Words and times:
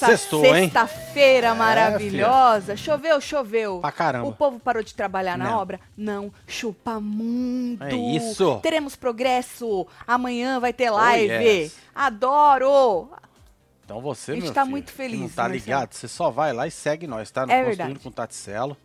nessa 0.00 0.16
sexta-feira 0.16 1.48
É, 1.48 1.54
maravilhosa. 1.54 2.76
choveu, 2.76 3.20
choveu. 3.20 3.78
Pra 3.80 3.92
caramba. 3.92 4.28
O 4.28 4.32
povo 4.32 4.58
parou 4.58 4.82
de 4.82 4.94
trabalhar 4.94 5.36
na 5.36 5.50
Não. 5.50 5.58
obra? 5.58 5.80
Não. 5.96 6.32
Chupa 6.46 7.00
muito. 7.00 7.82
É 7.84 7.94
isso. 7.94 8.58
Teremos 8.62 8.96
progresso. 8.96 9.86
Amanhã 10.06 10.58
vai 10.60 10.72
ter 10.72 10.90
live. 10.90 11.32
yes. 11.32 11.76
Adoro. 11.94 13.08
Então 13.84 14.00
você, 14.00 14.32
A 14.32 14.34
gente 14.34 14.44
meu 14.44 14.52
tá 14.54 14.62
filho, 14.62 14.70
muito 14.70 14.90
feliz, 14.92 15.20
Não 15.20 15.28
tá 15.28 15.46
ligado? 15.48 15.92
Você 15.92 16.08
só 16.08 16.30
vai 16.30 16.52
lá 16.52 16.66
e 16.66 16.70
segue 16.70 17.06
nós, 17.06 17.30
tá? 17.30 17.44
No 17.44 17.52
É 17.52 17.56
Construindo 17.64 17.78
verdade. 17.88 18.00
com 18.04 18.10
Taticelo. 18.10 18.76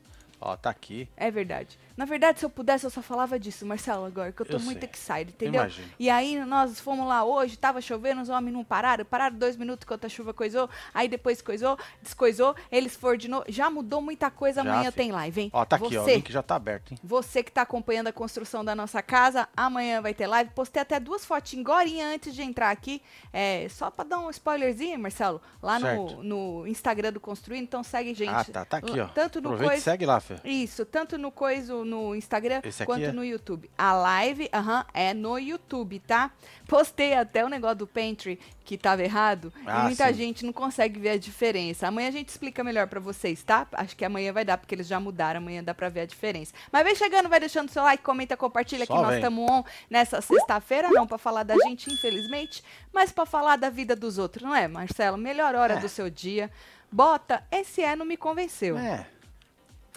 Ó, 0.42 0.56
tá 0.56 0.70
aqui. 0.70 1.08
É 1.16 1.32
verdade. 1.32 1.80
Na 1.98 2.06
verdade, 2.06 2.38
se 2.40 2.46
eu 2.46 2.50
pudesse, 2.50 2.86
eu 2.86 2.92
só 2.92 3.02
falava 3.02 3.40
disso, 3.40 3.66
Marcelo, 3.66 4.06
agora, 4.06 4.32
que 4.32 4.40
eu 4.42 4.46
tô 4.46 4.54
Eu 4.58 4.60
muito 4.60 4.80
sei. 4.82 4.90
excited, 4.94 5.30
entendeu? 5.34 5.62
Imagino. 5.62 5.88
E 5.98 6.10
aí 6.12 6.40
nós 6.46 6.80
fomos 6.80 7.08
lá 7.08 7.24
hoje, 7.24 7.58
tava 7.58 7.82
chovendo, 7.82 8.22
os 8.22 8.30
homens 8.30 8.54
não 8.54 8.64
pararam, 8.64 9.04
pararam 9.04 9.36
dois 9.36 9.58
minutos 9.58 9.84
enquanto 9.84 10.06
a 10.06 10.10
chuva 10.10 10.32
coisou, 10.32 10.70
aí 10.94 11.08
depois 11.08 11.42
coisou, 11.42 11.76
descoisou, 12.02 12.56
eles 12.72 12.96
foram 12.96 13.18
de 13.18 13.28
novo. 13.28 13.46
Já 13.50 13.70
mudou 13.72 14.00
muita 14.00 14.30
coisa, 14.30 14.64
Já, 14.64 14.70
amanhã 14.70 14.92
filho. 14.92 14.94
tem 14.94 15.12
live, 15.12 15.42
hein? 15.42 15.50
Ó, 15.52 15.66
tá 15.66 15.76
aqui, 15.78 15.98
ó. 15.98 16.04
O 16.04 16.08
link 16.08 16.32
já 16.32 16.44
tá 16.44 16.56
aberto, 16.56 16.92
hein? 16.92 17.00
você 17.04 17.42
que 17.42 17.52
tá 17.52 17.64
acompanhando 17.64 18.08
a 18.08 18.14
construção 18.14 18.64
da 18.64 18.76
nossa 18.76 19.02
casa, 19.02 19.50
amanhã 19.58 20.00
vai 20.00 20.14
ter 20.14 20.28
live. 20.28 20.52
Postei 20.54 20.82
até 20.84 21.00
duas 21.00 21.26
fotinhas 21.26 21.66
agora 21.66 21.88
antes 22.14 22.36
de 22.36 22.44
entrar 22.44 22.70
aqui. 22.70 23.02
É, 23.34 23.68
só 23.70 23.90
pra 23.90 24.06
dar 24.06 24.20
um 24.20 24.30
spoilerzinho, 24.30 25.00
Marcelo, 25.00 25.42
lá 25.64 25.80
no, 25.80 26.22
no 26.24 26.68
Instagram 26.68 27.12
do 27.14 27.20
Construindo. 27.20 27.64
Então 27.64 27.84
segue, 27.84 28.14
gente. 28.14 28.30
Ah, 28.30 28.44
tá. 28.44 28.66
Tá 28.66 28.78
aqui, 28.78 29.00
ó. 29.00 29.08
Tanto 29.08 29.42
no 29.42 29.50
Aproveita 29.50 29.72
coisa. 29.72 29.84
segue 29.84 30.06
lá, 30.06 30.20
Fê. 30.20 30.36
Isso, 30.44 30.86
tanto 30.86 31.18
no 31.18 31.32
coiso 31.32 31.87
no 31.88 32.14
Instagram 32.16 32.62
quanto 32.86 33.04
é? 33.06 33.12
no 33.12 33.24
YouTube. 33.24 33.70
A 33.78 33.94
live, 33.94 34.50
aham, 34.54 34.86
é 34.94 35.14
no 35.14 35.40
YouTube, 35.40 36.00
tá? 36.00 36.30
Postei 36.68 37.14
até 37.16 37.44
o 37.44 37.50
negócio 37.50 37.78
do 37.78 37.88
Pantry 37.88 38.40
que 38.66 38.78
tava 38.78 39.02
errado 39.02 39.52
Ah, 39.66 39.80
e 39.80 39.84
muita 39.84 40.08
sim. 40.10 40.14
gente 40.14 40.46
não 40.46 40.52
consegue 40.52 41.00
ver 41.00 41.12
a 41.12 41.18
diferença. 41.18 41.88
Amanhã 41.88 42.10
a 42.10 42.12
gente 42.12 42.28
explica 42.28 42.64
melhor 42.64 42.86
pra 42.88 43.00
vocês, 43.00 43.42
tá? 43.42 43.66
Acho 43.72 43.96
que 43.96 44.04
amanhã 44.04 44.34
vai 44.34 44.44
dar, 44.44 44.58
porque 44.58 44.76
eles 44.76 44.86
já 44.88 45.00
mudaram, 45.00 45.40
amanhã 45.40 45.64
dá 45.64 45.74
pra 45.74 45.88
ver 45.88 46.02
a 46.02 46.06
diferença. 46.06 46.54
Mas 46.72 46.84
vem 46.84 46.94
chegando, 46.94 47.30
vai 47.30 47.40
deixando 47.40 47.70
seu 47.72 47.82
like, 47.84 48.04
comenta, 48.04 48.36
compartilha 48.36 48.86
Só 48.86 48.94
que 48.94 49.02
nós 49.02 49.16
estamos 49.16 49.50
on 49.50 49.64
nessa 49.90 50.20
sexta-feira, 50.20 50.90
não 50.90 51.08
pra 51.08 51.18
falar 51.18 51.44
da 51.44 51.56
gente, 51.60 51.92
infelizmente, 51.92 52.62
mas 52.92 53.12
pra 53.12 53.26
falar 53.26 53.56
da 53.56 53.70
vida 53.70 53.96
dos 53.96 54.18
outros, 54.18 54.44
não 54.44 54.54
é, 54.54 54.68
Marcelo? 54.68 55.18
Melhor 55.18 55.56
hora 55.56 55.76
É. 55.76 55.80
do 55.80 55.88
seu 55.88 56.10
dia. 56.10 56.52
Bota, 56.92 57.44
esse 57.52 57.82
é 57.82 57.96
não 57.96 58.06
me 58.06 58.18
convenceu. 58.18 58.78
É. 58.78 59.08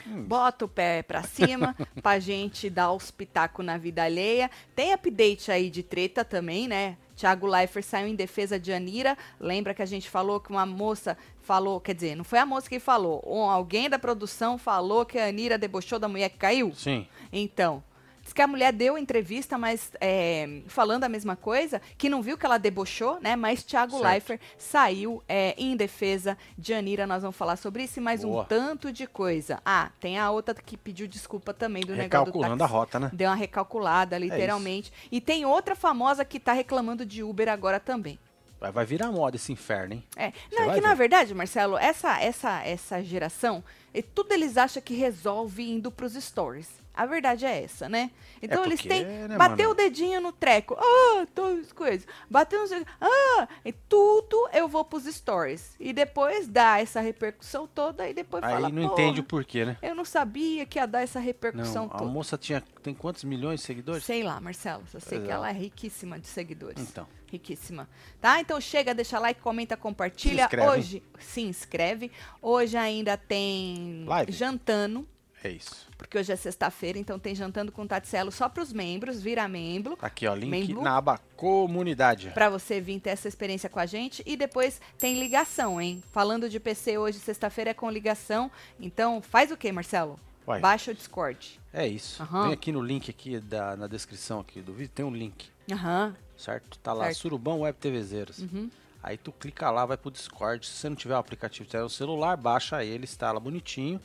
Bota 0.07 0.65
o 0.65 0.69
pé 0.69 1.03
pra 1.03 1.23
cima 1.23 1.77
pra 2.03 2.19
gente 2.19 2.69
dar 2.71 2.93
os 2.93 3.11
pitacos 3.11 3.65
na 3.65 3.77
vida 3.79 4.03
alheia. 4.03 4.51
Tem 4.75 4.93
update 4.93 5.51
aí 5.51 5.71
de 5.71 5.83
treta 5.83 6.25
também, 6.25 6.69
né? 6.69 6.97
Thiago 7.17 7.47
Leifert 7.47 7.85
saiu 7.85 8.09
em 8.09 8.15
defesa 8.15 8.59
de 8.59 8.73
Anira. 8.73 9.17
Lembra 9.39 9.75
que 9.75 9.83
a 9.83 9.87
gente 9.87 10.09
falou 10.09 10.41
que 10.41 10.51
uma 10.51 10.65
moça 10.65 11.19
falou, 11.43 11.81
quer 11.81 11.95
dizer, 11.95 12.15
não 12.15 12.25
foi 12.25 12.39
a 12.39 12.47
moça 12.47 12.69
que 12.69 12.81
falou, 12.81 13.23
alguém 13.51 13.91
da 13.91 13.99
produção 13.99 14.57
falou 14.57 15.05
que 15.05 15.19
a 15.19 15.27
Anira 15.27 15.59
debochou 15.59 15.99
da 15.99 16.09
mulher 16.09 16.31
que 16.31 16.39
caiu? 16.39 16.73
Sim. 16.75 17.07
Então, 17.33 17.83
diz 18.31 18.33
que 18.33 18.43
a 18.43 18.47
mulher 18.47 18.73
deu 18.73 18.97
entrevista, 18.97 19.59
mas 19.59 19.91
é, 20.01 20.63
falando 20.69 21.05
a 21.05 21.09
mesma 21.09 21.35
coisa, 21.35 21.83
que 21.99 22.09
não 22.09 22.23
viu 22.23 22.39
que 22.39 22.47
ela 22.47 22.59
debochou, 22.59 23.19
né? 23.21 23.35
Mas 23.35 23.65
Thiago 23.65 23.93
Certo. 23.93 24.05
Leifert 24.05 24.41
saiu 24.57 25.23
é, 25.29 25.55
em 25.59 25.77
defesa 25.77 26.39
de 26.57 26.73
Anira. 26.73 27.07
Nós 27.07 27.23
vamos 27.23 27.37
falar 27.37 27.57
sobre 27.57 27.83
isso 27.83 27.99
e 27.99 28.03
mais 28.03 28.23
um 28.23 28.31
Boa. 28.31 28.45
tanto 28.45 28.93
de 28.93 29.07
coisa. 29.07 29.61
Ah, 29.65 29.91
tem 30.01 30.19
a 30.19 30.31
outra 30.31 30.55
que 30.55 30.77
pediu 30.77 31.09
desculpa 31.09 31.53
também 31.53 31.83
do 31.83 31.95
negócio 31.95 32.09
do 32.09 32.39
Recalculando 32.39 32.65
a 32.65 32.67
rota, 32.67 33.01
né? 33.01 33.11
Deu 33.13 33.29
uma 33.29 33.35
recalculada, 33.35 34.17
literalmente. 34.17 34.93
e 35.11 35.21
tem 35.21 35.45
outra 35.45 35.75
famosa 35.75 36.25
que 36.25 36.39
tá 36.39 36.53
reclamando 36.53 37.05
de 37.05 37.23
Uber 37.23 37.49
agora 37.49 37.81
também. 37.81 38.19
Vai, 38.61 38.85
virar 38.85 39.11
moda 39.11 39.37
esse 39.37 39.51
inferno, 39.51 39.95
hein? 39.95 40.05
É, 40.15 40.33
não, 40.53 40.71
é 40.71 40.75
que 40.75 40.81
na 40.83 40.91
ver. 40.91 40.97
verdade, 40.97 41.35
Marcelo, 41.35 41.79
essa 41.79 42.21
essa 42.21 42.63
essa 42.63 43.03
geração, 43.03 43.65
e 43.93 44.03
tudo 44.03 44.33
eles 44.33 44.59
acham 44.59 44.83
que 44.83 44.95
resolve 44.95 45.63
indo 45.63 45.91
pros 45.91 46.13
stories. 46.13 46.80
A 46.93 47.07
verdade 47.07 47.47
é 47.47 47.63
essa, 47.63 47.89
né? 47.89 48.11
Então 48.43 48.65
eles 48.65 48.81
porque, 48.81 48.89
têm. 48.95 49.05
né, 49.05 49.37
bateu 49.37 49.69
mano? 49.69 49.71
o 49.71 49.75
dedinho 49.75 50.21
no 50.21 50.33
treco. 50.33 50.77
Ah, 50.79 51.27
todas 51.35 51.67
as 51.67 51.73
coisas. 51.73 52.07
Bateu 52.29 52.61
no. 52.69 52.87
Ah, 53.01 53.49
e 53.65 53.73
tudo 53.73 54.49
eu 54.53 54.69
vou 54.69 54.85
pros 54.85 55.05
stories. 55.05 55.75
E 55.79 55.93
depois 55.93 56.47
dá 56.49 56.81
essa 56.81 57.01
repercussão 57.01 57.67
toda 57.67 58.09
e 58.09 58.13
depois 58.13 58.43
Aí 58.43 58.53
fala. 58.53 58.69
não 58.69 58.83
"Porra, 58.89 58.93
entende 59.03 59.21
o 59.21 59.25
porquê, 59.25 59.65
né? 59.65 59.79
Eu 59.81 59.95
não 59.95 60.05
sabia 60.05 60.67
que 60.67 60.79
ia 60.79 60.87
dar 60.87 61.03
essa 61.03 61.21
repercussão 61.21 61.87
Não, 61.87 61.95
a 61.95 61.99
toda. 61.99 62.11
moça 62.11 62.37
tinha. 62.37 62.63
Tem 62.83 62.93
quantos 62.95 63.25
milhões 63.25 63.61
de 63.61 63.67
seguidores? 63.67 64.05
Sei 64.05 64.23
lá, 64.23 64.41
Marcelo. 64.41 64.83
Só 64.91 64.99
sei 64.99 65.19
Pois 65.19 65.23
que 65.27 65.31
é. 65.33 65.35
ela 65.35 65.49
é 65.49 65.53
riquíssima 65.53 66.19
de 66.19 66.27
seguidores. 66.27 66.83
Então. 66.83 67.07
Riquíssima. 67.31 67.89
Tá? 68.21 68.41
Então 68.41 68.61
chega, 68.61 68.93
deixa 68.93 69.19
like, 69.19 69.41
comenta, 69.41 69.77
compartilha. 69.77 70.39
Se 70.39 70.43
inscreve. 70.57 70.69
Hoje, 70.69 71.03
se 71.21 71.41
inscreve. 71.43 72.11
Hoje 72.43 72.77
ainda 72.77 73.17
tem 73.17 74.05
Live. 74.07 74.33
jantando, 74.33 75.07
É 75.43 75.49
isso. 75.49 75.87
porque 75.97 76.19
hoje 76.19 76.33
é 76.33 76.37
sexta-feira, 76.37 76.99
então 76.99 77.19
tem 77.19 77.35
jantando 77.35 77.73
com 77.73 77.87
Taticelo 77.87 78.31
só 78.31 78.49
pros 78.49 78.73
membros, 78.73 79.23
vira 79.23 79.47
membro. 79.49 79.97
Tá 79.97 80.07
aqui, 80.07 80.27
ó. 80.27 80.35
Link 80.35 80.51
Membro. 80.51 80.83
na 80.83 80.97
aba 80.99 81.19
comunidade. 81.37 82.31
Pra 82.35 82.51
você 82.51 82.81
vir 82.81 83.01
ter 83.01 83.11
essa 83.11 83.29
experiência 83.29 83.69
com 83.69 83.79
a 83.79 83.87
gente. 83.87 84.23
E 84.27 84.37
depois 84.37 84.81
tem 84.99 85.19
ligação, 85.19 85.81
hein? 85.81 86.03
Falando 86.13 86.49
de 86.49 86.61
PC 86.61 86.99
hoje, 86.99 87.19
sexta-feira, 87.19 87.71
é 87.71 87.75
com 87.75 87.91
ligação. 87.91 88.51
Então, 88.79 89.23
faz 89.23 89.51
o 89.51 89.57
que, 89.57 89.71
Marcelo? 89.73 90.19
Vai. 90.47 90.61
Baixa 90.61 90.91
o 90.91 90.95
Discord. 90.95 91.61
É 91.73 91.87
isso. 91.87 92.23
Aham. 92.23 92.45
Vem 92.45 92.53
aqui 92.53 92.73
no 92.73 92.83
link 92.83 93.09
aqui 93.11 93.39
da, 93.39 93.77
na 93.77 93.87
descrição 93.87 94.41
aqui 94.41 94.61
do 94.61 94.73
vídeo, 94.73 94.91
tem 94.95 95.05
um 95.05 95.15
link, 95.15 95.49
Aham. 95.71 96.15
certo? 96.37 96.79
Tá 96.79 96.93
lá, 96.93 97.05
Certo. 97.05 97.19
Surubão 97.19 97.61
Web 97.61 97.79
TVzeiros. 97.79 98.39
Uhum. 98.41 98.71
Aí 99.03 99.17
tu 99.17 99.33
clica 99.33 99.71
lá, 99.71 99.87
vai 99.87 99.97
pro 99.97 100.11
Discord. 100.11 100.67
Se 100.67 100.73
você 100.73 100.89
não 100.89 100.97
tiver 100.97 101.15
o 101.15 101.19
aplicativo 101.19 101.67
tiver 101.69 101.83
no 101.83 101.89
celular, 101.89 102.37
baixa 102.37 102.85
ele, 102.85 103.05
instala 103.05 103.39
bonitinho. 103.41 104.01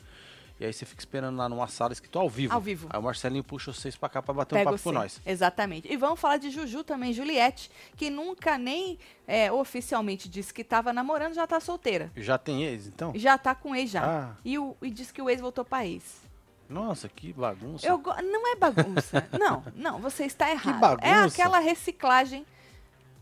E 0.58 0.64
aí 0.64 0.72
você 0.72 0.86
fica 0.86 1.00
esperando 1.00 1.36
lá 1.36 1.48
numa 1.48 1.68
sala 1.68 1.92
escrito 1.92 2.18
ao 2.18 2.30
vivo. 2.30 2.54
Ao 2.54 2.60
vivo. 2.60 2.88
Aí 2.90 2.98
o 2.98 3.02
Marcelinho 3.02 3.44
puxa 3.44 3.72
vocês 3.72 3.94
pra 3.94 4.08
cá 4.08 4.22
pra 4.22 4.32
bater 4.32 4.54
um 4.54 4.58
Pega 4.58 4.70
papo 4.70 4.78
você. 4.78 4.84
com 4.84 4.92
nós. 4.92 5.20
Exatamente. 5.26 5.92
E 5.92 5.96
vamos 5.96 6.18
falar 6.18 6.38
de 6.38 6.50
Juju 6.50 6.82
também, 6.82 7.12
Juliette, 7.12 7.70
que 7.94 8.08
nunca 8.08 8.56
nem 8.56 8.98
é, 9.26 9.52
oficialmente 9.52 10.28
disse 10.28 10.54
que 10.54 10.62
estava 10.62 10.94
namorando, 10.94 11.34
já 11.34 11.46
tá 11.46 11.60
solteira. 11.60 12.10
Já 12.16 12.38
tem 12.38 12.64
ex, 12.64 12.86
então? 12.86 13.12
Já 13.14 13.36
tá 13.36 13.54
com 13.54 13.76
ex 13.76 13.90
já. 13.90 14.04
Ah. 14.04 14.36
E, 14.42 14.58
o, 14.58 14.74
e 14.80 14.90
disse 14.90 15.12
que 15.12 15.20
o 15.20 15.28
ex 15.28 15.40
voltou 15.40 15.64
para 15.64 15.86
ex. 15.86 16.24
Nossa, 16.68 17.08
que 17.08 17.32
bagunça. 17.34 17.86
Eu, 17.86 18.02
não 18.22 18.52
é 18.52 18.56
bagunça. 18.56 19.28
não, 19.38 19.62
não, 19.74 20.00
você 20.00 20.24
está 20.24 20.50
errado. 20.50 20.98
É 21.02 21.12
bagunça. 21.12 21.42
aquela 21.42 21.58
reciclagem, 21.58 22.46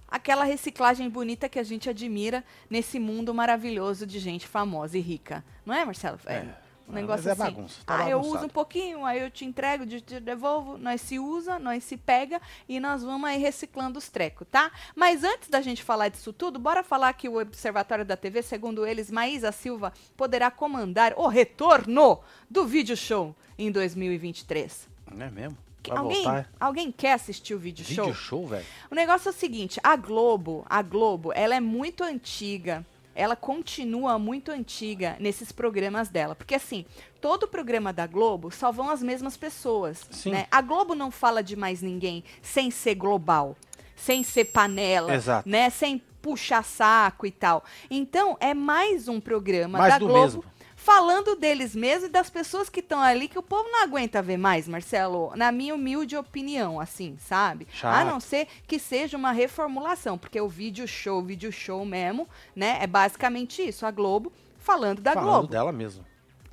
aquela 0.08 0.44
reciclagem 0.44 1.10
bonita 1.10 1.48
que 1.48 1.58
a 1.58 1.64
gente 1.64 1.90
admira 1.90 2.44
nesse 2.70 3.00
mundo 3.00 3.34
maravilhoso 3.34 4.06
de 4.06 4.20
gente 4.20 4.46
famosa 4.46 4.96
e 4.96 5.00
rica. 5.00 5.44
Não 5.66 5.74
é, 5.74 5.84
Marcelo? 5.84 6.18
É. 6.26 6.63
Um 6.86 6.92
Não, 6.92 7.00
negócio 7.00 7.26
mas 7.26 7.26
é 7.26 7.42
assim. 7.42 7.54
bagunça, 7.54 7.80
tá 7.86 8.04
ah, 8.04 8.10
eu 8.10 8.20
uso 8.20 8.44
um 8.44 8.48
pouquinho, 8.48 9.06
aí 9.06 9.20
eu 9.20 9.30
te 9.30 9.44
entrego, 9.44 9.86
te 9.86 10.00
te 10.02 10.20
devolvo, 10.20 10.76
nós 10.76 11.00
se 11.00 11.18
usa, 11.18 11.58
nós 11.58 11.82
se 11.82 11.96
pega 11.96 12.40
e 12.68 12.78
nós 12.78 13.02
vamos 13.02 13.28
aí 13.28 13.38
reciclando 13.38 13.98
os 13.98 14.10
trecos, 14.10 14.46
tá? 14.50 14.70
Mas 14.94 15.24
antes 15.24 15.48
da 15.48 15.62
gente 15.62 15.82
falar 15.82 16.08
disso 16.08 16.32
tudo, 16.32 16.58
bora 16.58 16.82
falar 16.84 17.12
que 17.14 17.28
o 17.28 17.40
Observatório 17.40 18.04
da 18.04 18.16
TV, 18.16 18.42
segundo 18.42 18.86
eles, 18.86 19.10
Maísa 19.10 19.50
Silva 19.50 19.92
poderá 20.16 20.50
comandar 20.50 21.14
o 21.16 21.26
retorno 21.26 22.20
do 22.50 22.66
vídeo 22.66 22.96
show 22.96 23.34
em 23.58 23.70
2023. 23.70 24.88
Não 25.10 25.26
é 25.26 25.30
mesmo? 25.30 25.56
Vai 25.88 25.98
alguém, 25.98 26.22
voltar? 26.22 26.50
alguém 26.58 26.92
quer 26.92 27.12
assistir 27.12 27.54
o 27.54 27.58
vídeo, 27.58 27.84
show? 27.84 28.06
Vídeo 28.06 28.18
show, 28.18 28.46
velho? 28.46 28.64
O 28.90 28.94
negócio 28.94 29.28
é 29.28 29.30
o 29.30 29.34
seguinte, 29.34 29.78
a 29.82 29.96
Globo, 29.96 30.64
a 30.68 30.80
Globo, 30.82 31.32
ela 31.34 31.54
é 31.54 31.60
muito 31.60 32.02
antiga. 32.02 32.84
Ela 33.14 33.36
continua 33.36 34.18
muito 34.18 34.50
antiga 34.50 35.16
nesses 35.20 35.52
programas 35.52 36.08
dela, 36.08 36.34
porque 36.34 36.54
assim, 36.54 36.84
todo 37.20 37.46
programa 37.48 37.92
da 37.92 38.06
Globo 38.06 38.50
só 38.50 38.72
vão 38.72 38.90
as 38.90 39.02
mesmas 39.02 39.36
pessoas, 39.36 40.06
Sim. 40.10 40.30
né? 40.30 40.46
A 40.50 40.60
Globo 40.60 40.94
não 40.94 41.10
fala 41.10 41.42
de 41.42 41.56
mais 41.56 41.80
ninguém 41.80 42.24
sem 42.42 42.70
ser 42.70 42.94
global, 42.94 43.56
sem 43.96 44.22
ser 44.22 44.46
panela, 44.46 45.14
Exato. 45.14 45.48
né? 45.48 45.70
Sem 45.70 46.02
puxar 46.20 46.64
saco 46.64 47.26
e 47.26 47.30
tal. 47.30 47.62
Então, 47.90 48.36
é 48.40 48.54
mais 48.54 49.08
um 49.08 49.20
programa 49.20 49.78
Mais 49.78 49.92
da 49.92 49.98
Globo 49.98 50.14
mesmo. 50.14 50.44
Falando 50.84 51.34
deles 51.34 51.74
mesmos 51.74 52.10
e 52.10 52.12
das 52.12 52.28
pessoas 52.28 52.68
que 52.68 52.80
estão 52.80 53.00
ali 53.00 53.26
que 53.26 53.38
o 53.38 53.42
povo 53.42 53.66
não 53.70 53.82
aguenta 53.82 54.20
ver 54.20 54.36
mais, 54.36 54.68
Marcelo, 54.68 55.32
na 55.34 55.50
minha 55.50 55.74
humilde 55.74 56.14
opinião, 56.14 56.78
assim, 56.78 57.16
sabe? 57.18 57.66
Chato. 57.72 57.94
A 57.94 58.04
não 58.04 58.20
ser 58.20 58.46
que 58.66 58.78
seja 58.78 59.16
uma 59.16 59.32
reformulação, 59.32 60.18
porque 60.18 60.38
o 60.38 60.46
vídeo 60.46 60.86
show, 60.86 61.20
o 61.20 61.24
vídeo 61.24 61.50
show 61.50 61.86
mesmo, 61.86 62.28
né, 62.54 62.76
é 62.82 62.86
basicamente 62.86 63.66
isso, 63.66 63.86
a 63.86 63.90
Globo 63.90 64.30
falando 64.58 65.00
da 65.00 65.14
Falando 65.14 65.30
Globo, 65.30 65.48
dela 65.48 65.72
mesmo. 65.72 66.04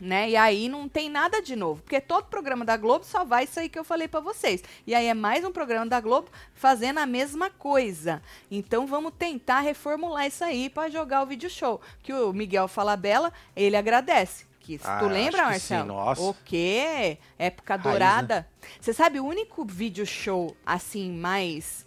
Né? 0.01 0.31
E 0.31 0.35
aí 0.35 0.67
não 0.67 0.89
tem 0.89 1.09
nada 1.09 1.41
de 1.41 1.55
novo, 1.55 1.81
porque 1.83 2.01
todo 2.01 2.25
programa 2.25 2.65
da 2.65 2.75
Globo 2.75 3.05
só 3.05 3.23
vai 3.23 3.43
isso 3.43 3.59
aí 3.59 3.69
que 3.69 3.77
eu 3.77 3.83
falei 3.83 4.07
pra 4.07 4.19
vocês. 4.19 4.63
E 4.87 4.95
aí 4.95 5.05
é 5.05 5.13
mais 5.13 5.45
um 5.45 5.51
programa 5.51 5.85
da 5.85 6.01
Globo 6.01 6.27
fazendo 6.55 6.97
a 6.97 7.05
mesma 7.05 7.51
coisa. 7.51 8.21
Então 8.49 8.87
vamos 8.87 9.13
tentar 9.17 9.59
reformular 9.59 10.25
isso 10.25 10.43
aí 10.43 10.69
pra 10.69 10.89
jogar 10.89 11.21
o 11.21 11.27
vídeo 11.27 11.49
show, 11.49 11.79
que 12.01 12.11
o 12.11 12.33
Miguel 12.33 12.67
Falabella, 12.67 13.31
ele 13.55 13.77
agradece. 13.77 14.45
Que, 14.59 14.79
Ah, 14.83 14.99
tu 14.99 15.05
lembra, 15.07 15.31
que 15.53 15.59
sim, 15.59 15.73
Marcelo? 15.73 15.87
nossa. 15.87 16.21
O 16.21 16.35
quê? 16.45 17.17
Época 17.37 17.75
Raiz, 17.75 17.83
né? 17.85 17.91
dourada. 17.91 18.47
Você 18.79 18.93
sabe 18.93 19.19
o 19.19 19.25
único 19.25 19.65
vídeo 19.65 20.05
show 20.05 20.55
assim 20.65 21.11
mais 21.11 21.85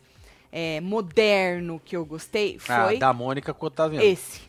é, 0.50 0.80
moderno 0.80 1.80
que 1.84 1.96
eu 1.96 2.04
gostei 2.04 2.58
Ah, 2.68 2.86
foi 2.86 2.98
da 2.98 3.12
Mônica 3.12 3.52
com 3.54 3.66
o 3.66 3.68
Otaviano. 3.68 4.04
esse. 4.04 4.40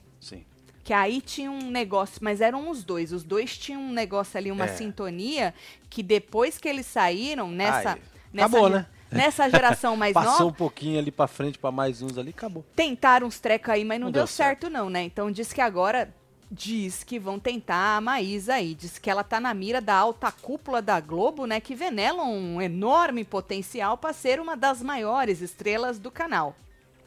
Que 0.86 0.94
aí 0.94 1.20
tinha 1.20 1.50
um 1.52 1.72
negócio, 1.72 2.20
mas 2.22 2.40
eram 2.42 2.70
os 2.70 2.84
dois. 2.84 3.12
Os 3.12 3.24
dois 3.24 3.58
tinham 3.58 3.82
um 3.82 3.92
negócio 3.92 4.38
ali, 4.38 4.52
uma 4.52 4.66
É. 4.66 4.68
sintonia, 4.68 5.52
que 5.90 6.04
depois 6.04 6.60
que 6.60 6.70
eles 6.70 6.86
saíram, 6.86 7.50
nessa. 7.50 7.94
Ai, 7.94 8.02
nessa 8.32 8.48
acabou, 8.48 8.70
né? 8.70 8.86
Nessa 9.12 9.50
geração 9.50 9.98
mais 9.98 10.14
Passou 10.14 10.32
nova, 10.32 10.46
um 10.46 10.54
pouquinho 10.54 11.00
ali 11.00 11.10
pra 11.12 11.26
frente 11.28 11.58
pra 11.58 11.72
mais 11.72 12.04
uns 12.04 12.20
ali, 12.20 12.30
acabou. 12.30 12.64
tentaram 12.76 13.26
uns 13.26 13.40
trecos 13.40 13.70
aí, 13.74 13.84
mas 13.84 14.00
não, 14.00 14.06
Não 14.08 14.12
deu, 14.12 14.22
deu 14.22 14.28
certo, 14.28 14.70
não, 14.70 14.88
né? 14.88 15.02
Então 15.04 15.32
diz 15.32 15.52
que 15.52 15.60
agora 15.60 16.14
diz 16.52 17.04
que 17.04 17.18
vão 17.18 17.40
tentar 17.40 17.98
a 17.98 18.02
Maísa 18.02 18.54
aí. 18.54 18.76
Diz 18.76 19.00
que 19.00 19.10
ela 19.10 19.24
tá 19.24 19.40
na 19.40 19.56
mira 19.56 19.82
da 19.82 19.96
alta 19.96 20.32
cúpula 20.32 20.84
da 20.84 21.00
Globo, 21.00 21.48
né? 21.48 21.60
Que 21.60 21.74
venelam 21.74 22.32
um 22.32 22.62
enorme 22.62 23.24
potencial 23.24 23.98
para 23.98 24.14
ser 24.14 24.40
uma 24.40 24.56
das 24.56 24.84
maiores 24.84 25.42
estrelas 25.42 25.98
do 25.98 26.12
canal. 26.12 26.56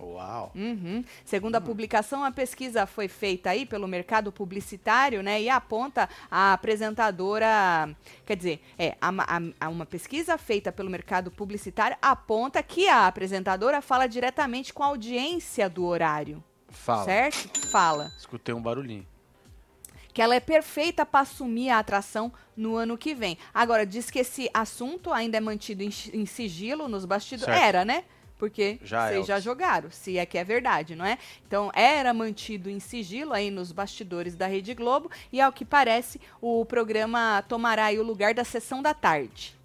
Uau. 0.01 0.53
Uhum. 0.55 1.05
Segundo 1.25 1.57
a 1.57 1.61
publicação, 1.61 2.23
a 2.25 2.31
pesquisa 2.31 2.87
foi 2.87 3.09
feita 3.09 3.51
aí 3.51 3.67
pelo 3.67 3.89
mercado 3.89 4.31
publicitário, 4.31 5.23
né? 5.23 5.43
E 5.43 5.49
aponta 5.49 6.09
a 6.31 6.53
apresentadora. 6.53 7.95
Quer 8.25 8.37
dizer, 8.37 8.63
é, 8.79 8.97
a 9.01 9.09
a- 9.61 9.69
uma 9.69 9.85
pesquisa 9.87 10.39
feita 10.39 10.71
pelo 10.71 10.89
mercado 10.91 11.31
publicitário 11.31 11.97
aponta 12.01 12.63
que 12.63 12.89
a 12.89 13.07
apresentadora 13.07 13.81
fala 13.83 14.07
diretamente 14.07 14.73
com 14.73 14.83
a 14.83 14.87
audiência 14.87 15.69
do 15.69 15.85
horário. 15.85 16.43
Fala. 16.69 17.05
Certo? 17.05 17.67
Fala. 17.69 18.13
Escutei 18.19 18.55
um 18.55 18.63
barulhinho. 18.63 19.07
Que 20.13 20.23
ela 20.23 20.35
é 20.35 20.41
perfeita 20.41 21.07
para 21.07 21.21
assumir 21.21 21.71
a 21.71 21.79
atração 21.79 22.33
no 22.57 22.77
ano 22.77 22.99
que 22.99 23.15
vem. 23.15 23.39
Agora, 23.55 23.87
diz 23.87 24.11
que 24.11 24.19
esse 24.19 24.51
assunto 24.53 25.13
ainda 25.13 25.37
é 25.37 25.41
mantido 25.41 25.83
em, 25.83 25.91
em 26.13 26.27
sigilo 26.27 26.89
nos 26.89 27.05
bastidores. 27.05 27.55
Era, 27.55 27.85
né? 27.85 28.05
Porque 28.39 28.79
Já 28.83 29.07
é, 29.11 29.15
vocês 29.15 29.27
já 29.27 29.35
Elvis. 29.35 29.45
jogaram, 29.45 29.91
se 29.91 30.17
é 30.17 30.25
que 30.25 30.39
é 30.39 30.45
verdade, 30.45 30.95
não 30.95 31.05
é? 31.05 31.19
Então, 31.47 31.71
era 31.75 32.15
mantido 32.15 32.71
em 32.71 32.79
sigilo 32.79 33.33
aí 33.33 33.51
nos 33.51 33.73
bastidores 33.73 34.37
da 34.37 34.47
Rede 34.47 34.75
Globo. 34.75 35.11
E, 35.33 35.41
ao 35.41 35.53
que 35.53 35.65
parece, 35.65 36.21
o 36.41 36.65
programa 36.65 37.43
tomará 37.49 37.87
aí 37.87 37.99
o 37.99 38.03
lugar 38.05 38.33
da 38.35 38.45
sessão 38.45 38.81
da 38.81 38.95
tarde. 38.95 39.57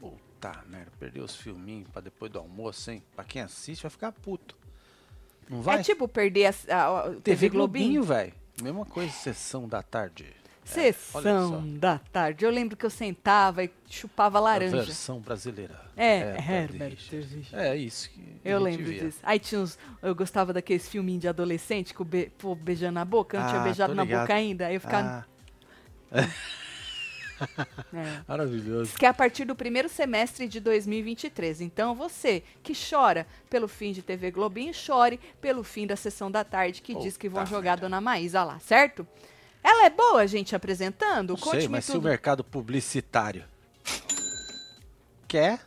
Puta 0.00 0.64
merda, 0.66 0.90
perdeu 0.98 1.24
os 1.24 1.36
filminhos 1.36 1.88
pra 1.90 2.00
depois 2.00 2.32
do 2.32 2.38
almoço, 2.38 2.90
hein? 2.90 3.02
Pra 3.14 3.24
quem 3.24 3.42
assiste 3.42 3.82
vai 3.82 3.90
ficar 3.90 4.12
puto. 4.12 4.56
Não 5.48 5.60
vai? 5.60 5.80
É 5.80 5.82
tipo 5.82 6.08
perder 6.08 6.46
a, 6.70 6.74
a- 6.74 7.00
a 7.00 7.02
TV, 7.10 7.20
TV? 7.20 7.48
Globinho, 7.50 8.02
velho. 8.02 8.32
Mesma 8.62 8.86
coisa, 8.86 9.12
sessão 9.12 9.68
da 9.68 9.82
tarde. 9.82 10.26
Sessão 10.66 11.58
olha 11.62 11.78
da 11.78 11.98
tarde. 11.98 12.44
Eu 12.44 12.50
lembro 12.50 12.76
que 12.76 12.84
eu 12.84 12.90
sentava 12.90 13.62
e 13.64 13.70
chupava 13.88 14.38
A 14.38 14.40
laranja. 14.40 14.76
versão 14.82 15.20
brasileira. 15.20 15.80
É, 15.96 16.36
Herbert 16.38 16.98
Herbert. 17.12 17.46
É 17.52 17.76
isso 17.76 18.10
que 18.10 18.20
a 18.44 18.48
Eu 18.48 18.58
lembro 18.60 18.84
via. 18.84 19.04
disso. 19.04 19.18
Aí 19.22 19.38
tinha 19.38 19.60
uns. 19.60 19.78
Eu 20.02 20.14
gostava 20.14 20.52
daqueles 20.52 20.88
filminhos 20.88 21.20
de 21.22 21.28
adolescente 21.28 21.94
com 21.94 22.02
o 22.02 22.06
be, 22.06 22.32
pô, 22.36 22.54
beijando 22.54 22.92
na 22.94 23.04
boca. 23.04 23.36
Eu 23.36 23.40
não 23.42 23.48
tinha 23.48 23.60
Ah, 23.60 23.64
beijado 23.64 23.92
tô 23.92 23.96
na 23.96 24.04
boca 24.04 24.34
ainda. 24.34 24.66
Aí 24.66 24.74
eu 24.74 24.80
ficava. 24.80 25.26
Ah, 26.12 26.20
é. 26.20 26.28
maravilhoso. 28.26 28.84
Diz 28.90 28.96
que 28.96 29.04
é 29.06 29.08
a 29.08 29.14
partir 29.14 29.44
do 29.44 29.54
primeiro 29.54 29.88
semestre 29.88 30.48
de 30.48 30.58
2023. 30.58 31.60
Então, 31.60 31.94
você 31.94 32.42
que 32.62 32.72
chora 32.74 33.26
pelo 33.50 33.68
fim 33.68 33.92
de 33.92 34.02
TV 34.02 34.30
Globinho, 34.30 34.72
chore 34.74 35.20
pelo 35.40 35.62
fim 35.62 35.86
da 35.86 35.96
sessão 35.96 36.30
da 36.30 36.42
tarde, 36.44 36.80
que 36.82 36.94
diz 36.94 37.16
que 37.16 37.28
vão 37.28 37.44
jogar 37.46 37.74
a 37.74 37.76
Dona 37.76 38.00
Maísa 38.00 38.42
lá, 38.42 38.58
certo? 38.58 39.06
Ela 39.68 39.86
é 39.86 39.90
boa, 39.90 40.24
gente, 40.28 40.54
apresentando? 40.54 41.30
Não 41.30 41.36
sei, 41.50 41.66
mas 41.66 41.84
se 41.86 41.90
o 41.90 41.94
tudo. 41.94 42.04
mercado 42.08 42.44
publicitário 42.44 43.44
quer, 45.26 45.60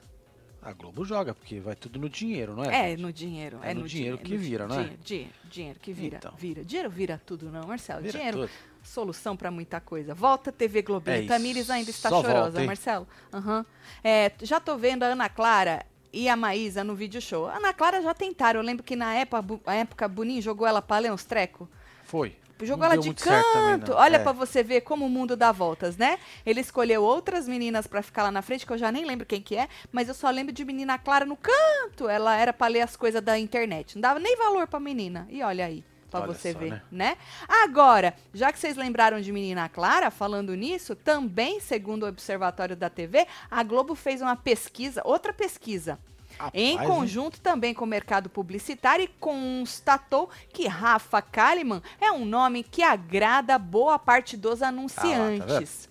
a 0.62 0.72
Globo 0.72 1.04
joga, 1.04 1.34
porque 1.34 1.60
vai 1.60 1.76
tudo 1.76 2.00
no 2.00 2.10
dinheiro, 2.10 2.56
não 2.56 2.64
é? 2.64 2.68
É, 2.68 2.90
gente? 2.92 3.02
no 3.02 3.12
dinheiro. 3.12 3.60
É 3.62 3.72
É, 3.72 3.74
no 3.74 3.86
dinheiro 3.88 4.18
que 4.18 4.34
no 4.36 4.40
vira, 4.40 4.68
não 4.68 4.80
é? 4.80 4.90
dinheiro, 5.04 5.32
dinheiro, 5.50 5.80
que 5.82 5.92
vira. 5.92 6.18
Então. 6.18 6.34
Vira. 6.38 6.64
Dinheiro 6.64 6.90
vira 6.90 7.22
tudo, 7.26 7.50
não, 7.52 7.68
Marcelo. 7.68 8.02
Vira 8.02 8.18
dinheiro, 8.18 8.38
tudo. 8.40 8.50
solução 8.84 9.36
pra 9.36 9.52
muita 9.52 9.82
coisa. 9.82 10.14
Volta 10.14 10.50
TV 10.52 10.82
Globinho. 10.82 11.24
É. 11.24 11.28
Tamires 11.28 11.70
ainda 11.70 11.90
está 11.90 12.08
Só 12.10 12.22
chorosa, 12.22 12.52
volta? 12.52 12.64
Marcelo. 12.64 13.08
Aham. 13.34 13.66
É, 14.02 14.32
já 14.42 14.62
tô 14.62 14.78
vendo 14.78 15.04
a 15.04 15.08
Ana 15.08 15.28
Clara 15.28 15.86
e 16.14 16.30
a 16.30 16.36
Maísa 16.38 16.84
no 16.86 16.96
vídeo 16.96 17.22
show. 17.22 17.48
A 17.48 17.58
Ana 17.58 17.74
Clara 17.74 18.02
já 18.02 18.14
tentaram. 18.14 18.62
Eu 18.62 18.66
lembro 18.66 18.84
que 18.84 18.96
na 18.96 19.14
época, 19.14 19.44
a 19.66 19.76
época 19.76 20.08
Boninho 20.08 20.42
jogou 20.42 20.66
ela 20.66 20.82
pra 20.82 21.00
ler 21.00 21.12
uns 21.12 21.26
trecos. 21.26 21.68
Foi. 22.06 22.36
Jogou 22.62 22.86
Não 22.86 22.94
ela 22.94 23.02
de 23.02 23.14
também, 23.14 23.42
canto. 23.44 23.92
não. 23.92 23.98
Olha 23.98 24.18
É. 24.18 24.20
pra 24.20 24.32
você 24.32 24.62
ver 24.64 24.82
como 24.82 25.06
o 25.06 25.10
mundo 25.10 25.36
dá 25.38 25.52
voltas, 25.52 25.96
né? 25.98 26.20
Ele 26.46 26.60
escolheu 26.60 27.04
outras 27.04 27.48
meninas 27.48 27.88
pra 27.88 28.02
ficar 28.02 28.24
lá 28.24 28.32
na 28.32 28.42
frente, 28.42 28.66
que 28.66 28.74
eu 28.74 28.78
já 28.78 28.92
nem 28.92 29.06
lembro 29.06 29.26
quem 29.26 29.42
que 29.42 29.56
é, 29.56 29.68
mas 29.92 30.08
eu 30.08 30.14
só 30.14 30.30
lembro 30.30 30.52
de 30.54 30.66
menina 30.66 30.98
Clara 30.98 31.26
no 31.26 31.38
canto. 31.38 32.10
Ela 32.10 32.36
era 32.36 32.52
pra 32.52 32.68
ler 32.68 32.82
as 32.82 32.96
coisas 32.96 33.22
da 33.22 33.38
internet. 33.40 33.96
Não 33.96 34.02
dava 34.02 34.20
nem 34.20 34.36
valor 34.38 34.68
pra 34.68 34.80
menina. 34.80 35.26
E 35.30 35.42
olha 35.42 35.66
aí. 35.66 35.84
Pra 36.12 36.22
Olha 36.22 36.34
você 36.34 36.54
só, 36.54 36.58
ver, 36.58 36.72
né? 36.72 36.82
né? 36.92 37.18
Agora, 37.48 38.16
já 38.34 38.52
que 38.52 38.58
vocês 38.58 38.76
lembraram 38.76 39.22
de 39.22 39.32
Menina 39.32 39.70
Clara, 39.70 40.10
falando 40.10 40.56
nisso, 40.56 40.96
também, 40.96 41.60
segundo 41.60 42.02
o 42.02 42.08
Observatório 42.08 42.76
da 42.76 42.90
TV, 42.90 43.28
a 43.50 43.62
Globo 43.62 43.94
fez 43.94 44.20
uma 44.20 44.36
pesquisa, 44.36 45.04
outra 45.06 45.32
pesquisa, 45.32 46.00
em 46.54 46.74
Rapaz, 46.74 46.90
hein? 46.90 46.96
conjunto 46.96 47.40
também 47.42 47.74
com 47.74 47.86
o 47.86 47.88
mercado 47.88 48.30
publicitário 48.30 49.04
e 49.06 49.08
constatou 49.08 50.30
que 50.54 50.68
Rafa 50.68 51.22
Kalimann 51.22 51.82
é 52.00 52.12
um 52.12 52.26
nome 52.26 52.64
que 52.64 52.82
agrada 52.84 53.58
boa 53.60 54.00
parte 54.00 54.36
dos 54.38 54.62
anunciantes. 54.62 55.90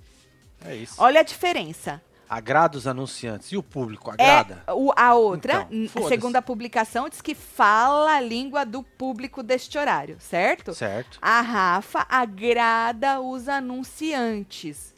É 0.64 0.74
isso. 0.74 0.94
Olha 0.98 1.20
a 1.20 1.22
diferença. 1.22 2.02
Agrada 2.30 2.76
os 2.76 2.86
anunciantes. 2.86 3.50
E 3.52 3.56
o 3.56 3.62
público 3.62 4.10
agrada? 4.10 4.62
É, 4.66 4.72
o- 4.74 4.92
a 4.94 5.14
outra, 5.14 5.66
Então, 5.70 6.06
segundo 6.08 6.36
a 6.36 6.42
publicação, 6.42 7.08
diz 7.08 7.22
que 7.22 7.34
fala 7.34 8.16
a 8.16 8.20
língua 8.20 8.66
do 8.66 8.82
público 8.82 9.42
deste 9.42 9.78
horário, 9.78 10.18
certo? 10.20 10.74
Certo. 10.74 11.18
A 11.22 11.40
Rafa 11.40 12.04
agrada 12.06 13.18
os 13.20 13.48
anunciantes. 13.48 14.94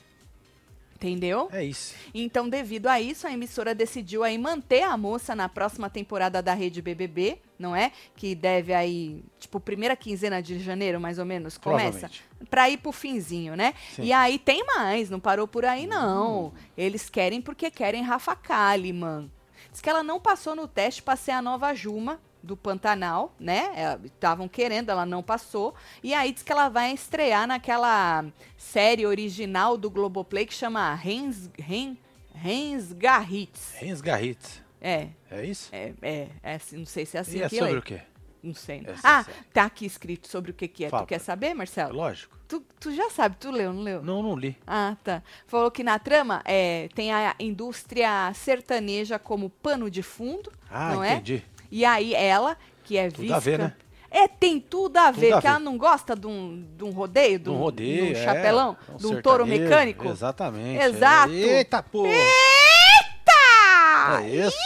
Entendeu? 1.00 1.49
É 1.50 1.64
isso. 1.64 1.94
Então, 2.12 2.47
devido 2.47 2.87
a 2.87 3.00
isso, 3.00 3.27
a 3.27 3.32
emissora 3.32 3.74
decidiu 3.74 4.22
aí 4.22 4.36
manter 4.36 4.82
a 4.82 4.98
moça 4.98 5.34
na 5.34 5.48
próxima 5.48 5.89
temporada 5.89 6.43
da 6.43 6.53
Rede 6.53 6.82
BBB, 6.82 7.39
não 7.58 7.74
é? 7.74 7.91
Que 8.15 8.34
deve 8.34 8.74
aí, 8.74 9.24
tipo, 9.39 9.58
primeira 9.58 9.96
quinzena 9.96 10.43
de 10.43 10.58
janeiro, 10.60 11.01
mais 11.01 11.19
ou 11.19 11.24
menos, 11.24 11.56
começa. 11.56 12.10
Pra 12.51 12.69
ir 12.69 12.77
pro 12.77 12.93
finzinho, 12.93 13.56
né? 13.56 13.72
Sim. 13.96 14.03
E 14.03 14.13
aí 14.13 14.39
tem 14.39 14.63
mais, 14.63 15.08
não 15.08 15.19
parou 15.19 15.48
por 15.48 15.65
aí, 15.65 15.86
não. 15.86 16.53
Eles 16.77 17.08
querem 17.08 17.41
porque 17.41 17.70
querem 17.70 18.03
Rafa 18.03 18.36
Kalimann. 18.36 19.31
Diz 19.72 19.81
que 19.81 19.89
ela 19.89 20.03
não 20.03 20.20
passou 20.20 20.55
no 20.55 20.69
teste 20.69 21.03
pra 21.03 21.17
ser 21.17 21.31
a 21.31 21.41
nova 21.41 21.72
Juma 21.72 22.20
do 22.43 22.56
Pantanal, 22.56 23.35
né? 23.39 23.99
Estavam 24.05 24.49
querendo, 24.49 24.91
ela 24.91 25.05
não 25.06 25.23
passou. 25.23 25.75
E 26.03 26.15
aí 26.15 26.32
diz 26.32 26.43
que 26.43 26.53
ela 26.53 26.69
vai 26.69 26.93
estrear 26.93 27.47
naquela 27.47 28.25
série 28.56 29.06
original 29.06 29.77
do 29.77 29.91
Globoplay 29.91 30.47
que 30.47 30.55
chama 30.55 30.94
Rens, 30.94 31.51
Ren, 31.59 31.97
Rens 32.35 32.93
Garritz. 32.93 33.75
Rens 33.79 34.01
Garritz. 34.01 34.63
É, 34.81 35.09
É 35.31 35.44
isso? 35.44 35.69
é, 35.73 35.93
é, 36.01 36.29
é 36.43 36.55
assim, 36.55 36.79
não 36.79 36.87
sei 36.87 37.05
se 37.05 37.17
é 37.17 37.20
assim 37.20 37.39
e 37.39 37.43
é 37.43 37.49
que 37.49 37.56
sobre 37.59 37.73
lê. 37.73 37.79
o 37.79 37.82
quê? 37.82 38.01
Não 38.43 38.55
sei. 38.55 38.82
Essa 38.87 39.01
ah, 39.19 39.25
série? 39.25 39.37
tá 39.53 39.65
aqui 39.65 39.85
escrito 39.85 40.27
sobre 40.27 40.51
o 40.51 40.55
que 40.55 40.67
que 40.67 40.87
é. 40.87 40.89
Fala 40.89 41.03
tu 41.05 41.09
quer 41.09 41.19
saber, 41.19 41.53
Marcelo? 41.53 41.94
Lógico. 41.94 42.39
Tu, 42.49 42.65
tu 42.81 42.91
já 42.94 43.11
sabe, 43.11 43.37
tu 43.39 43.51
leu, 43.51 43.70
não 43.73 43.82
leu? 43.82 44.03
Não, 44.03 44.23
não 44.23 44.35
li. 44.35 44.56
Ah, 44.67 44.97
tá. 45.05 45.23
Falou 45.47 45.70
que 45.70 45.85
na 45.85 45.99
trama 45.99 46.41
é, 46.47 46.89
tem 46.94 47.13
a 47.13 47.35
indústria 47.39 48.32
sertaneja 48.35 49.19
como 49.19 49.51
pano 49.51 49.91
de 49.91 50.03
fundo, 50.03 50.51
Ah, 50.70 50.94
não 50.94 51.05
entendi. 51.05 51.44
é? 51.47 51.59
E 51.70 51.84
aí 51.84 52.15
ela, 52.15 52.56
que 52.84 52.96
é 52.96 53.10
Tudo 53.10 53.34
a 53.34 53.39
ver, 53.39 53.58
né? 53.58 53.74
É, 54.10 54.27
tem 54.27 54.58
tudo 54.58 54.96
a 54.96 55.12
Tudo 55.12 55.20
ver, 55.20 55.32
a 55.34 55.36
que 55.36 55.43
ver. 55.43 55.48
ela 55.50 55.58
não 55.60 55.79
gosta 55.79 56.17
de 56.17 56.27
um, 56.27 56.67
de 56.77 56.82
um 56.82 56.91
rodeio, 56.91 57.39
de 57.39 57.48
um 57.48 57.56
rodeio, 57.56 58.06
de 58.06 58.12
um 58.12 58.17
é, 58.17 58.24
chapelão, 58.24 58.77
um 58.93 58.96
de 58.96 59.06
um 59.06 59.22
touro 59.22 59.46
mecânico. 59.46 60.08
Exatamente. 60.08 60.82
Exato. 60.82 61.32
Eita, 61.32 61.82
pô. 61.82 62.06
Eita! 62.06 64.20
É 64.22 64.29
isso? 64.29 64.56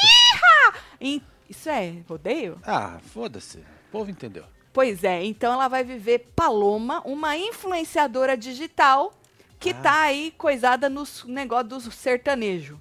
Isso 1.49 1.69
é 1.69 1.95
rodeio? 2.09 2.59
Ah, 2.65 2.99
foda-se. 3.13 3.59
O 3.59 3.93
povo 3.93 4.11
entendeu. 4.11 4.45
Pois 4.73 5.05
é, 5.05 5.23
então 5.25 5.53
ela 5.53 5.69
vai 5.69 5.85
viver 5.85 6.31
Paloma, 6.35 7.01
uma 7.05 7.37
influenciadora 7.37 8.37
digital 8.37 9.13
que 9.61 9.71
Ah. 9.71 9.75
tá 9.75 10.01
aí 10.03 10.33
coisada 10.37 10.89
nos 10.89 11.25
negócios 11.25 11.85
do 11.85 11.93
sertanejo, 11.93 12.81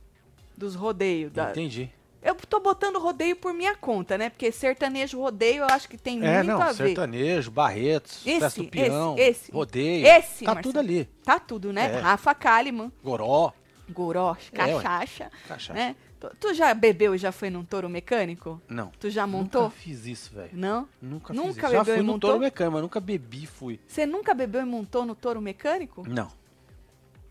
dos 0.58 0.76
rodeios. 0.76 1.32
Da... 1.32 1.52
Entendi. 1.52 1.92
Eu 2.24 2.36
tô 2.36 2.60
botando 2.60 2.98
rodeio 3.00 3.36
por 3.36 3.54
minha 3.54 3.76
conta, 3.76 4.18
né? 4.18 4.30
Porque 4.30 4.52
sertanejo, 4.52 5.20
rodeio, 5.20 5.64
eu 5.64 5.66
acho 5.66 5.90
que 5.90 5.98
tem 5.98 6.24
É, 6.26 6.38
muito 6.38 6.48
não, 6.48 6.62
a 6.62 6.72
ver. 6.72 6.88
sertanejo, 6.88 7.52
Barretos, 7.52 8.26
Esse, 8.26 8.40
Festa 8.40 8.64
do 8.64 8.70
Peão, 8.70 9.16
esse, 9.18 9.30
esse. 9.44 9.52
rodeio. 9.52 10.08
Esse, 10.08 10.46
tá 10.46 10.56
Marcelo. 10.56 10.74
tudo 10.74 10.80
ali. 10.80 11.06
Tá 11.24 11.40
tudo, 11.40 11.74
né? 11.74 11.86
É. 11.96 12.00
Rafa 12.00 12.34
Kalimann, 12.34 12.92
Goró, 13.04 13.52
Goró, 13.90 14.38
É, 14.54 14.56
cachaça, 14.56 15.30
cachaça. 15.48 15.74
né? 15.74 15.96
Tu, 16.20 16.32
tu 16.40 16.54
já 16.54 16.74
bebeu 16.74 17.14
e 17.14 17.18
já 17.18 17.34
foi 17.34 17.50
num 17.50 17.66
touro 17.66 17.90
mecânico? 17.90 18.62
Não. 18.70 18.90
Tu 18.98 19.10
já 19.10 19.28
montou? 19.28 19.64
Nunca 19.64 19.76
fiz 19.76 20.06
isso, 20.06 20.34
velho. 20.34 20.52
Não? 20.54 20.88
Nunca, 21.02 21.34
Nunca 21.34 21.54
fiz 21.54 21.64
isso. 21.64 21.72
Já 21.74 21.84
fui 21.84 22.02
montou? 22.02 22.30
touro 22.30 22.40
mecânico, 22.40 22.74
mas 22.74 22.82
nunca 22.82 23.00
bebi 23.02 23.44
e 23.44 23.46
fui. 23.46 23.80
Você 23.86 24.06
nunca 24.06 24.34
bebeu 24.34 24.62
e 24.62 24.66
montou 24.66 25.06
no 25.06 25.14
touro 25.14 25.42
mecânico? 25.42 26.06
Não. 26.08 26.32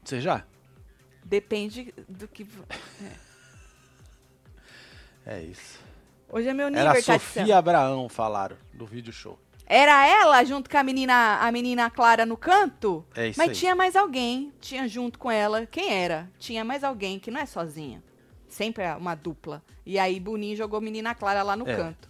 Você 0.04 0.20
já? 0.20 0.44
Depende 1.25 1.94
do 2.06 2.28
que. 2.28 2.42
É 2.42 2.46
isso. 5.42 5.80
Hoje 6.30 6.48
é 6.48 6.54
meu 6.54 6.68
Era 6.68 6.94
nível, 6.94 7.14
a 7.14 7.18
Sofia 7.18 7.58
Abraão, 7.58 8.08
falaram, 8.08 8.56
do 8.72 8.86
vídeo 8.86 9.12
show. 9.12 9.38
Era 9.66 10.06
ela 10.06 10.42
junto 10.44 10.68
com 10.68 10.76
a 10.76 10.82
menina, 10.82 11.38
a 11.40 11.52
menina 11.52 11.88
Clara 11.88 12.26
no 12.26 12.36
canto? 12.36 13.04
É 13.14 13.28
isso 13.28 13.38
Mas 13.38 13.50
aí. 13.50 13.54
tinha 13.54 13.74
mais 13.74 13.94
alguém, 13.96 14.52
tinha 14.60 14.88
junto 14.88 15.18
com 15.18 15.30
ela. 15.30 15.66
Quem 15.66 15.92
era? 15.92 16.28
Tinha 16.38 16.64
mais 16.64 16.82
alguém 16.82 17.18
que 17.18 17.30
não 17.30 17.40
é 17.40 17.46
sozinha. 17.46 18.02
Sempre 18.48 18.84
é 18.84 18.94
uma 18.94 19.14
dupla. 19.14 19.62
E 19.86 19.98
aí 19.98 20.18
Boninho 20.20 20.56
jogou 20.56 20.80
menina 20.80 21.14
Clara 21.14 21.42
lá 21.42 21.56
no 21.56 21.66
É. 21.68 21.76
canto. 21.76 22.08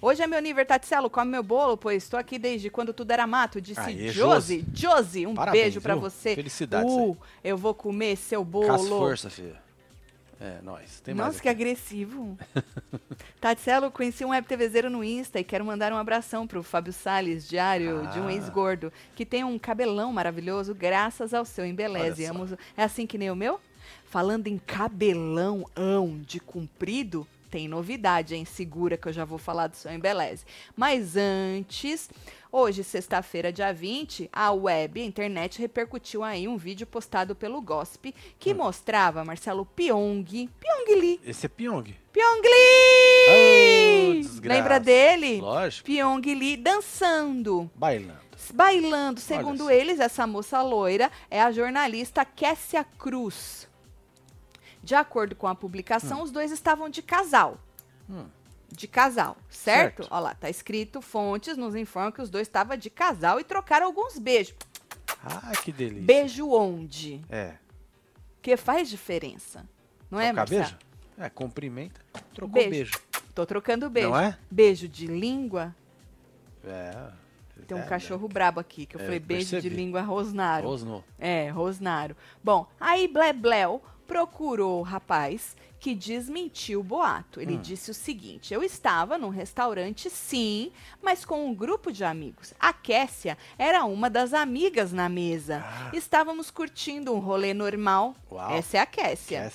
Hoje 0.00 0.22
é 0.22 0.26
meu 0.26 0.38
aniversário, 0.38 0.68
Tatselo, 0.80 1.10
come 1.10 1.30
meu 1.30 1.42
bolo, 1.42 1.76
pois 1.76 2.02
estou 2.04 2.18
aqui 2.20 2.38
desde 2.38 2.70
quando 2.70 2.92
tudo 2.92 3.10
era 3.10 3.26
mato. 3.26 3.60
Disse 3.60 3.80
Aê, 3.80 4.08
Josi. 4.08 4.64
Josi, 4.72 5.26
um 5.26 5.34
Parabéns, 5.34 5.62
beijo 5.64 5.80
pra 5.80 5.94
viu? 5.94 6.02
você. 6.02 6.34
Felicidades 6.34 6.92
Uh, 6.92 7.16
eu 7.42 7.56
vou 7.56 7.74
comer 7.74 8.16
seu 8.16 8.44
bolo. 8.44 8.66
Com 8.66 8.72
as 8.74 8.88
forças, 8.88 9.32
filho. 9.32 9.56
É, 10.44 10.60
nós. 10.62 10.98
Tem 11.00 11.14
Nossa, 11.14 11.40
que 11.40 11.48
agressivo. 11.48 12.36
Tatselo, 13.40 13.90
conheci 13.92 14.24
um 14.24 14.30
web 14.30 14.46
TVzeiro 14.46 14.90
no 14.90 15.04
Insta 15.04 15.38
e 15.38 15.44
quero 15.44 15.64
mandar 15.64 15.92
um 15.92 15.96
abração 15.96 16.46
pro 16.48 16.62
Fábio 16.64 16.92
Salles, 16.92 17.48
diário 17.48 18.08
de 18.08 18.18
um 18.18 18.26
Ah. 18.26 18.32
ex-gordo, 18.32 18.92
que 19.14 19.24
tem 19.24 19.44
um 19.44 19.56
cabelão 19.58 20.12
maravilhoso 20.12 20.74
graças 20.74 21.32
ao 21.32 21.44
seu 21.44 21.64
embeleze. 21.64 22.24
Amo- 22.24 22.58
É 22.76 22.82
assim 22.82 23.06
que 23.06 23.16
nem 23.18 23.30
o 23.30 23.36
meu? 23.36 23.60
Falando 24.06 24.48
em 24.48 24.58
cabelão 24.58 25.64
ão 25.76 26.18
de 26.18 26.40
comprido, 26.40 27.26
tem 27.50 27.68
novidade, 27.68 28.34
hein? 28.34 28.44
Segura 28.44 28.96
que 28.96 29.06
eu 29.08 29.12
já 29.12 29.24
vou 29.24 29.38
falar 29.38 29.68
do 29.68 29.76
seu 29.76 29.92
embeleze. 29.92 30.44
Mas 30.76 31.16
antes, 31.16 32.10
hoje, 32.52 32.84
sexta-feira, 32.84 33.50
dia 33.50 33.72
20, 33.72 34.28
a 34.30 34.52
web, 34.52 35.00
a 35.00 35.04
internet, 35.04 35.58
repercutiu 35.58 36.22
aí 36.22 36.46
um 36.46 36.58
vídeo 36.58 36.86
postado 36.86 37.34
pelo 37.34 37.60
Hum. 37.62 38.14
que 38.38 38.52
mostrava 38.52 39.24
Marcelo 39.24 39.64
Pyong, 39.64 40.22
Pyong 40.60 41.00
Lee, 41.00 41.20
Esse 41.24 41.46
é 41.46 41.48
Pyong. 41.48 41.96
Pyong 42.12 42.42
Oh, 42.44 43.32
Lee! 43.32 44.22
desgraça. 44.22 44.60
Lembra 44.60 44.78
dele? 44.78 45.40
Lógico. 45.40 45.86
Pyong 45.86 46.20
Lee 46.34 46.56
dançando, 46.58 47.70
Bailando. 47.74 48.20
bailando. 48.52 49.20
Segundo 49.20 49.70
eles, 49.70 49.98
essa 49.98 50.26
moça 50.26 50.60
loira 50.62 51.10
é 51.30 51.40
a 51.40 51.50
jornalista 51.50 52.24
Kessia 52.24 52.84
Cruz. 52.84 53.66
De 54.82 54.94
acordo 54.94 55.34
com 55.36 55.46
a 55.46 55.54
publicação, 55.54 56.22
os 56.22 56.30
dois 56.30 56.50
estavam 56.50 56.88
de 56.88 57.00
casal. 57.02 57.56
Hum. 58.10 58.26
De 58.74 58.88
casal, 58.88 59.36
certo? 59.50 59.98
Certo. 60.02 60.08
Olha 60.10 60.20
lá, 60.20 60.34
tá 60.34 60.48
escrito, 60.48 61.02
fontes 61.02 61.56
nos 61.58 61.74
informam 61.74 62.10
que 62.10 62.22
os 62.22 62.30
dois 62.30 62.48
estavam 62.48 62.74
de 62.76 62.88
casal 62.88 63.38
e 63.38 63.44
trocaram 63.44 63.86
alguns 63.86 64.18
beijos. 64.18 64.54
Ah, 65.22 65.52
que 65.62 65.70
delícia. 65.70 66.02
Beijo 66.02 66.48
onde? 66.50 67.20
É. 67.28 67.54
Que 68.40 68.56
faz 68.56 68.88
diferença. 68.88 69.68
Não 70.10 70.18
é, 70.18 70.28
Trocar 70.32 70.36
Marcelo? 70.40 70.60
beijo? 70.62 70.78
É, 71.18 71.28
cumprimenta. 71.28 72.00
Trocou 72.34 72.54
Beijo. 72.54 72.70
beijo. 72.70 72.92
Tô 73.34 73.44
trocando 73.44 73.88
beijo. 73.90 74.08
Não 74.08 74.18
é? 74.18 74.36
Beijo 74.50 74.88
de 74.88 75.06
língua. 75.06 75.74
É. 76.64 77.10
Tem 77.66 77.76
um 77.76 77.80
é, 77.82 77.86
cachorro 77.86 78.26
brabo 78.26 78.58
aqui, 78.58 78.86
que 78.86 78.96
eu 78.96 79.00
É, 79.00 79.04
falei 79.04 79.20
beijo 79.20 79.44
de 79.46 79.50
percebi. 79.52 79.76
língua 79.76 80.00
rosnaro. 80.00 80.66
Rosnou. 80.66 81.04
É, 81.18 81.50
rosnaro. 81.50 82.16
Bom, 82.42 82.66
aí 82.80 83.06
Blebleu 83.06 83.82
procurou 84.06 84.80
o 84.80 84.82
rapaz 84.82 85.54
que 85.82 85.96
desmentiu 85.96 86.78
o 86.78 86.84
boato. 86.84 87.40
Ele 87.40 87.56
Hum. 87.56 87.60
disse 87.60 87.90
o 87.90 87.94
seguinte: 87.94 88.54
Eu 88.54 88.62
estava 88.62 89.18
num 89.18 89.30
restaurante, 89.30 90.08
sim, 90.08 90.70
mas 91.02 91.24
com 91.24 91.44
um 91.44 91.52
grupo 91.52 91.90
de 91.90 92.04
amigos. 92.04 92.54
A 92.60 92.72
Kessia 92.72 93.36
era 93.58 93.84
uma 93.84 94.08
das 94.08 94.32
amigas 94.32 94.92
na 94.92 95.08
mesa. 95.08 95.60
Ah. 95.66 95.90
Estávamos 95.92 96.52
curtindo 96.52 97.12
um 97.12 97.18
rolê 97.18 97.52
normal. 97.52 98.14
Uau. 98.30 98.52
Essa 98.52 98.76
é 98.76 98.80
a 98.80 98.86
Kessia. 98.86 99.52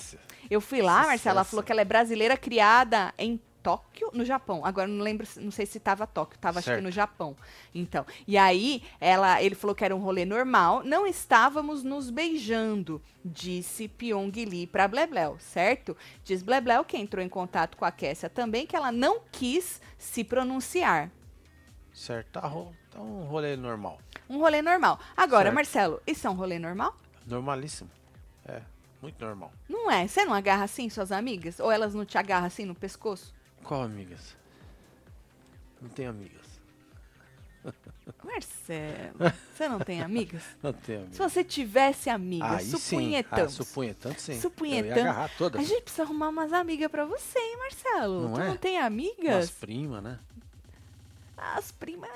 Eu 0.49 0.59
fui 0.59 0.81
lá, 0.81 1.03
Marcela, 1.05 1.39
ela 1.39 1.43
falou 1.45 1.63
que 1.63 1.71
ela 1.71 1.79
é 1.81 1.85
brasileira 1.85 2.35
criada 2.35 3.13
em 3.17 3.39
Tóquio, 3.67 4.09
no 4.13 4.23
Japão. 4.23 4.65
Agora 4.65 4.87
não 4.87 5.03
lembro, 5.03 5.25
se- 5.25 5.41
não 5.41 5.51
sei 5.51 5.65
se 5.65 5.77
tava 5.77 6.07
Tóquio, 6.07 6.39
tava 6.39 6.59
acho 6.59 6.67
que 6.67 6.71
Certo. 6.75 6.83
no 6.85 6.89
Japão. 6.91 7.35
Então, 7.75 8.05
e 8.25 8.37
aí 8.37 8.81
ela, 8.97 9.43
ele 9.43 9.55
falou 9.55 9.75
que 9.75 9.83
era 9.83 9.93
um 9.93 9.99
rolê 9.99 10.23
normal, 10.23 10.83
não 10.85 11.05
estávamos 11.05 11.83
nos 11.83 12.09
beijando, 12.09 13.01
disse 13.25 13.89
Pyong 13.89 14.31
Lee 14.45 14.65
pra 14.67 14.87
Blebleu, 14.87 15.35
certo? 15.39 15.97
Diz 16.23 16.41
Blebleu 16.41 16.85
que 16.85 16.95
entrou 16.97 17.21
em 17.21 17.27
contato 17.27 17.75
com 17.75 17.83
a 17.83 17.91
Kessia 17.91 18.29
também 18.29 18.65
que 18.65 18.73
ela 18.73 18.89
não 18.89 19.19
quis 19.31 19.81
se 19.97 20.23
pronunciar. 20.23 21.11
Certo. 21.93 22.39
Tá, 22.39 22.47
ro- 22.47 22.73
tá 22.89 23.01
um 23.01 23.25
rolê 23.25 23.57
normal. 23.57 23.97
Um 24.29 24.37
rolê 24.39 24.61
normal. 24.61 24.97
Agora, 25.17 25.43
Certo. 25.45 25.55
Marcelo, 25.55 26.01
isso 26.07 26.25
é 26.25 26.29
um 26.29 26.35
rolê 26.35 26.57
normal? 26.57 26.95
Normalíssimo. 27.25 27.89
É. 28.45 28.61
Muito 29.01 29.23
normal. 29.23 29.51
Não 29.69 29.91
é. 29.91 30.07
Você 30.07 30.23
não 30.25 30.33
agarra 30.33 30.63
assim 30.63 30.89
suas 30.89 31.11
amigas? 31.11 31.59
Ou 31.59 31.71
elas 31.71 31.93
não 31.93 32.05
te 32.05 32.17
agarram 32.17 32.47
assim 32.47 32.65
no 32.65 32.73
pescoço? 32.73 33.35
Qual 33.63 33.81
amigas? 33.83 34.35
Não 35.81 35.89
tenho 35.89 36.09
amigas. 36.09 36.47
Marcelo, 38.23 39.17
você 39.53 39.67
não 39.67 39.79
tem 39.79 40.01
amigas? 40.01 40.41
Não 40.63 40.71
tenho 40.71 40.99
Se 40.99 41.21
amigas. 41.21 41.33
você 41.33 41.43
tivesse 41.43 42.09
amigas, 42.09 42.49
Aí 42.51 42.65
sim. 42.65 42.75
Ah, 43.29 43.49
supunhetamos. 43.49 44.21
sim. 44.21 44.33
Eu 44.35 44.41
Supunhetando. 44.41 44.95
ia 44.95 45.01
agarrar 45.01 45.31
todas. 45.37 45.59
A 45.59 45.63
gente 45.65 45.81
precisa 45.81 46.03
arrumar 46.03 46.29
umas 46.29 46.53
amigas 46.53 46.89
pra 46.89 47.03
você, 47.05 47.37
hein, 47.37 47.57
Marcelo? 47.57 48.21
Não 48.29 48.33
tu 48.35 48.41
é? 48.41 48.47
não 48.47 48.57
tem 48.57 48.77
amigas? 48.79 49.51
primas, 49.51 50.01
né? 50.01 50.19
As 51.35 51.71
primas 51.71 52.09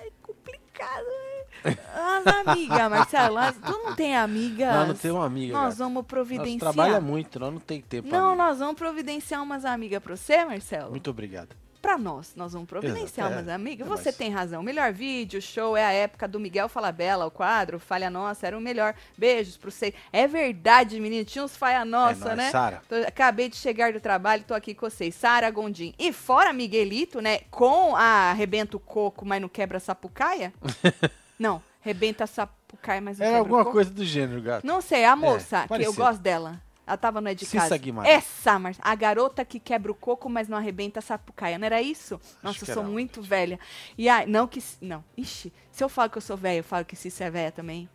complicado, 0.52 1.06
né? 1.06 1.78
As 1.94 2.48
amigas, 2.48 2.90
Marcelo. 2.90 3.38
Tu 3.64 3.72
não 3.72 3.96
tem 3.96 4.16
amigas? 4.16 4.74
Não, 4.74 4.88
não 4.88 4.96
tenho 4.96 5.16
uma 5.16 5.26
amiga. 5.26 5.54
Nós 5.54 5.78
vamos 5.78 5.96
Nós 5.96 6.06
providenciar. 6.08 6.60
trabalha 6.74 7.00
muito, 7.00 7.40
nós 7.40 7.54
não 7.54 7.60
tem 7.60 7.82
tempo. 7.82 8.08
Não, 8.10 8.30
amiga. 8.30 8.44
nós 8.44 8.60
vamos 8.60 8.76
providenciar 8.76 9.44
umas 9.44 9.64
amigas 9.64 10.02
pra 10.02 10.16
você, 10.16 10.44
Marcelo? 10.44 10.90
Muito 10.92 11.10
obrigado. 11.10 11.56
Pra 11.82 11.98
nós, 11.98 12.34
nós 12.36 12.54
vamos 12.54 12.70
providenciar 12.70 13.28
Exato, 13.28 13.34
é. 13.34 13.36
umas 13.38 13.48
amigas. 13.50 13.88
É, 13.88 13.90
Você 13.90 14.10
mas- 14.10 14.16
tem 14.16 14.30
razão. 14.30 14.62
Melhor 14.62 14.94
vídeo, 14.94 15.42
show, 15.42 15.76
é 15.76 15.84
a 15.84 15.92
época 15.92 16.28
do 16.28 16.40
Miguel 16.40 16.70
Falabella, 16.70 17.26
o 17.26 17.32
quadro, 17.32 17.80
Falha 17.80 18.08
Nossa, 18.10 18.46
era 18.46 18.56
o 18.56 18.62
melhor. 18.62 18.94
Beijos 19.18 19.58
pro 19.58 19.72
você. 19.72 19.92
É 20.14 20.28
verdade, 20.28 21.00
menino, 21.00 21.26
tinha 21.26 21.44
uns 21.44 21.56
Falha 21.58 21.84
Nossa, 21.84 22.26
é 22.26 22.26
nóis, 22.28 22.38
né? 22.38 22.52
Sara. 22.52 22.82
Acabei 23.08 23.50
de 23.50 23.56
chegar 23.56 23.94
do 23.94 24.00
trabalho, 24.00 24.44
tô 24.48 24.54
aqui 24.54 24.76
com 24.76 24.88
vocês. 24.88 25.16
Sara 25.16 25.50
Gondim. 25.50 25.94
E 25.98 26.14
fora 26.14 26.54
Miguelito, 26.54 27.20
né? 27.20 27.40
Com 27.50 27.96
a 27.96 28.30
Arrebenta 28.30 28.78
o 28.78 28.80
Coco, 28.80 29.26
mas 29.26 29.42
não 29.42 29.50
quebra 29.50 29.78
a 29.78 29.82
sapucaia? 29.82 30.54
não, 31.40 31.64
rebenta 31.82 32.26
a 32.26 32.28
sapucaia, 32.28 33.02
mas 33.02 33.18
não 33.18 33.26
Era 33.26 33.38
quebra 33.38 33.52
o 33.54 33.56
alguma 33.58 33.74
coisa 33.74 33.90
do 33.90 34.06
gênero, 34.06 34.40
gato. 34.42 34.68
Não 34.68 34.82
sei, 34.82 35.04
a 35.04 35.16
moça, 35.16 35.66
que 35.68 35.84
eu 35.84 35.94
gosto 35.94 36.22
dela. 36.22 36.62
Ela 36.92 36.98
tava 36.98 37.22
no 37.22 37.30
É 37.30 37.34
de 37.34 37.46
Cissa 37.46 37.60
Casa. 37.60 37.78
Guimarães. 37.78 38.14
Essa, 38.14 38.60
Mar... 38.60 38.76
a 38.82 38.96
garota 38.96 39.46
que 39.46 39.60
quebra 39.60 39.92
o 39.92 39.96
coco, 39.96 40.30
mas 40.30 40.50
não 40.50 40.58
arrebenta 40.58 41.00
a 41.00 41.02
sapucaia. 41.02 41.58
Não 41.58 41.66
era 41.66 41.82
isso? 41.82 42.20
Nossa, 42.44 42.70
eu 42.70 42.74
sou 42.74 42.84
muito 42.84 43.22
velha. 43.22 43.58
E 43.98 44.10
aí, 44.10 44.26
não 44.28 44.46
que. 44.46 44.62
Não. 44.82 45.02
Ixi, 45.18 45.54
se 45.72 45.84
eu 45.84 45.88
falo 45.88 46.10
que 46.10 46.18
eu 46.18 46.22
sou 46.22 46.36
velha, 46.36 46.58
eu 46.60 46.64
falo 46.64 46.84
que 46.84 46.96
Cissa 46.98 47.24
é 47.24 47.32
velha 47.32 47.52
também? 47.52 47.88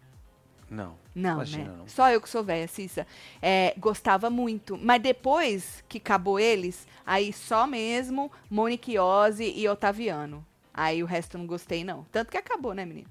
Não. 0.70 0.96
Não, 1.14 1.34
Imagina, 1.34 1.64
né? 1.70 1.76
não. 1.78 1.88
Só 1.88 2.10
eu 2.10 2.20
que 2.20 2.28
sou 2.28 2.42
velha, 2.42 2.66
Cissa. 2.66 3.06
É, 3.42 3.74
gostava 3.76 4.30
muito. 4.30 4.78
Mas 4.78 5.02
depois 5.02 5.84
que 5.88 5.98
acabou 5.98 6.40
eles, 6.40 6.86
aí 7.04 7.32
só 7.34 7.66
mesmo 7.66 8.32
Monique 8.50 8.98
Ozzy 8.98 9.52
e 9.56 9.68
Otaviano. 9.68 10.44
Aí 10.72 11.02
o 11.02 11.06
resto 11.06 11.36
eu 11.36 11.40
não 11.40 11.46
gostei, 11.46 11.84
não. 11.84 12.04
Tanto 12.10 12.30
que 12.30 12.36
acabou, 12.38 12.72
né, 12.72 12.84
menino? 12.86 13.08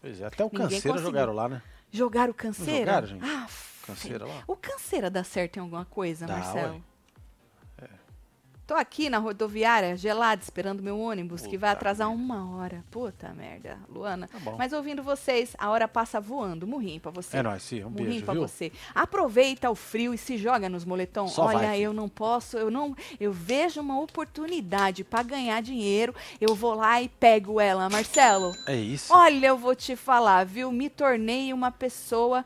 Pois 0.00 0.20
é, 0.20 0.26
até 0.26 0.44
o 0.44 0.48
Ninguém 0.48 0.62
canseiro 0.68 0.88
conseguiu. 0.88 1.02
jogaram 1.02 1.32
lá, 1.32 1.48
né? 1.48 1.62
Jogaram 1.90 2.32
canseira? 2.32 2.78
jogaram, 2.86 3.06
gente? 3.06 3.24
Ah, 3.24 3.46
Canseira 3.86 4.26
lá. 4.26 4.44
O 4.46 4.56
canseira 4.56 5.10
dá 5.10 5.24
certo 5.24 5.56
em 5.56 5.60
alguma 5.60 5.84
coisa, 5.84 6.26
Dá, 6.26 6.36
Marcelo? 6.36 6.74
ué. 6.74 6.92
Tô 8.64 8.74
aqui 8.74 9.10
na 9.10 9.18
rodoviária, 9.18 9.96
gelada, 9.96 10.40
esperando 10.40 10.82
meu 10.82 10.98
ônibus, 10.98 11.42
que 11.42 11.58
vai 11.58 11.70
Puta 11.70 11.78
atrasar 11.78 12.10
uma 12.10 12.56
hora. 12.56 12.84
Puta 12.92 13.34
merda, 13.34 13.76
Luana. 13.88 14.28
Tá. 14.28 14.52
Mas 14.56 14.72
ouvindo 14.72 15.02
vocês, 15.02 15.54
a 15.58 15.68
hora 15.68 15.88
passa 15.88 16.20
voando. 16.20 16.66
Murrinho 16.66 17.00
pra 17.00 17.10
você. 17.10 17.38
É 17.38 17.42
nóis, 17.42 17.62
sim. 17.64 17.84
Um 17.84 17.90
beijo, 17.90 18.24
pra 18.24 18.34
viu? 18.34 18.42
você. 18.48 18.72
Aproveita 18.94 19.68
o 19.68 19.74
frio 19.74 20.14
e 20.14 20.18
se 20.18 20.38
joga 20.38 20.68
nos 20.68 20.84
moletom. 20.84 21.26
Só 21.26 21.46
Olha, 21.46 21.58
vai, 21.58 21.80
eu 21.80 21.92
não 21.92 22.08
posso, 22.08 22.56
eu 22.56 22.70
não, 22.70 22.96
eu 23.18 23.32
vejo 23.32 23.80
uma 23.80 24.00
oportunidade 24.00 25.02
pra 25.02 25.22
ganhar 25.24 25.60
dinheiro, 25.60 26.14
eu 26.40 26.54
vou 26.54 26.74
lá 26.74 27.02
e 27.02 27.08
pego 27.08 27.60
ela, 27.60 27.90
Marcelo. 27.90 28.52
É 28.66 28.76
isso. 28.76 29.12
Olha, 29.12 29.48
eu 29.48 29.58
vou 29.58 29.74
te 29.74 29.96
falar, 29.96 30.46
viu? 30.46 30.70
Me 30.70 30.88
tornei 30.88 31.52
uma 31.52 31.72
pessoa. 31.72 32.44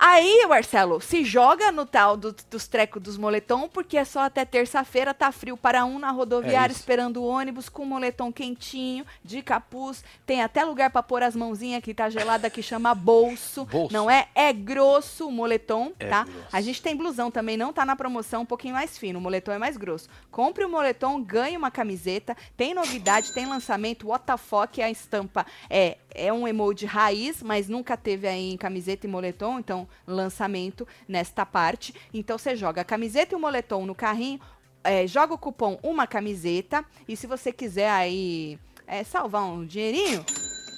Aí, 0.00 0.46
Marcelo, 0.48 1.00
se 1.00 1.24
joga 1.24 1.72
no 1.72 1.84
tal 1.84 2.16
do- 2.16 2.32
dos 2.48 2.68
trecos 2.68 3.02
dos 3.02 3.18
moletom, 3.18 3.68
porque 3.68 3.96
é 3.98 4.04
só 4.04 4.20
até 4.20 4.44
terça-feira, 4.44 5.12
tá 5.12 5.32
frio 5.32 5.56
para 5.56 5.84
um 5.84 5.98
na 5.98 6.12
rodoviária, 6.12 6.72
É 6.72 6.76
esperando 6.76 7.16
o 7.20 7.26
ônibus 7.26 7.68
com 7.68 7.82
o 7.82 7.86
moletom 7.86 8.32
quentinho, 8.32 9.04
de 9.24 9.42
capuz. 9.42 10.04
Tem 10.24 10.40
até 10.40 10.64
lugar 10.64 10.90
pra 10.90 11.02
pôr 11.02 11.24
as 11.24 11.34
mãozinhas 11.34 11.82
que 11.82 11.92
tá 11.92 12.08
gelada, 12.08 12.48
que 12.48 12.62
chama 12.62 12.94
bolso. 12.94 13.64
Bolso. 13.64 13.92
Não 13.92 14.08
é? 14.08 14.28
É 14.36 14.52
grosso 14.52 15.26
o 15.26 15.32
moletom, 15.32 15.92
É 15.98 16.06
tá? 16.06 16.22
grosso. 16.22 16.46
A 16.52 16.60
gente 16.60 16.80
tem 16.80 16.94
blusão 16.94 17.28
também, 17.28 17.56
não 17.56 17.72
tá 17.72 17.84
na 17.84 17.96
promoção, 17.96 18.42
um 18.42 18.46
pouquinho 18.46 18.74
mais 18.74 18.96
fino. 18.96 19.18
O 19.18 19.22
moletom 19.22 19.50
é 19.50 19.58
mais 19.58 19.76
grosso. 19.76 20.08
Compre 20.30 20.64
o 20.64 20.68
moletom, 20.68 21.20
ganhe 21.20 21.56
uma 21.56 21.72
camiseta. 21.72 22.36
Tem 22.56 22.72
novidade, 22.72 23.32
tem 23.32 23.46
lançamento. 23.46 24.06
What 24.06 24.24
the 24.26 24.36
fuck, 24.36 24.80
a 24.80 24.88
estampa 24.88 25.44
é, 25.68 25.98
é 26.14 26.32
um 26.32 26.46
emoji 26.46 26.86
raiz, 26.86 27.42
mas 27.42 27.68
nunca 27.68 27.96
teve 27.96 28.28
aí 28.28 28.52
em 28.52 28.56
camiseta 28.56 29.04
e 29.04 29.10
moletom. 29.10 29.58
Então, 29.58 29.87
lançamento 30.06 30.86
nesta 31.06 31.44
parte. 31.46 31.94
Então, 32.12 32.38
você 32.38 32.56
joga 32.56 32.82
a 32.82 32.84
camiseta 32.84 33.34
e 33.34 33.36
o 33.36 33.40
moletom 33.40 33.86
no 33.86 33.94
carrinho. 33.94 34.40
é, 34.84 35.06
joga 35.06 35.34
o 35.34 35.38
cupom 35.38 35.78
uma 35.82 36.06
camiseta. 36.06 36.84
E 37.06 37.16
se 37.16 37.26
você 37.26 37.52
quiser 37.52 37.90
aí 37.90 38.58
é, 38.86 39.04
salvar 39.04 39.44
um 39.44 39.66
dinheirinho, 39.66 40.24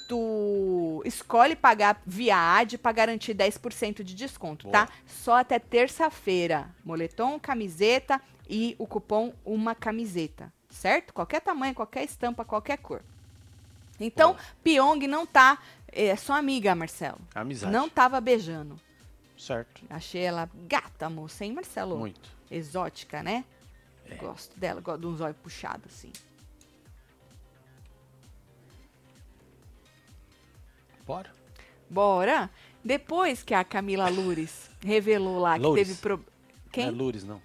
tu 0.09 1.01
escolhe 1.05 1.55
pagar 1.55 2.03
via 2.05 2.37
AD 2.37 2.79
para 2.79 2.91
garantir 2.93 3.35
10% 3.35 4.03
de 4.03 4.15
desconto, 4.15 4.65
Boa. 4.69 4.87
tá? 4.87 4.93
Só 5.07 5.37
até 5.37 5.59
terça-feira. 5.59 6.69
Moletom, 6.85 7.39
camiseta 7.39 8.21
e 8.49 8.75
o 8.79 8.87
cupom 8.87 9.33
uma 9.45 9.75
camiseta, 9.77 10.53
certo? 10.69 11.15
Qualquer 11.15 11.41
tamanho, 11.41 11.75
qualquer 11.75 12.03
estampa, 12.03 12.45
qualquer 12.45 12.79
cor. 12.79 13.03
Então, 14.01 14.33
Boa. 14.33 14.45
Pyong 14.65 15.07
não 15.07 15.25
tá. 15.25 15.59
É 15.93 16.17
sua 16.17 16.39
amiga, 16.39 16.75
Marcelo. 16.75 17.19
Amizade. 17.35 17.73
Não 17.73 17.89
tava 17.89 18.21
beijando. 18.21 18.81
Certo. 19.41 19.83
Achei 19.89 20.21
ela 20.21 20.51
gata, 20.69 21.09
moça, 21.09 21.47
hein, 21.47 21.55
Marcelo? 21.55 21.97
Muito. 21.97 22.31
Exótica, 22.51 23.23
né? 23.23 23.43
É. 24.05 24.15
Gosto 24.17 24.59
dela, 24.61 24.83
gosto 24.83 25.01
de 25.01 25.07
uns 25.07 25.21
olhos 25.23 25.37
puxados, 25.39 25.87
assim. 25.87 26.13
Bora. 31.07 31.33
Bora! 31.89 32.51
Depois 32.85 33.43
que 33.43 33.55
a 33.55 33.65
Camila 33.65 34.11
Lures 34.11 34.71
revelou 34.85 35.39
lá 35.39 35.55
que 35.55 35.63
Loures. 35.63 35.89
teve 35.89 36.01
pro... 36.01 36.25
Quem? 36.71 36.87
Não 36.87 36.93
é 36.93 36.97
Loures, 36.97 37.25
não. 37.25 37.43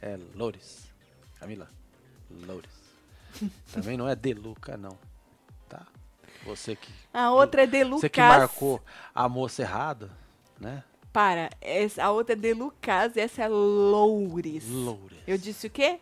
é 0.00 0.18
Loures. 0.36 0.86
Camila. 1.40 1.68
Loures. 2.30 2.70
Também 3.72 3.96
não 3.96 4.08
é 4.08 4.14
Deluca, 4.14 4.76
não. 4.76 4.96
Tá? 5.68 5.84
Você 6.44 6.76
que. 6.76 6.92
A 7.12 7.32
outra 7.32 7.64
é 7.64 7.66
de 7.66 7.82
Lucas. 7.82 8.02
Você 8.02 8.08
que 8.08 8.20
marcou 8.20 8.80
a 9.12 9.28
moça 9.28 9.62
errada, 9.62 10.10
né? 10.60 10.82
Para, 11.12 11.50
essa, 11.60 12.04
a 12.04 12.10
outra 12.10 12.34
é 12.34 12.36
de 12.36 12.52
Lucas 12.52 13.16
e 13.16 13.20
essa 13.20 13.44
é 13.44 13.48
Loures. 13.48 14.68
Loures. 14.68 15.18
Eu 15.26 15.38
disse 15.38 15.66
o 15.66 15.70
quê? 15.70 15.98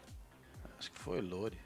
Acho 0.78 0.90
que 0.90 0.98
foi 0.98 1.20
Loure. 1.20 1.56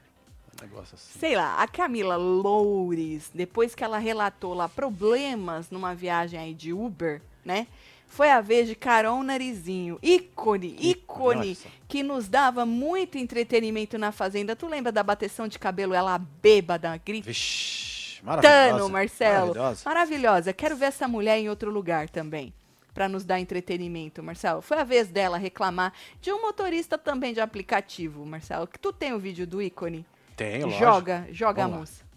Um 0.59 0.65
negócio 0.65 0.95
assim. 0.95 1.19
Sei 1.19 1.35
lá, 1.35 1.61
a 1.61 1.67
Camila 1.67 2.15
Loures, 2.15 3.31
depois 3.33 3.73
que 3.73 3.83
ela 3.83 3.97
relatou 3.97 4.53
lá 4.53 4.69
problemas 4.69 5.71
numa 5.71 5.95
viagem 5.95 6.39
aí 6.39 6.53
de 6.53 6.73
Uber, 6.73 7.21
né? 7.43 7.67
Foi 8.09 8.29
a 8.29 8.41
vez 8.41 8.67
de 8.67 8.75
Carol 8.75 9.21
Narizinho, 9.23 9.99
ícone, 10.01 10.75
ícone, 10.79 11.55
só. 11.55 11.69
que 11.87 12.01
nos 12.01 12.27
dava 12.27 12.65
muito 12.65 13.17
entretenimento 13.17 13.97
na 13.97 14.11
Fazenda. 14.11 14.55
Tu 14.55 14.67
lembra 14.67 14.91
da 14.91 15.03
bateção 15.03 15.47
de 15.47 15.59
cabelo, 15.59 15.93
ela 15.93 16.17
bêbada, 16.17 16.97
gritando? 16.97 17.27
Vixe, 17.27 18.23
maravilhosa. 18.23 18.89
Marcelo. 18.89 19.47
Maravilhosa. 19.47 19.81
Maravilhosa. 19.85 20.53
Quero 20.53 20.75
ver 20.75 20.85
essa 20.85 21.07
mulher 21.07 21.37
em 21.37 21.49
outro 21.49 21.71
lugar 21.71 22.09
também. 22.09 22.51
Pra 22.93 23.07
nos 23.07 23.23
dar 23.23 23.39
entretenimento, 23.39 24.21
Marcelo. 24.23 24.61
Foi 24.61 24.77
a 24.79 24.83
vez 24.83 25.07
dela 25.07 25.37
reclamar 25.37 25.93
de 26.21 26.31
um 26.31 26.41
motorista 26.41 26.97
também 26.97 27.33
de 27.33 27.39
aplicativo, 27.39 28.25
Marcelo. 28.25 28.67
Que 28.67 28.79
tu 28.79 28.91
tem 28.91 29.13
o 29.13 29.19
vídeo 29.19 29.45
do 29.47 29.61
ícone? 29.61 30.05
Tem, 30.35 30.63
lógico. 30.63 30.79
Joga, 30.83 31.27
joga 31.31 31.63
a 31.63 31.67
Vamos 31.67 31.73
lá. 31.73 31.79
moça. 31.81 32.09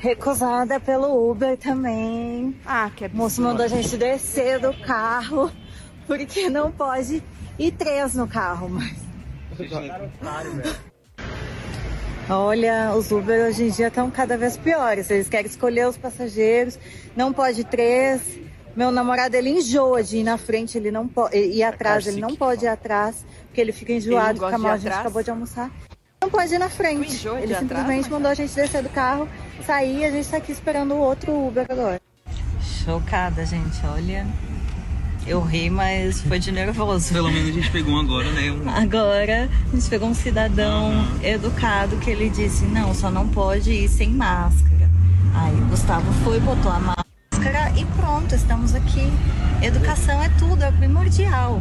Recusada 0.00 0.78
pelo 0.78 1.30
Uber 1.30 1.56
também. 1.56 2.56
Ah, 2.64 2.90
que 2.94 3.02
O 3.02 3.06
absurdo. 3.06 3.16
moço 3.22 3.42
mandou 3.42 3.64
a 3.64 3.68
gente 3.68 3.96
descer 3.96 4.60
do 4.60 4.72
carro, 4.82 5.50
porque 6.06 6.48
não 6.48 6.70
pode 6.70 7.22
ir 7.58 7.72
três 7.72 8.14
no 8.14 8.28
carro, 8.28 8.68
mas. 8.68 8.96
Olha, 12.30 12.92
os 12.94 13.10
Uber 13.10 13.46
hoje 13.48 13.64
em 13.64 13.70
dia 13.70 13.88
estão 13.88 14.10
cada 14.10 14.36
vez 14.36 14.56
piores. 14.56 15.10
Eles 15.10 15.28
querem 15.28 15.46
escolher 15.50 15.88
os 15.88 15.96
passageiros, 15.96 16.78
não 17.16 17.32
pode 17.32 17.62
ir 17.62 17.64
três. 17.64 18.38
Meu 18.78 18.92
namorado, 18.92 19.34
ele 19.34 19.50
enjoa 19.50 20.04
de 20.04 20.18
ir 20.18 20.22
na 20.22 20.38
frente, 20.38 20.78
ele 20.78 20.92
não 20.92 21.08
pode 21.08 21.36
ir 21.36 21.64
atrás, 21.64 22.06
ele 22.06 22.20
não 22.20 22.36
pode 22.36 22.64
ir 22.64 22.68
atrás, 22.68 23.26
porque 23.46 23.60
ele 23.60 23.72
fica 23.72 23.92
enjoado, 23.92 24.38
fica 24.38 24.56
mal. 24.56 24.70
A 24.70 24.76
gente 24.76 24.92
acabou 24.92 25.20
de 25.20 25.30
almoçar. 25.32 25.68
Não 26.22 26.30
pode 26.30 26.54
ir 26.54 26.58
na 26.60 26.68
frente. 26.68 27.12
enjoa 27.12 27.38
de 27.38 27.42
Ele 27.42 27.52
ir 27.54 27.56
atrás, 27.56 27.70
simplesmente 27.80 28.08
mandou 28.08 28.30
a 28.30 28.34
gente 28.34 28.54
descer 28.54 28.80
do 28.84 28.88
carro, 28.90 29.28
sair 29.66 29.98
e 29.98 30.04
a 30.04 30.12
gente 30.12 30.28
tá 30.28 30.36
aqui 30.36 30.52
esperando 30.52 30.94
o 30.94 30.98
outro 30.98 31.48
Uber 31.48 31.66
agora. 31.68 32.00
Chocada, 32.84 33.44
gente. 33.44 33.84
Olha, 33.84 34.24
eu 35.26 35.40
ri, 35.40 35.68
mas 35.70 36.20
foi 36.20 36.38
de 36.38 36.52
nervoso. 36.52 37.12
Pelo 37.12 37.32
menos 37.32 37.48
a 37.48 37.52
gente 37.54 37.72
pegou 37.72 37.94
um 37.94 37.98
agora, 37.98 38.30
né? 38.30 38.52
Um- 38.52 38.70
Agora 38.70 39.48
a 39.72 39.74
gente 39.74 39.90
pegou 39.90 40.08
um 40.08 40.14
cidadão 40.14 40.92
educado 41.20 41.96
que 41.96 42.10
ele 42.10 42.30
disse: 42.30 42.64
não, 42.66 42.94
só 42.94 43.10
não 43.10 43.28
pode 43.28 43.72
ir 43.72 43.88
sem 43.88 44.10
máscara. 44.10 44.88
Aí 45.34 45.54
o 45.62 45.64
Gustavo 45.64 46.12
foi, 46.22 46.38
botou 46.38 46.70
a 46.70 46.78
máscara 46.78 47.07
estamos 48.48 48.74
aqui. 48.74 49.04
Educação 49.62 50.22
é 50.22 50.28
tudo, 50.38 50.62
é 50.62 50.72
primordial. 50.72 51.60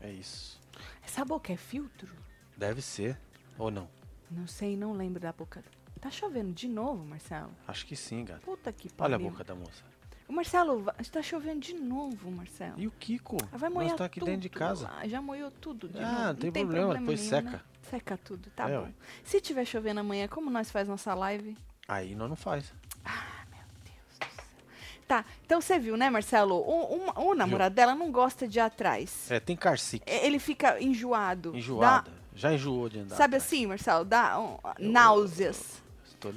É 0.00 0.08
isso. 0.08 0.60
Essa 1.04 1.24
boca 1.24 1.52
é 1.52 1.56
filtro? 1.56 2.08
Deve 2.56 2.80
ser. 2.80 3.18
Ou 3.58 3.72
não? 3.72 3.88
Não 4.30 4.46
sei, 4.46 4.76
não 4.76 4.92
lembro 4.92 5.18
da 5.20 5.32
boca. 5.32 5.64
Tá 6.00 6.10
chovendo 6.12 6.52
de 6.52 6.68
novo, 6.68 7.04
Marcelo? 7.04 7.50
Acho 7.66 7.84
que 7.86 7.96
sim, 7.96 8.24
cara. 8.24 8.38
Puta 8.40 8.72
que 8.72 8.88
Olha 8.98 9.10
pariu. 9.16 9.26
a 9.26 9.30
boca 9.30 9.42
da 9.42 9.54
moça. 9.56 9.82
Ô, 10.28 10.32
Marcelo, 10.32 10.86
está 11.00 11.20
chovendo 11.22 11.58
de 11.58 11.74
novo, 11.74 12.30
Marcelo. 12.30 12.74
E 12.78 12.86
o 12.86 12.92
Kiko? 12.92 13.36
Ah, 13.52 13.56
Vai 13.58 13.68
Nós 13.70 13.82
molhar 13.82 13.96
tá 13.96 14.04
aqui 14.04 14.20
tudo. 14.20 14.28
dentro 14.28 14.42
de 14.42 14.48
casa. 14.48 14.88
Ah, 14.96 15.08
já 15.08 15.20
molhou 15.20 15.50
tudo 15.50 15.88
de 15.88 15.98
Ah, 15.98 16.12
novo. 16.12 16.24
não 16.28 16.34
tem 16.36 16.52
problema, 16.52 16.94
depois 16.94 17.18
nenhum, 17.18 17.30
seca. 17.30 17.50
né? 17.50 17.60
Seca 17.90 18.16
tudo, 18.16 18.48
tá 18.54 18.70
É, 18.70 18.78
bom. 18.78 18.84
ué. 18.84 18.92
Se 19.24 19.40
tiver 19.40 19.64
chovendo 19.64 19.98
amanhã, 19.98 20.28
como 20.28 20.48
nós 20.50 20.70
faz 20.70 20.86
nossa 20.86 21.12
live? 21.14 21.56
Aí 21.88 22.14
nós 22.14 22.28
não 22.28 22.36
faz. 22.36 22.72
Tá, 25.12 25.26
então 25.44 25.60
você 25.60 25.78
viu, 25.78 25.94
né, 25.94 26.08
Marcelo? 26.08 26.54
O, 26.54 26.96
o- 27.10 27.30
o 27.32 27.34
namorado 27.34 27.74
dela 27.74 27.94
não 27.94 28.10
gosta 28.10 28.48
de 28.48 28.58
ir 28.58 28.62
atrás. 28.62 29.30
É, 29.30 29.38
tem 29.38 29.54
carcique. 29.54 30.10
E- 30.10 30.26
Ele 30.26 30.38
fica 30.38 30.80
enjoado. 30.82 31.54
Enjoada. 31.54 32.10
Já 32.34 32.54
enjoou 32.54 32.88
de 32.88 33.00
andar. 33.00 33.10
Dá, 33.10 33.16
sabe 33.16 33.36
atrás. 33.36 33.44
assim, 33.44 33.66
Marcelo? 33.66 34.04
Dá 34.06 34.40
um, 34.40 34.56
náuseas. 34.78 35.82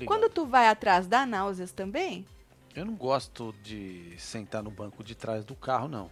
Quando 0.06 0.30
tu 0.30 0.46
vai 0.46 0.68
atrás, 0.68 1.08
dá 1.08 1.26
náuseas 1.26 1.72
também? 1.72 2.26
Eu 2.76 2.84
não 2.86 2.96
gosto 2.96 3.56
de 3.64 4.14
sentar 4.18 4.62
no 4.62 4.72
banco 4.72 5.02
de 5.06 5.16
trás 5.16 5.46
do 5.46 5.56
carro, 5.56 5.88
não. 5.88 6.12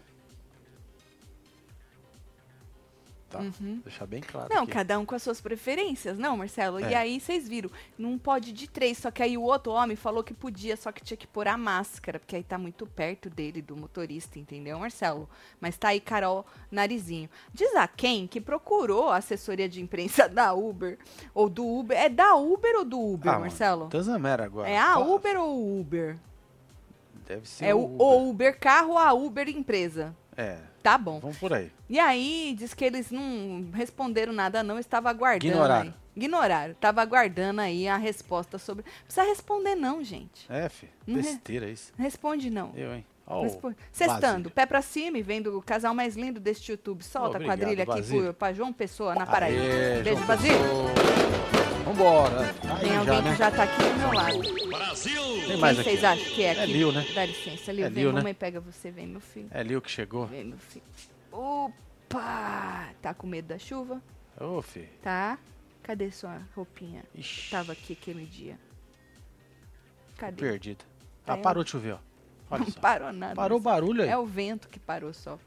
Tá? 3.33 3.43
Deixar 3.83 4.05
bem 4.05 4.21
claro. 4.21 4.49
Uhum. 4.49 4.55
Não, 4.55 4.63
aqui. 4.63 4.71
cada 4.71 4.99
um 4.99 5.05
com 5.05 5.15
as 5.15 5.23
suas 5.23 5.41
preferências, 5.41 6.17
não, 6.17 6.37
Marcelo? 6.37 6.79
E 6.79 6.83
É. 6.93 6.95
aí 6.95 7.19
vocês 7.19 7.47
viram, 7.47 7.69
não 7.97 8.17
pode 8.17 8.53
de 8.53 8.67
três, 8.69 8.97
só 8.97 9.09
que 9.11 9.23
aí 9.23 9.37
o 9.37 9.41
outro 9.43 9.71
homem 9.71 9.95
falou 9.95 10.23
que 10.23 10.33
podia, 10.33 10.77
só 10.77 10.91
que 10.91 11.01
tinha 11.03 11.17
que 11.17 11.25
pôr 11.27 11.47
a 11.47 11.57
máscara, 11.57 12.19
porque 12.19 12.35
aí 12.35 12.43
tá 12.43 12.57
muito 12.57 12.85
perto 12.85 13.29
dele, 13.29 13.61
do 13.61 13.75
motorista, 13.75 14.37
entendeu, 14.39 14.77
Marcelo? 14.79 15.29
Mas 15.59 15.77
tá 15.77 15.89
aí 15.89 15.99
Carol 15.99 16.45
Narizinho. 16.71 17.29
Diz 17.53 17.75
a 17.75 17.87
quem 17.87 18.27
que 18.27 18.39
procurou 18.39 19.09
a 19.09 19.17
assessoria 19.17 19.67
de 19.67 19.81
imprensa 19.81 20.27
da 20.29 20.53
Uber, 20.53 20.97
ou 21.33 21.49
do 21.49 21.65
Uber, 21.65 21.97
é 21.97 22.09
da 22.09 22.35
Uber 22.35 22.75
ou 22.77 22.85
do 22.85 22.99
Uber, 22.99 23.33
Ah, 23.33 23.39
Marcelo? 23.39 23.87
Tanzamera 23.89 24.45
agora. 24.45 24.69
É 24.69 24.77
a 24.77 24.93
Fala- 24.93 25.05
Uber 25.15 25.39
ou 25.41 25.79
Uber? 25.79 26.17
Deve 27.25 27.47
ser 27.47 27.65
É 27.65 27.73
o 27.73 27.85
Uber. 27.85 28.07
Uber 28.29 28.59
carro 28.59 28.91
ou 28.91 28.97
a 28.97 29.13
Uber 29.13 29.47
empresa? 29.49 30.13
É, 30.35 30.57
Tá 30.83 30.97
bom. 30.97 31.19
vamos 31.19 31.37
por 31.37 31.53
aí. 31.53 31.71
E 31.89 31.97
aí, 31.97 32.53
diz 32.57 32.73
que 32.73 32.83
eles 32.83 33.09
não 33.09 33.69
responderam 33.73 34.33
nada, 34.33 34.61
não. 34.61 34.77
Estava 34.77 35.09
aguardando. 35.09 35.47
Ignoraram. 35.53 35.89
Aí. 35.89 35.93
Ignoraram. 36.15 36.73
Tava 36.75 37.01
aguardando 37.01 37.61
aí 37.61 37.87
a 37.87 37.95
resposta 37.95 38.57
sobre. 38.57 38.83
Não 38.85 39.05
precisa 39.05 39.25
responder, 39.25 39.75
não, 39.75 40.03
gente. 40.03 40.45
É, 40.49 40.67
fi. 40.67 40.89
Não 41.07 41.19
é? 41.19 41.21
Besteira 41.23 41.69
isso. 41.69 41.93
Responde, 41.97 42.49
não. 42.49 42.71
Eu, 42.75 42.93
hein? 42.93 43.05
Ó, 43.25 43.39
o 43.39 43.43
Responde. 43.43 43.77
Sextando, 43.91 44.51
pé 44.51 44.65
pra 44.65 44.81
cima 44.81 45.17
e 45.17 45.23
vendo 45.23 45.57
o 45.57 45.61
casal 45.61 45.95
mais 45.95 46.15
lindo 46.17 46.39
deste 46.41 46.71
YouTube. 46.71 47.01
Solta 47.03 47.37
Obrigado, 47.37 47.53
a 47.53 47.57
quadrilha 47.57 47.83
aqui 47.83 47.93
Basílio. 47.93 48.23
pro, 48.25 48.33
pra 48.33 48.53
João 48.53 48.73
Pessoa, 48.73 49.15
na 49.15 49.25
Paraíba. 49.25 49.61
Aê, 49.61 50.03
Beijo, 50.03 50.25
Basílio. 50.25 51.12
Vambora. 51.93 52.53
Tá 52.53 52.75
Tem 52.77 52.91
aí 52.91 52.97
alguém 52.97 53.15
já, 53.15 53.21
né? 53.21 53.31
que 53.31 53.37
já 53.37 53.51
tá 53.51 53.63
aqui 53.63 53.83
do 53.83 53.99
meu 53.99 54.11
lado. 54.13 54.41
Tem 55.03 55.45
Quem 55.45 55.57
mais 55.57 55.79
aqui. 55.79 55.89
vocês 55.89 56.03
acham 56.03 56.25
que 56.25 56.43
é 56.43 56.51
aqui? 56.51 56.61
É 56.61 56.65
Lil, 56.65 56.91
né? 56.91 57.05
Dá 57.13 57.25
licença, 57.25 57.71
Lil. 57.71 57.85
É 57.85 57.89
vem, 57.89 58.03
Lil, 58.03 58.11
né? 58.13 58.17
mamãe 58.19 58.33
pega 58.33 58.59
você, 58.59 58.91
vem, 58.91 59.07
meu 59.07 59.21
filho. 59.21 59.47
É 59.51 59.61
Lil 59.63 59.81
que 59.81 59.91
chegou. 59.91 60.25
Vem, 60.27 60.43
meu 60.45 60.57
filho. 60.57 60.83
Opa! 61.31 62.89
Tá 63.01 63.13
com 63.13 63.27
medo 63.27 63.47
da 63.47 63.57
chuva? 63.57 64.01
Ô, 64.39 64.61
fi. 64.61 64.89
Tá? 65.01 65.37
Cadê 65.83 66.09
sua 66.11 66.41
roupinha? 66.55 67.03
Ixi, 67.13 67.51
Tava 67.51 67.73
aqui 67.73 67.93
aquele 67.93 68.25
dia. 68.25 68.57
Cadê? 70.17 70.41
perdida. 70.41 70.83
Tá 71.25 71.33
Ah, 71.33 71.37
parou 71.37 71.63
de 71.63 71.69
chover, 71.71 71.93
ó. 71.93 71.99
Olha 72.49 72.63
Não 72.65 72.71
só. 72.71 72.79
parou 72.79 73.11
nada. 73.13 73.35
Parou 73.35 73.57
o 73.57 73.61
barulho 73.61 74.03
aí. 74.03 74.09
É 74.09 74.17
o 74.17 74.25
vento 74.25 74.67
que 74.69 74.79
parou 74.79 75.13
só. 75.13 75.37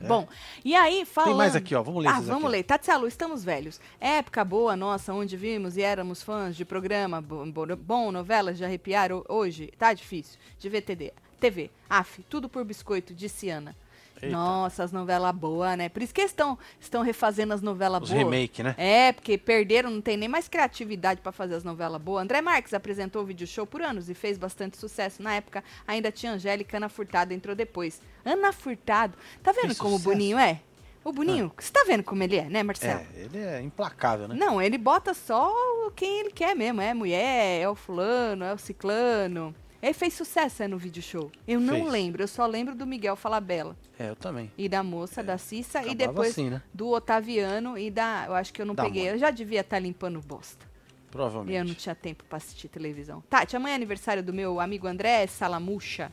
É. 0.00 0.06
Bom, 0.06 0.26
e 0.64 0.74
aí 0.74 1.04
falando... 1.04 1.28
Tem 1.30 1.36
mais 1.38 1.54
aqui, 1.54 1.74
ó. 1.74 1.82
Vamos 1.82 2.02
ler 2.02 2.08
Ah, 2.10 2.20
vamos 2.20 2.44
aqui. 2.44 2.52
ler. 2.52 2.62
Tatselu, 2.64 3.06
estamos 3.06 3.44
velhos. 3.44 3.80
Época 4.00 4.44
boa 4.44 4.74
nossa, 4.76 5.12
onde 5.12 5.36
vimos 5.36 5.76
e 5.76 5.82
éramos 5.82 6.22
fãs 6.22 6.56
de 6.56 6.64
programa 6.64 7.20
bo- 7.20 7.44
bo- 7.46 7.76
bom, 7.76 8.10
novelas 8.10 8.56
de 8.58 8.64
arrepiar. 8.64 9.12
ho- 9.12 9.24
Hoje, 9.28 9.70
tá 9.78 9.92
difícil. 9.92 10.38
De 10.58 10.68
VTD. 10.68 11.12
TV. 11.38 11.70
AF, 11.88 12.22
tudo 12.28 12.48
por 12.48 12.64
biscoito, 12.64 13.14
disse 13.14 13.48
Ana. 13.50 13.74
Eita. 14.22 14.36
Nossa, 14.36 14.84
as 14.84 14.92
novelas 14.92 15.34
boas, 15.34 15.76
né? 15.76 15.88
Por 15.88 16.02
isso 16.02 16.12
que 16.12 16.20
eles 16.20 16.30
estão, 16.30 16.58
estão 16.78 17.02
refazendo 17.02 17.54
as 17.54 17.62
novelas 17.62 18.02
Os 18.02 18.10
boas. 18.10 18.22
remake, 18.22 18.62
né? 18.62 18.74
É, 18.76 19.12
porque 19.12 19.38
perderam, 19.38 19.90
não 19.90 20.00
tem 20.00 20.16
nem 20.16 20.28
mais 20.28 20.48
criatividade 20.48 21.20
pra 21.20 21.32
fazer 21.32 21.54
as 21.54 21.64
novelas 21.64 22.00
boas. 22.00 22.22
André 22.22 22.40
Marques 22.40 22.74
apresentou 22.74 23.22
o 23.22 23.24
vídeo 23.24 23.46
show 23.46 23.66
por 23.66 23.82
anos 23.82 24.08
e 24.10 24.14
fez 24.14 24.36
bastante 24.36 24.76
sucesso. 24.76 25.22
Na 25.22 25.34
época, 25.34 25.64
ainda 25.86 26.12
tinha 26.12 26.32
Angélica, 26.32 26.76
Ana 26.76 26.88
Furtado 26.88 27.32
entrou 27.32 27.54
depois. 27.54 28.00
Ana 28.24 28.52
Furtado, 28.52 29.14
tá 29.42 29.52
vendo 29.52 29.66
Fez 29.66 29.78
como 29.78 29.96
o? 29.96 29.98
Boninho 29.98 30.38
é? 30.38 30.60
O 31.02 31.12
Boninho, 31.12 31.50
você 31.56 31.72
tá 31.72 31.82
vendo 31.86 32.04
como 32.04 32.22
ele 32.22 32.36
é, 32.36 32.44
né, 32.44 32.62
Marcelo? 32.62 33.00
É, 33.16 33.20
ele 33.22 33.38
é 33.38 33.62
implacável, 33.62 34.28
né? 34.28 34.34
Não, 34.38 34.60
ele 34.60 34.76
bota 34.76 35.14
só 35.14 35.50
quem 35.96 36.20
ele 36.20 36.30
quer 36.30 36.54
mesmo. 36.54 36.82
É 36.82 36.92
mulher, 36.92 37.62
é 37.62 37.66
o 37.68 37.74
fulano, 37.74 38.44
é 38.44 38.52
o 38.52 38.58
ciclano. 38.58 39.54
Ele 39.82 39.94
fez 39.94 40.12
sucesso 40.14 40.62
é, 40.62 40.68
no 40.68 40.76
vídeo 40.76 41.02
show. 41.02 41.30
Eu 41.48 41.58
não 41.58 41.74
Fez. 41.76 41.90
lembro, 41.90 42.22
eu 42.22 42.28
só 42.28 42.46
lembro 42.46 42.74
do 42.74 42.86
Miguel 42.86 43.16
Falabella. 43.16 43.74
É, 43.98 44.10
eu 44.10 44.16
também. 44.16 44.52
E 44.58 44.68
da 44.68 44.82
moça, 44.82 45.22
da 45.22 45.38
Cissa, 45.38 45.78
e 45.78 45.90
Acabava 45.90 45.96
depois 46.08 46.30
assim, 46.30 46.50
né? 46.50 46.62
do 46.74 46.88
Otaviano 46.88 47.78
e 47.78 47.90
da. 47.90 48.24
Eu 48.26 48.34
acho 48.34 48.52
que 48.52 48.60
eu 48.60 48.66
não 48.66 48.74
Da 48.74 48.84
peguei. 48.84 49.04
mãe. 49.04 49.12
Eu 49.12 49.18
já 49.18 49.30
devia 49.30 49.60
estar 49.62 49.78
limpando 49.78 50.20
bosta. 50.20 50.66
E 51.08 51.10
Provavelmente. 51.10 51.56
eu 51.56 51.64
não 51.64 51.74
tinha 51.74 51.94
tempo 51.94 52.24
pra 52.24 52.36
assistir 52.36 52.68
televisão. 52.68 53.22
Tati, 53.28 53.56
amanhã 53.56 53.72
é 53.72 53.76
aniversário 53.76 54.22
do 54.22 54.32
meu 54.34 54.60
amigo 54.60 54.86
André 54.86 55.26
Salamucha. 55.26 56.12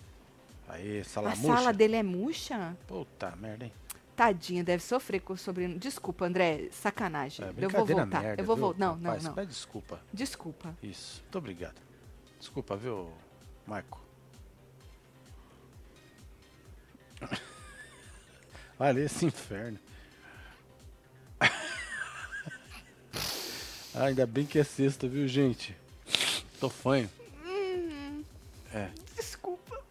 Aí, 0.69 1.01
A 1.01 1.03
salamucha. 1.03 1.41
sala 1.43 1.71
dele 1.73 1.95
é 1.97 2.03
murcha? 2.03 2.75
Puta 2.87 3.35
merda, 3.35 3.65
hein? 3.65 3.73
Tadinha, 4.15 4.63
deve 4.63 4.81
sofrer 4.81 5.19
com 5.21 5.33
o 5.33 5.37
sobrinho. 5.37 5.77
Desculpa, 5.77 6.25
André, 6.25 6.69
sacanagem. 6.71 7.45
É, 7.45 7.49
eu 7.63 7.69
vou 7.69 7.85
voltar. 7.85 8.21
merda, 8.21 8.41
eu 8.41 8.45
vou 8.45 8.57
voltar. 8.57 8.79
Não, 8.79 8.95
não, 8.95 9.17
não. 9.19 9.33
Pede 9.33 9.47
desculpa. 9.51 9.99
Desculpa. 10.11 10.75
Isso. 10.81 11.21
Muito 11.21 11.37
obrigado. 11.37 11.75
Desculpa, 12.39 12.75
viu, 12.75 13.09
Marco? 13.67 13.99
Olha 18.79 19.01
esse 19.01 19.25
inferno. 19.25 19.77
Ah, 23.99 24.03
ainda 24.05 24.27
bem 24.27 24.45
que 24.45 24.59
é 24.59 24.63
sexta, 24.63 25.07
viu, 25.07 25.27
gente? 25.27 25.75
Tô 26.59 26.69
fanho. 26.69 27.09
É. 28.71 28.91
Desculpa. 29.15 29.83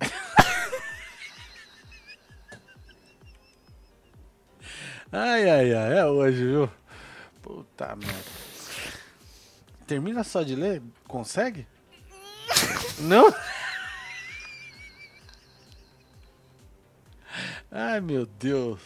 Ai, 5.12 5.50
ai, 5.50 5.74
ai, 5.74 5.98
é 5.98 6.06
hoje, 6.06 6.46
viu? 6.46 6.70
Puta 7.42 7.94
merda. 7.94 8.24
Termina 9.86 10.24
só 10.24 10.42
de 10.42 10.56
ler? 10.56 10.80
Consegue? 11.06 11.66
Não? 12.98 13.34
Ai, 17.70 18.00
meu 18.00 18.26
Deus. 18.26 18.80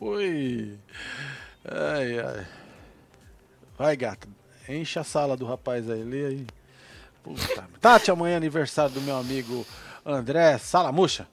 Oi. 0.00 0.78
Ai, 1.64 2.18
ai. 2.18 2.46
Vai, 3.76 3.96
gata. 3.96 4.26
Enche 4.68 4.98
a 4.98 5.04
sala 5.04 5.36
do 5.36 5.44
rapaz 5.44 5.90
aí, 5.90 6.02
lê 6.02 6.26
aí. 6.26 6.46
Puta. 7.22 7.68
Tati, 7.80 8.10
amanhã 8.10 8.34
é 8.34 8.36
aniversário 8.36 8.92
do 8.92 9.00
meu 9.00 9.16
amigo 9.16 9.66
André 10.04 10.58
Salamucha. 10.58 11.28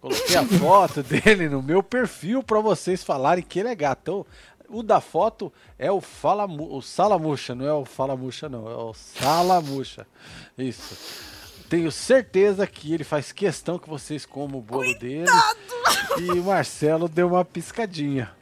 Coloquei 0.00 0.36
a 0.36 0.44
foto 0.60 1.02
dele 1.02 1.48
no 1.48 1.62
meu 1.62 1.82
perfil 1.82 2.42
pra 2.42 2.60
vocês 2.60 3.02
falarem 3.02 3.42
que 3.42 3.58
ele 3.58 3.68
é 3.68 3.74
gato. 3.74 4.00
Então, 4.02 4.26
o 4.74 4.82
da 4.82 5.00
foto 5.00 5.52
é 5.78 5.90
o, 5.90 6.00
falamu, 6.00 6.74
o 6.74 6.82
Salamucha, 6.82 7.54
não 7.54 7.66
é 7.66 7.72
o 7.72 7.84
Falamucha, 7.84 8.48
não. 8.48 8.68
É 8.68 8.76
o 8.76 8.92
Salamucha. 8.92 10.06
Isso. 10.58 10.96
Tenho 11.68 11.90
certeza 11.90 12.66
que 12.66 12.92
ele 12.92 13.04
faz 13.04 13.32
questão 13.32 13.78
que 13.78 13.88
vocês 13.88 14.26
comam 14.26 14.58
o 14.58 14.62
bolo 14.62 14.98
dele. 14.98 15.26
E 16.18 16.30
o 16.30 16.44
Marcelo 16.44 17.08
deu 17.08 17.28
uma 17.28 17.44
piscadinha. 17.44 18.32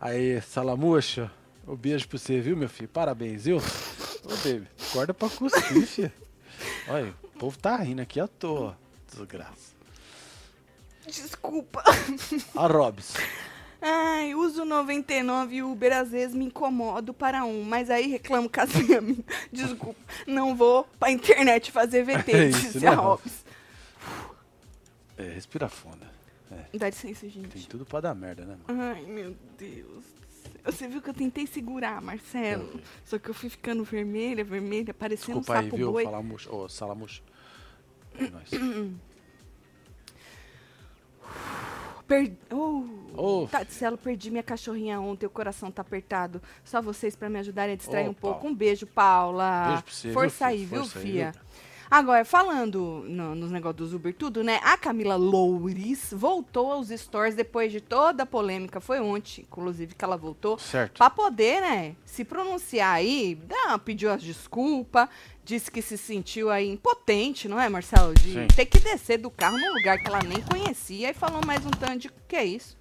Aí, 0.00 0.40
Salamucha, 0.40 1.30
um 1.66 1.76
beijo 1.76 2.08
pra 2.08 2.18
você, 2.18 2.40
viu, 2.40 2.56
meu 2.56 2.68
filho? 2.68 2.88
Parabéns, 2.88 3.44
viu? 3.44 3.58
Ô, 3.58 4.28
baby, 4.28 4.66
acorda 4.90 5.12
pra 5.12 5.28
cuspir, 5.28 5.86
filho. 5.86 6.12
Olha, 6.88 7.14
o 7.22 7.38
povo 7.38 7.58
tá 7.58 7.76
rindo 7.76 8.02
aqui 8.02 8.18
à 8.18 8.26
toa. 8.26 8.76
Desgraça. 9.08 9.72
Desculpa. 11.06 11.82
A 12.56 12.66
Robs. 12.66 13.14
Ai, 13.84 14.32
uso 14.34 14.64
99 14.64 15.56
e 15.56 15.62
Uber 15.64 15.92
às 15.92 16.10
vezes 16.12 16.36
me 16.36 16.44
incomodo 16.44 17.12
para 17.12 17.44
um, 17.44 17.64
mas 17.64 17.90
aí 17.90 18.06
reclamo 18.06 18.48
com 18.48 18.60
as 18.60 18.72
minhas. 18.74 19.16
Desculpa, 19.52 19.98
não 20.26 20.54
vou 20.54 20.84
pra 21.00 21.10
internet 21.10 21.72
fazer 21.72 22.04
VT, 22.04 22.30
É 22.32 22.48
disse 22.48 22.86
a? 22.86 22.94
Robs. 22.94 23.44
É, 25.18 25.24
respira 25.24 25.68
fundo. 25.68 26.06
Dá 26.74 26.86
licença, 26.88 27.20
Tem 27.22 27.30
gente. 27.30 27.68
tudo 27.68 27.84
pra 27.84 28.00
dar 28.00 28.14
merda, 28.14 28.44
né, 28.44 28.56
mano? 28.68 28.82
Ai, 28.82 29.02
meu 29.02 29.34
Deus. 29.58 30.04
Você 30.64 30.86
viu 30.86 31.02
que 31.02 31.10
eu 31.10 31.14
tentei 31.14 31.46
segurar, 31.46 32.00
Marcelo. 32.00 32.80
Só 33.04 33.18
que 33.18 33.28
eu 33.30 33.34
fui 33.34 33.48
ficando 33.48 33.82
vermelha, 33.84 34.44
vermelha, 34.44 34.94
parecendo 34.94 35.40
Desculpa 35.40 35.54
um 35.54 35.58
aí, 35.58 35.64
sapo 35.64 35.76
viu? 35.76 35.92
boi. 35.92 36.04
Salamucho. 36.68 37.22
É 38.18 38.28
nóis. 38.28 38.50
Per... 42.12 42.36
Oh. 43.16 43.46
Tatselo, 43.50 43.96
perdi 43.96 44.30
minha 44.30 44.42
cachorrinha 44.42 45.00
ontem, 45.00 45.24
o 45.24 45.30
coração 45.30 45.70
tá 45.70 45.80
apertado. 45.80 46.42
Só 46.62 46.82
vocês 46.82 47.16
pra 47.16 47.30
me 47.30 47.38
ajudarem 47.38 47.72
a 47.72 47.76
distrair 47.76 48.08
um 48.08 48.12
pouco. 48.14 48.40
Paula. 48.40 48.52
Um 48.52 48.54
beijo, 48.54 48.86
Paula. 48.86 49.64
Beijo 49.68 49.82
pra 49.82 49.92
você, 49.92 50.08
viu, 50.08 50.14
Força 50.14 50.36
filho? 50.36 50.48
aí, 50.48 50.64
viu, 50.66 50.78
Força 50.80 50.98
aí, 50.98 51.04
fia? 51.04 51.30
viu? 51.32 51.40
Agora, 51.94 52.24
falando 52.24 53.04
no- 53.06 53.34
nos 53.34 53.50
negócios 53.50 53.76
dos 53.90 53.92
Uber 53.92 54.14
tudo, 54.14 54.42
né? 54.42 54.58
A 54.64 54.78
Camila 54.78 55.14
Loures 55.14 56.08
voltou 56.10 56.72
aos 56.72 56.88
stores 56.88 57.34
depois 57.34 57.70
de 57.70 57.82
toda 57.82 58.22
a 58.22 58.26
polêmica. 58.26 58.80
Foi 58.80 58.98
ontem, 58.98 59.42
inclusive, 59.42 59.94
que 59.94 60.02
ela 60.02 60.16
voltou. 60.16 60.58
Certo. 60.58 60.96
Pra 60.96 61.10
poder, 61.10 61.60
né, 61.60 61.94
se 62.06 62.24
pronunciar 62.24 62.94
aí, 62.94 63.38
não, 63.46 63.78
pediu 63.78 64.10
as 64.10 64.22
desculpas, 64.22 65.06
disse 65.44 65.70
que 65.70 65.82
se 65.82 65.98
sentiu 65.98 66.48
aí 66.50 66.66
impotente, 66.70 67.46
não 67.46 67.60
é, 67.60 67.68
Marcelo? 67.68 68.14
De 68.14 68.32
Sim. 68.32 68.46
ter 68.56 68.64
que 68.64 68.78
descer 68.80 69.18
do 69.18 69.30
carro 69.30 69.58
num 69.58 69.74
lugar 69.74 69.98
que 69.98 70.08
ela 70.08 70.20
nem 70.22 70.40
conhecia 70.40 71.10
e 71.10 71.14
falou 71.14 71.42
mais 71.44 71.66
um 71.66 71.70
tanto 71.70 71.98
de 71.98 72.10
que 72.26 72.36
é 72.36 72.44
isso? 72.46 72.74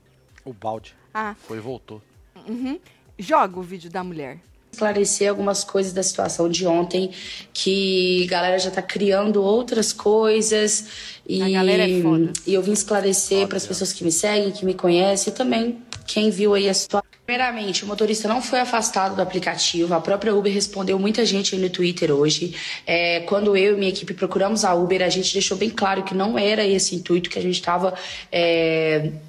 O 0.46 0.54
balde. 0.54 0.96
Ah, 1.14 1.36
Foi 1.38 1.58
e 1.58 1.60
voltou. 1.60 2.02
uhum. 2.48 2.80
Joga 3.20 3.60
o 3.60 3.62
vídeo 3.62 3.92
da 3.92 4.06
mulher. 4.06 4.40
Esclarecer 4.72 5.30
algumas 5.30 5.64
coisas 5.64 5.92
da 5.94 6.02
situação 6.02 6.48
de 6.50 6.66
ontem, 6.66 7.12
que 7.54 8.24
a 8.28 8.32
galera 8.32 8.58
já 8.58 8.72
tá 8.72 8.82
criando 8.82 9.44
outras 9.44 9.92
coisas 9.92 10.86
e, 11.28 11.42
A 11.42 11.50
galera 11.50 11.88
é 11.88 12.02
foda. 12.02 12.32
e 12.48 12.54
eu 12.54 12.62
vim 12.62 12.72
esclarecer 12.72 13.48
para 13.48 13.58
as 13.58 13.66
pessoas 13.68 13.94
que 13.94 14.04
me 14.04 14.12
seguem, 14.12 14.52
que 14.52 14.66
me 14.66 14.74
conhecem 14.74 15.32
e 15.32 15.36
também 15.36 15.78
quem 16.08 16.30
viu 16.30 16.54
aí 16.54 16.68
a 16.70 16.74
situação. 16.74 17.10
Primeiramente, 17.26 17.86
o 17.86 17.88
motorista 17.88 18.28
não 18.28 18.42
foi 18.42 18.60
afastado 18.60 19.16
do 19.16 19.22
aplicativo. 19.22 19.94
A 19.94 20.02
própria 20.02 20.36
Uber 20.36 20.52
respondeu 20.52 21.00
muita 21.00 21.26
gente 21.26 21.56
aí 21.56 21.62
no 21.62 21.70
Twitter 21.70 22.12
hoje. 22.12 22.54
É, 22.86 23.22
quando 23.22 23.56
eu 23.56 23.74
e 23.76 23.78
minha 23.78 23.90
equipe 23.92 24.14
procuramos 24.14 24.66
a 24.66 24.74
Uber, 24.74 25.02
a 25.02 25.08
gente 25.08 25.32
deixou 25.32 25.56
bem 25.56 25.70
claro 25.70 26.04
que 26.04 26.14
não 26.14 26.38
era 26.38 26.66
esse 26.66 26.94
intuito 26.96 27.30
que 27.30 27.40
a 27.40 27.42
gente 27.42 27.56
estava 27.56 27.94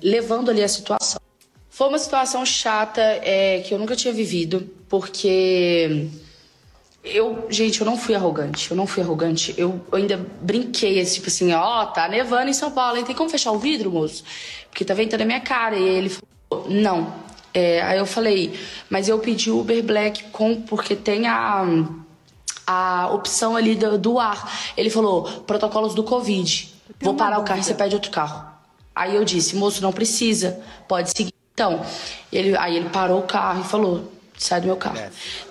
levando 0.03 0.51
ali 0.51 0.63
a 0.65 0.69
situação. 0.69 1.21
Foi 1.71 1.89
uma 1.89 1.99
situação 1.99 2.45
chata 2.45 3.01
é, 3.01 3.61
que 3.61 3.73
eu 3.73 3.79
nunca 3.79 3.95
tinha 3.95 4.13
vivido, 4.13 4.69
porque 4.93 6.11
eu, 7.03 7.47
gente, 7.49 7.81
eu 7.81 7.87
não 7.87 7.97
fui 7.97 8.15
arrogante. 8.15 8.71
Eu 8.71 8.77
não 8.77 8.87
fui 8.87 9.03
arrogante. 9.03 9.55
Eu, 9.57 9.81
eu 9.91 9.97
ainda 9.97 10.19
brinquei, 10.43 11.01
assim, 11.01 11.15
tipo 11.15 11.29
assim, 11.29 11.51
ó, 11.55 11.87
tá 11.87 12.07
nevando 12.07 12.51
em 12.51 12.53
São 12.53 12.71
Paulo, 12.71 12.99
hein? 12.99 13.05
Tem 13.07 13.17
como 13.17 13.31
fechar 13.31 13.53
o 13.53 13.59
vidro, 13.59 13.91
moço? 13.91 14.23
Porque 14.69 14.85
tá 14.85 14.93
ventando 14.93 15.21
na 15.21 15.25
minha 15.25 15.41
cara. 15.41 15.79
E 15.79 15.83
ele 15.83 16.11
falou, 16.11 16.69
não. 16.69 17.11
É, 17.55 17.81
aí 17.81 17.99
eu 17.99 18.05
falei, 18.05 18.53
mas 18.91 19.09
eu 19.09 19.19
pedi 19.19 19.51
Uber 19.51 19.83
Black 19.83 20.25
com, 20.25 20.61
porque 20.61 20.95
tem 20.95 21.27
a, 21.27 21.65
a 22.67 23.09
opção 23.15 23.57
ali 23.57 23.75
do, 23.75 23.97
do 23.97 24.19
ar. 24.19 24.73
Ele 24.77 24.91
falou, 24.91 25.23
protocolos 25.47 25.95
do 25.95 26.05
Covid. 26.05 26.71
Vou 27.01 27.15
parar 27.15 27.39
o 27.39 27.45
carro 27.45 27.61
e 27.61 27.65
você 27.65 27.73
pede 27.73 27.95
outro 27.95 28.11
carro. 28.11 28.45
Aí 28.95 29.17
eu 29.17 29.25
disse, 29.25 29.57
moço, 29.57 29.81
não 29.81 29.91
precisa, 29.91 30.61
pode 30.87 31.17
seguir. 31.17 31.33
Então, 31.55 31.81
ele, 32.31 32.55
aí 32.59 32.77
ele 32.77 32.91
parou 32.91 33.21
o 33.21 33.23
carro 33.23 33.63
e 33.63 33.65
falou, 33.65 34.13
sai 34.45 34.61
do 34.61 34.67
meu 34.67 34.77
carro. 34.77 34.99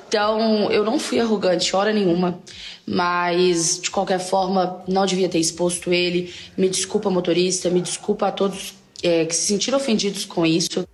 Então, 0.07 0.69
eu 0.71 0.83
não 0.83 0.99
fui 0.99 1.19
arrogante, 1.19 1.73
hora 1.75 1.93
nenhuma, 1.93 2.39
mas 2.85 3.79
de 3.81 3.89
qualquer 3.89 4.19
forma, 4.19 4.83
não 4.87 5.05
devia 5.05 5.29
ter 5.29 5.39
exposto 5.39 5.93
ele. 5.93 6.33
Me 6.57 6.67
desculpa, 6.67 7.09
motorista, 7.09 7.69
me 7.69 7.79
desculpa 7.79 8.27
a 8.27 8.31
todos 8.31 8.73
é, 9.01 9.25
que 9.25 9.35
se 9.35 9.47
sentiram 9.47 9.77
ofendidos 9.77 10.25
com 10.25 10.45
isso. 10.45 10.87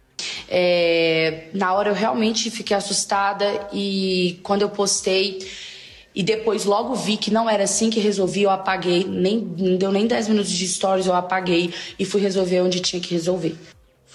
É, 0.47 1.47
na 1.53 1.73
hora 1.73 1.89
eu 1.89 1.93
realmente 1.93 2.49
fiquei 2.49 2.75
assustada 2.75 3.67
e 3.73 4.39
quando 4.43 4.61
eu 4.61 4.69
postei 4.69 5.39
e 6.15 6.23
depois 6.23 6.65
logo 6.65 6.95
vi 6.95 7.17
que 7.17 7.29
não 7.29 7.49
era 7.49 7.65
assim 7.65 7.89
que 7.89 7.99
resolvi, 7.99 8.43
eu 8.43 8.49
apaguei, 8.49 9.03
nem 9.03 9.37
não 9.37 9.77
deu 9.77 9.91
nem 9.91 10.07
10 10.07 10.29
minutos 10.29 10.51
de 10.51 10.67
stories, 10.67 11.05
eu 11.05 11.13
apaguei 11.13 11.71
e 11.99 12.05
fui 12.05 12.21
resolver 12.21 12.61
onde 12.61 12.79
tinha 12.79 12.99
que 13.01 13.13
resolver. 13.13 13.55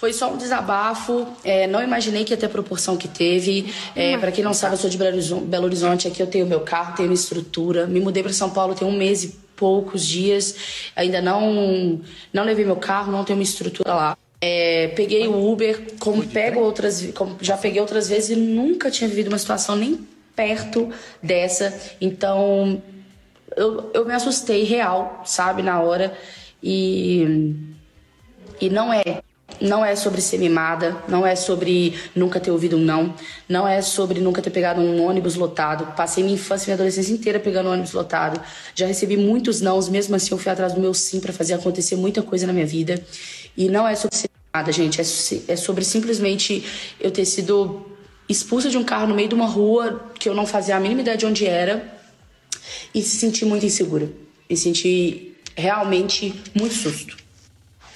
Foi 0.03 0.11
só 0.11 0.33
um 0.33 0.35
desabafo, 0.35 1.25
é, 1.45 1.65
não 1.65 1.81
imaginei 1.81 2.25
que 2.25 2.33
ia 2.33 2.37
ter 2.37 2.47
a 2.47 2.49
proporção 2.49 2.97
que 2.97 3.07
teve. 3.07 3.73
É, 3.95 4.17
para 4.17 4.33
quem 4.33 4.43
não 4.43 4.53
sabe, 4.53 4.73
eu 4.73 4.77
sou 4.77 4.89
de 4.89 4.97
Belo 4.97 5.63
Horizonte, 5.63 6.09
aqui 6.09 6.21
eu 6.21 6.27
tenho 6.27 6.45
meu 6.45 6.59
carro, 6.59 6.93
tenho 6.93 7.07
minha 7.07 7.17
estrutura. 7.17 7.87
Me 7.87 8.01
mudei 8.01 8.21
para 8.21 8.33
São 8.33 8.49
Paulo 8.49 8.75
tem 8.75 8.85
um 8.85 8.91
mês 8.91 9.23
e 9.23 9.29
poucos 9.55 10.05
dias, 10.05 10.91
ainda 10.93 11.21
não, 11.21 12.01
não 12.33 12.43
levei 12.43 12.65
meu 12.65 12.75
carro, 12.75 13.13
não 13.13 13.23
tenho 13.23 13.39
uma 13.39 13.43
estrutura 13.43 13.93
lá. 13.93 14.17
É, 14.41 14.89
peguei 14.89 15.25
o 15.25 15.49
Uber, 15.49 15.95
como 15.99 16.21
pego 16.27 16.59
outras, 16.59 17.09
como 17.15 17.37
já 17.39 17.55
peguei 17.55 17.79
outras 17.79 18.09
vezes 18.09 18.31
e 18.31 18.35
nunca 18.35 18.91
tinha 18.91 19.09
vivido 19.09 19.29
uma 19.29 19.37
situação 19.37 19.77
nem 19.77 20.05
perto 20.35 20.91
dessa. 21.21 21.73
Então, 22.01 22.83
eu, 23.55 23.89
eu 23.93 24.05
me 24.05 24.13
assustei 24.13 24.65
real, 24.65 25.21
sabe, 25.23 25.61
na 25.61 25.79
hora. 25.79 26.13
E, 26.61 27.55
e 28.59 28.69
não 28.69 28.91
é 28.91 29.21
Não 29.61 29.83
é 29.83 29.95
sobre 29.95 30.21
ser 30.21 30.37
mimada, 30.37 30.97
não 31.07 31.25
é 31.25 31.35
sobre 31.35 31.93
nunca 32.15 32.39
ter 32.39 32.51
ouvido 32.51 32.77
um 32.77 32.79
não, 32.79 33.13
não 33.47 33.67
é 33.67 33.81
sobre 33.81 34.19
nunca 34.19 34.41
ter 34.41 34.49
pegado 34.49 34.81
um 34.81 35.05
ônibus 35.05 35.35
lotado. 35.35 35.95
Passei 35.95 36.23
minha 36.23 36.35
infância 36.35 36.65
e 36.65 36.67
minha 36.67 36.75
adolescência 36.75 37.13
inteira 37.13 37.39
pegando 37.39 37.69
ônibus 37.69 37.93
lotado. 37.93 38.41
Já 38.75 38.85
recebi 38.85 39.17
muitos 39.17 39.61
nãos, 39.61 39.89
mesmo 39.89 40.15
assim 40.15 40.29
eu 40.31 40.37
fui 40.37 40.51
atrás 40.51 40.73
do 40.73 40.81
meu 40.81 40.93
sim 40.93 41.19
para 41.19 41.31
fazer 41.31 41.53
acontecer 41.53 41.95
muita 41.95 42.21
coisa 42.21 42.45
na 42.47 42.53
minha 42.53 42.65
vida. 42.65 43.03
E 43.55 43.69
não 43.69 43.87
é 43.87 43.95
sobre 43.95 44.15
ser 44.15 44.29
mimada, 44.53 44.71
gente, 44.71 44.99
é, 44.99 45.03
é 45.47 45.55
sobre 45.55 45.83
simplesmente 45.83 46.63
eu 46.99 47.11
ter 47.11 47.25
sido 47.25 47.85
expulsa 48.27 48.69
de 48.69 48.77
um 48.77 48.83
carro 48.83 49.07
no 49.07 49.15
meio 49.15 49.29
de 49.29 49.35
uma 49.35 49.47
rua 49.47 50.11
que 50.19 50.27
eu 50.27 50.33
não 50.33 50.45
fazia 50.45 50.75
a 50.75 50.79
mínima 50.79 51.01
ideia 51.01 51.17
de 51.17 51.25
onde 51.25 51.45
era 51.45 51.93
e 52.93 53.01
se 53.01 53.17
sentir 53.17 53.45
muito 53.45 53.65
insegura. 53.65 54.09
Me 54.49 54.57
senti 54.57 55.35
realmente 55.55 56.33
muito 56.53 56.73
susto. 56.73 57.22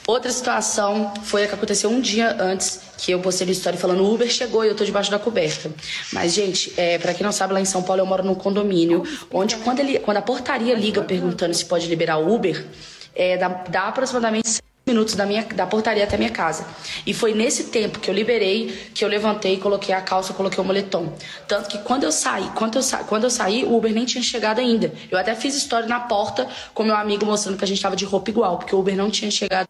Outra 0.07 0.31
situação 0.31 1.13
foi 1.21 1.43
a 1.43 1.47
que 1.49 1.53
aconteceu 1.53 1.89
um 1.89 1.99
dia 1.99 2.41
antes 2.41 2.79
que 2.97 3.11
eu 3.11 3.19
postei 3.19 3.45
uma 3.45 3.51
história 3.51 3.77
falando 3.77 4.03
o 4.03 4.13
Uber 4.13 4.29
chegou 4.29 4.63
e 4.63 4.69
eu 4.69 4.75
tô 4.75 4.85
debaixo 4.85 5.11
da 5.11 5.19
coberta. 5.19 5.69
Mas, 6.13 6.33
gente, 6.33 6.73
é, 6.77 6.97
para 6.97 7.13
quem 7.13 7.25
não 7.25 7.33
sabe, 7.33 7.51
lá 7.51 7.59
em 7.59 7.65
São 7.65 7.83
Paulo 7.83 8.01
eu 8.01 8.05
moro 8.05 8.23
num 8.23 8.33
condomínio 8.33 9.03
onde 9.33 9.57
quando, 9.57 9.81
ele, 9.81 9.99
quando 9.99 10.15
a 10.15 10.21
portaria 10.21 10.73
liga 10.75 11.01
perguntando 11.01 11.53
se 11.53 11.65
pode 11.65 11.87
liberar 11.87 12.19
o 12.19 12.33
Uber, 12.33 12.65
é, 13.13 13.35
dá, 13.35 13.49
dá 13.49 13.87
aproximadamente 13.89 14.61
minutos 14.87 15.15
da 15.15 15.25
minha 15.25 15.43
da 15.43 15.67
portaria 15.67 16.05
até 16.05 16.15
minha 16.15 16.29
casa. 16.29 16.65
E 17.05 17.13
foi 17.13 17.33
nesse 17.33 17.65
tempo 17.65 17.99
que 17.99 18.09
eu 18.09 18.13
liberei 18.15 18.89
que 18.93 19.03
eu 19.03 19.09
levantei, 19.09 19.57
coloquei 19.57 19.93
a 19.93 19.99
calça, 19.99 20.33
coloquei 20.33 20.63
o 20.63 20.65
moletom. 20.65 21.13
Tanto 21.45 21.67
que 21.67 21.79
quando 21.79 22.05
eu 22.05 22.13
saí, 22.13 22.49
quando 22.55 22.77
eu, 22.77 22.81
sa 22.81 22.99
quando 22.99 23.25
eu 23.25 23.29
saí, 23.29 23.65
o 23.65 23.75
Uber 23.75 23.93
nem 23.93 24.05
tinha 24.05 24.23
chegado 24.23 24.59
ainda. 24.59 24.93
Eu 25.11 25.17
até 25.17 25.35
fiz 25.35 25.53
história 25.53 25.85
na 25.85 25.99
porta 25.99 26.47
com 26.73 26.83
meu 26.83 26.95
amigo 26.95 27.25
mostrando 27.25 27.57
que 27.57 27.65
a 27.65 27.67
gente 27.67 27.81
tava 27.81 27.97
de 27.97 28.05
roupa 28.05 28.29
igual, 28.29 28.57
porque 28.57 28.73
o 28.73 28.79
Uber 28.79 28.95
não 28.95 29.11
tinha 29.11 29.29
chegado. 29.29 29.67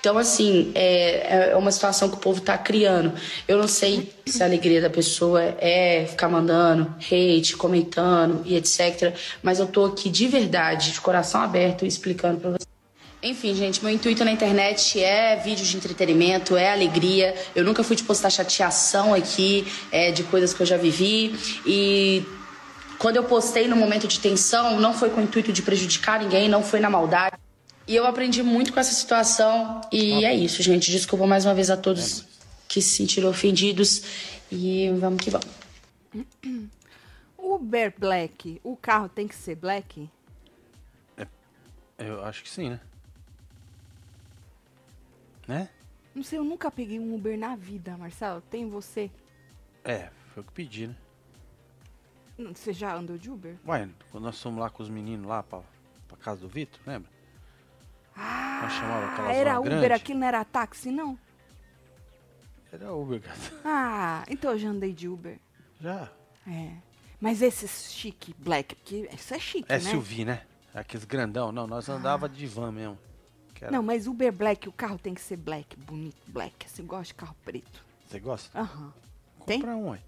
Então, 0.00 0.16
assim, 0.16 0.72
é, 0.74 1.50
é 1.50 1.56
uma 1.56 1.70
situação 1.70 2.08
que 2.08 2.16
o 2.16 2.18
povo 2.18 2.40
tá 2.40 2.56
criando. 2.56 3.12
Eu 3.46 3.58
não 3.58 3.68
sei 3.68 4.10
se 4.26 4.42
a 4.42 4.46
alegria 4.46 4.80
da 4.80 4.88
pessoa 4.88 5.42
é 5.58 6.06
ficar 6.08 6.28
mandando 6.28 6.94
hate, 6.98 7.54
comentando 7.56 8.40
e 8.46 8.56
etc. 8.56 9.14
Mas 9.42 9.58
eu 9.58 9.66
tô 9.66 9.84
aqui 9.84 10.08
de 10.08 10.26
verdade, 10.26 10.92
de 10.92 11.00
coração 11.00 11.42
aberto, 11.42 11.84
explicando 11.84 12.40
pra 12.40 12.50
vocês. 12.50 12.70
Enfim, 13.22 13.54
gente, 13.54 13.84
meu 13.84 13.92
intuito 13.92 14.24
na 14.24 14.32
internet 14.32 14.98
é 14.98 15.36
vídeos 15.36 15.68
de 15.68 15.76
entretenimento, 15.76 16.56
é 16.56 16.72
alegria. 16.72 17.34
Eu 17.54 17.62
nunca 17.62 17.84
fui 17.84 17.94
de 17.94 18.02
postar 18.02 18.30
chateação 18.30 19.12
aqui, 19.12 19.66
é, 19.92 20.10
de 20.10 20.22
coisas 20.22 20.54
que 20.54 20.62
eu 20.62 20.66
já 20.66 20.78
vivi. 20.78 21.34
E 21.66 22.24
quando 22.98 23.16
eu 23.16 23.24
postei 23.24 23.68
no 23.68 23.76
momento 23.76 24.08
de 24.08 24.18
tensão, 24.18 24.80
não 24.80 24.94
foi 24.94 25.10
com 25.10 25.20
o 25.20 25.24
intuito 25.24 25.52
de 25.52 25.60
prejudicar 25.60 26.20
ninguém, 26.20 26.48
não 26.48 26.62
foi 26.62 26.80
na 26.80 26.88
maldade. 26.88 27.36
E 27.90 27.96
eu 27.96 28.06
aprendi 28.06 28.40
muito 28.40 28.72
com 28.72 28.78
essa 28.78 28.94
situação. 28.94 29.80
E 29.90 30.24
é 30.24 30.32
isso, 30.32 30.62
gente. 30.62 30.92
Desculpa 30.92 31.26
mais 31.26 31.44
uma 31.44 31.56
vez 31.56 31.70
a 31.70 31.76
todos 31.76 32.24
que 32.68 32.80
se 32.80 32.90
sentiram 32.96 33.28
ofendidos. 33.28 34.40
E 34.48 34.88
vamos 34.90 35.20
que 35.24 35.28
vamos. 35.28 35.48
Uber 37.36 37.92
Black, 37.98 38.60
o 38.62 38.76
carro 38.76 39.08
tem 39.08 39.26
que 39.26 39.34
ser 39.34 39.56
black? 39.56 40.08
Eu 41.98 42.24
acho 42.24 42.44
que 42.44 42.48
sim, 42.48 42.70
né? 42.70 42.80
Né? 45.48 45.68
Não 46.14 46.22
sei, 46.22 46.38
eu 46.38 46.44
nunca 46.44 46.70
peguei 46.70 47.00
um 47.00 47.12
Uber 47.12 47.36
na 47.36 47.56
vida, 47.56 47.96
Marcelo. 47.96 48.40
Tem 48.40 48.68
você? 48.68 49.10
É, 49.84 50.10
foi 50.32 50.44
o 50.44 50.46
que 50.46 50.52
pedi, 50.52 50.86
né? 50.86 50.94
Hum, 52.38 52.52
Você 52.54 52.72
já 52.72 52.94
andou 52.94 53.18
de 53.18 53.28
Uber? 53.32 53.56
Ué, 53.66 53.88
quando 54.12 54.22
nós 54.24 54.40
fomos 54.40 54.60
lá 54.60 54.70
com 54.70 54.80
os 54.80 54.88
meninos 54.88 55.26
lá 55.26 55.42
pra, 55.42 55.60
pra 56.06 56.16
casa 56.16 56.40
do 56.40 56.48
Vitor, 56.48 56.80
lembra? 56.86 57.10
Chamava 58.20 59.06
Ah, 59.06 59.12
aquelas 59.12 59.36
era 59.36 59.58
Uber, 59.60 59.70
grande. 59.78 59.92
aquilo 59.92 60.18
não 60.20 60.26
era 60.26 60.44
táxi, 60.44 60.90
não? 60.90 61.18
Era 62.72 62.92
Uber, 62.92 63.20
cara. 63.20 63.36
Ah, 63.64 64.24
então 64.28 64.52
eu 64.52 64.58
já 64.58 64.68
andei 64.68 64.92
de 64.92 65.08
Uber. 65.08 65.38
Já. 65.80 66.10
É. 66.46 66.72
Mas 67.20 67.42
esses 67.42 67.92
chique 67.92 68.34
black, 68.38 68.74
porque 68.76 69.08
isso 69.12 69.34
é 69.34 69.38
chique, 69.38 69.68
né? 69.70 69.78
SUV, 69.78 70.24
né? 70.24 70.42
Aqueles 70.74 71.04
grandão. 71.04 71.50
Não, 71.52 71.66
nós 71.66 71.88
andava 71.88 72.28
de 72.28 72.46
van 72.46 72.70
mesmo. 72.72 72.98
Era- 73.60 73.70
Não, 73.72 73.82
mas 73.82 74.06
Uber 74.06 74.32
black, 74.32 74.68
o 74.68 74.72
carro 74.72 74.98
tem 74.98 75.12
que 75.12 75.20
ser 75.20 75.36
black, 75.36 75.76
bonito, 75.76 76.16
black. 76.28 76.66
Eu 76.78 76.84
gosto 76.86 77.08
de 77.08 77.14
carro 77.14 77.36
preto. 77.44 77.84
Você 78.06 78.18
gosta? 78.18 78.58
Aham. 78.58 78.92
Tem? 79.46 79.60
Compra 79.60 79.76
um, 79.76 79.90
ué. 79.90 80.00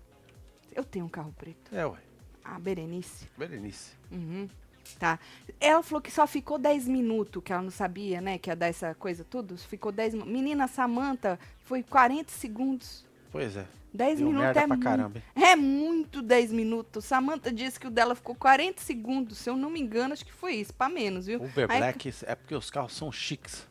Eu 0.75 0.83
tenho 0.85 1.05
um 1.05 1.09
carro 1.09 1.35
preto. 1.37 1.75
É, 1.75 1.85
ué. 1.87 1.99
A 2.43 2.59
Berenice. 2.59 3.29
Berenice. 3.37 3.93
Uhum. 4.11 4.49
Tá. 4.99 5.19
Ela 5.61 5.83
falou 5.83 6.01
que 6.01 6.11
só 6.11 6.27
ficou 6.27 6.59
10 6.59 6.87
minutos, 6.89 7.43
que 7.43 7.53
ela 7.53 7.63
não 7.63 7.71
sabia, 7.71 8.21
né, 8.21 8.39
que 8.39 8.51
ia 8.51 8.57
dar 8.57 8.67
essa 8.69 8.95
coisa 8.95 9.25
tudo. 9.25 9.57
Ficou 9.57 9.93
10 9.93 10.15
minutos. 10.15 10.33
Menina 10.33 10.67
Samanta, 10.69 11.39
foi 11.65 11.83
40 11.83 12.31
segundos. 12.31 13.05
Pois 13.31 13.57
é. 13.57 13.65
10 13.95 14.19
Deu 14.19 14.29
minutos 14.29 14.57
é 14.57 14.67
pra 14.67 14.77
mu- 14.77 14.83
caramba? 14.83 15.23
É 15.35 15.55
muito 15.55 16.23
10 16.23 16.51
minutos. 16.53 17.05
Samanta 17.05 17.53
disse 17.53 17.79
que 17.79 17.87
o 17.87 17.91
dela 17.91 18.15
ficou 18.15 18.35
40 18.35 18.81
segundos. 18.81 19.39
Se 19.39 19.51
eu 19.51 19.57
não 19.57 19.69
me 19.71 19.81
engano, 19.81 20.13
acho 20.15 20.25
que 20.25 20.33
foi 20.33 20.55
isso, 20.55 20.73
pra 20.75 20.89
menos, 20.89 21.27
viu? 21.27 21.43
Uber 21.43 21.71
Aí- 21.71 21.79
Black 21.79 22.13
é 22.25 22.35
porque 22.35 22.55
os 22.55 22.71
carros 22.71 22.95
são 22.95 23.13
chiques. 23.13 23.67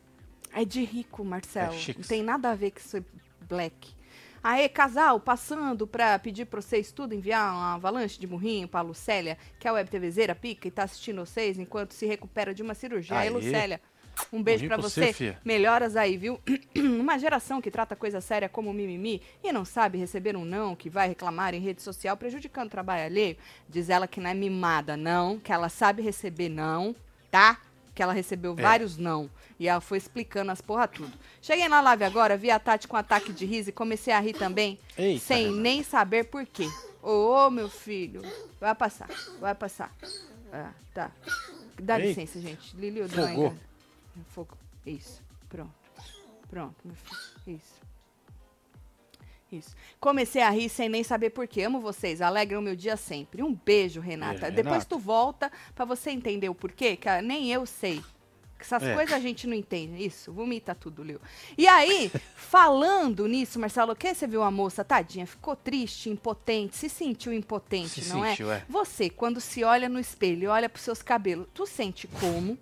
É 0.52 0.64
de 0.64 0.84
rico, 0.84 1.24
Marcelo. 1.24 1.74
É 1.74 1.94
não 1.96 2.04
tem 2.04 2.22
nada 2.22 2.50
a 2.50 2.54
ver 2.54 2.70
com 2.72 2.80
ser 2.80 3.04
black. 3.48 3.94
Aê, 4.42 4.68
casal, 4.68 5.20
passando 5.20 5.86
pra 5.86 6.18
pedir 6.18 6.46
pra 6.46 6.60
vocês 6.60 6.90
tudo, 6.90 7.14
enviar 7.14 7.52
uma 7.52 7.74
avalanche 7.74 8.18
de 8.18 8.26
burrinho 8.26 8.66
pra 8.66 8.80
Lucélia, 8.80 9.38
que 9.58 9.68
é 9.68 9.70
a 9.70 9.74
web 9.74 9.88
TVzeira 9.88 10.34
pica 10.34 10.66
e 10.66 10.70
tá 10.70 10.82
assistindo 10.82 11.24
vocês 11.24 11.58
enquanto 11.58 11.92
se 11.92 12.06
recupera 12.06 12.52
de 12.52 12.62
uma 12.62 12.74
cirurgia. 12.74 13.16
Aê, 13.16 13.28
Aê. 13.28 13.30
Lucélia. 13.30 13.80
Um 14.32 14.42
beijo 14.42 14.66
pra 14.66 14.76
você. 14.76 15.06
você, 15.06 15.12
fia. 15.12 15.38
Melhoras 15.44 15.96
aí, 15.96 16.16
viu? 16.16 16.40
uma 16.76 17.18
geração 17.18 17.60
que 17.60 17.70
trata 17.70 17.96
coisa 17.96 18.20
séria 18.20 18.48
como 18.48 18.72
mimimi 18.72 19.22
e 19.42 19.52
não 19.52 19.64
sabe 19.64 19.96
receber 19.96 20.36
um 20.36 20.44
não, 20.44 20.76
que 20.76 20.90
vai 20.90 21.08
reclamar 21.08 21.54
em 21.54 21.60
rede 21.60 21.80
social 21.80 22.16
prejudicando 22.16 22.66
o 22.66 22.70
trabalho 22.70 23.04
alheio. 23.04 23.36
Diz 23.68 23.88
ela 23.88 24.06
que 24.06 24.20
não 24.20 24.30
é 24.30 24.34
mimada, 24.34 24.96
não, 24.96 25.38
que 25.38 25.52
ela 25.52 25.68
sabe 25.68 26.02
receber 26.02 26.48
não, 26.48 26.94
tá? 27.30 27.58
Que 27.94 28.02
ela 28.02 28.12
recebeu 28.12 28.54
É. 28.58 28.62
vários 28.62 28.96
não. 28.96 29.28
E 29.58 29.68
ela 29.68 29.80
foi 29.80 29.98
explicando 29.98 30.50
as 30.50 30.60
porra 30.60 30.88
tudo. 30.88 31.12
Cheguei 31.42 31.68
na 31.68 31.80
live 31.80 32.04
agora, 32.04 32.36
vi 32.36 32.50
a 32.50 32.58
Tati 32.58 32.88
com 32.88 32.96
ataque 32.96 33.32
de 33.32 33.44
riso 33.44 33.68
e 33.68 33.72
comecei 33.72 34.12
a 34.14 34.20
rir 34.20 34.32
também, 34.32 34.78
Eita, 34.96 35.24
sem 35.24 35.42
Renato. 35.44 35.60
nem 35.60 35.82
saber 35.82 36.24
por 36.24 36.46
quê. 36.46 36.66
Ô, 37.02 37.50
meu 37.50 37.68
filho, 37.68 38.22
vai 38.60 38.74
passar, 38.74 39.08
vai 39.40 39.54
passar. 39.54 39.92
Ah, 40.52 40.72
tá. 40.94 41.10
Dá 41.82 41.98
Ei. 42.00 42.08
licença, 42.08 42.40
gente. 42.40 42.74
Lili 42.76 43.06
Fogou. 43.08 43.54
Fogo. 44.28 44.56
Isso. 44.86 45.20
Pronto. 45.48 45.72
Pronto, 46.48 46.76
meu 46.84 46.94
filho. 46.94 47.56
Isso. 47.58 47.81
Isso. 49.52 49.74
Comecei 50.00 50.40
a 50.42 50.50
rir 50.50 50.68
sem 50.68 50.88
nem 50.88 51.04
saber 51.04 51.30
por 51.30 51.46
quê. 51.46 51.62
Amo 51.62 51.80
vocês. 51.80 52.20
Alegram 52.22 52.60
o 52.60 52.62
meu 52.62 52.74
dia 52.74 52.96
sempre. 52.96 53.42
Um 53.42 53.54
beijo, 53.54 54.00
Renata. 54.00 54.40
Beijo, 54.40 54.56
Depois 54.56 54.74
Renata. 54.74 54.88
tu 54.88 54.98
volta 54.98 55.52
pra 55.74 55.84
você 55.84 56.10
entender 56.10 56.48
o 56.48 56.54
porquê, 56.54 56.96
que 56.96 57.08
nem 57.22 57.50
eu 57.52 57.66
sei. 57.66 58.02
Que 58.58 58.64
essas 58.64 58.82
É. 58.84 58.94
coisas 58.94 59.12
a 59.12 59.18
gente 59.18 59.46
não 59.46 59.54
entende. 59.54 60.04
Isso, 60.06 60.32
vomita 60.32 60.72
tudo, 60.74 61.02
Lil. 61.02 61.20
E 61.58 61.66
aí, 61.66 62.10
falando 62.36 63.26
nisso, 63.26 63.58
Marcelo, 63.58 63.92
o 63.92 63.96
que 63.96 64.14
você 64.14 64.26
viu 64.26 64.42
a 64.42 64.50
moça, 64.52 64.84
tadinha, 64.84 65.26
ficou 65.26 65.56
triste, 65.56 66.08
impotente, 66.08 66.76
se 66.76 66.88
sentiu 66.88 67.32
impotente, 67.32 68.02
Se 68.04 68.08
não 68.14 68.22
sentiu, 68.22 68.52
é? 68.52 68.58
é. 68.58 68.64
Você, 68.68 69.10
quando 69.10 69.40
se 69.40 69.64
olha 69.64 69.88
no 69.88 69.98
espelho 69.98 70.44
e 70.44 70.46
olha 70.46 70.68
pros 70.68 70.84
seus 70.84 71.02
cabelos, 71.02 71.46
tu 71.52 71.66
sente 71.66 72.06
como? 72.06 72.56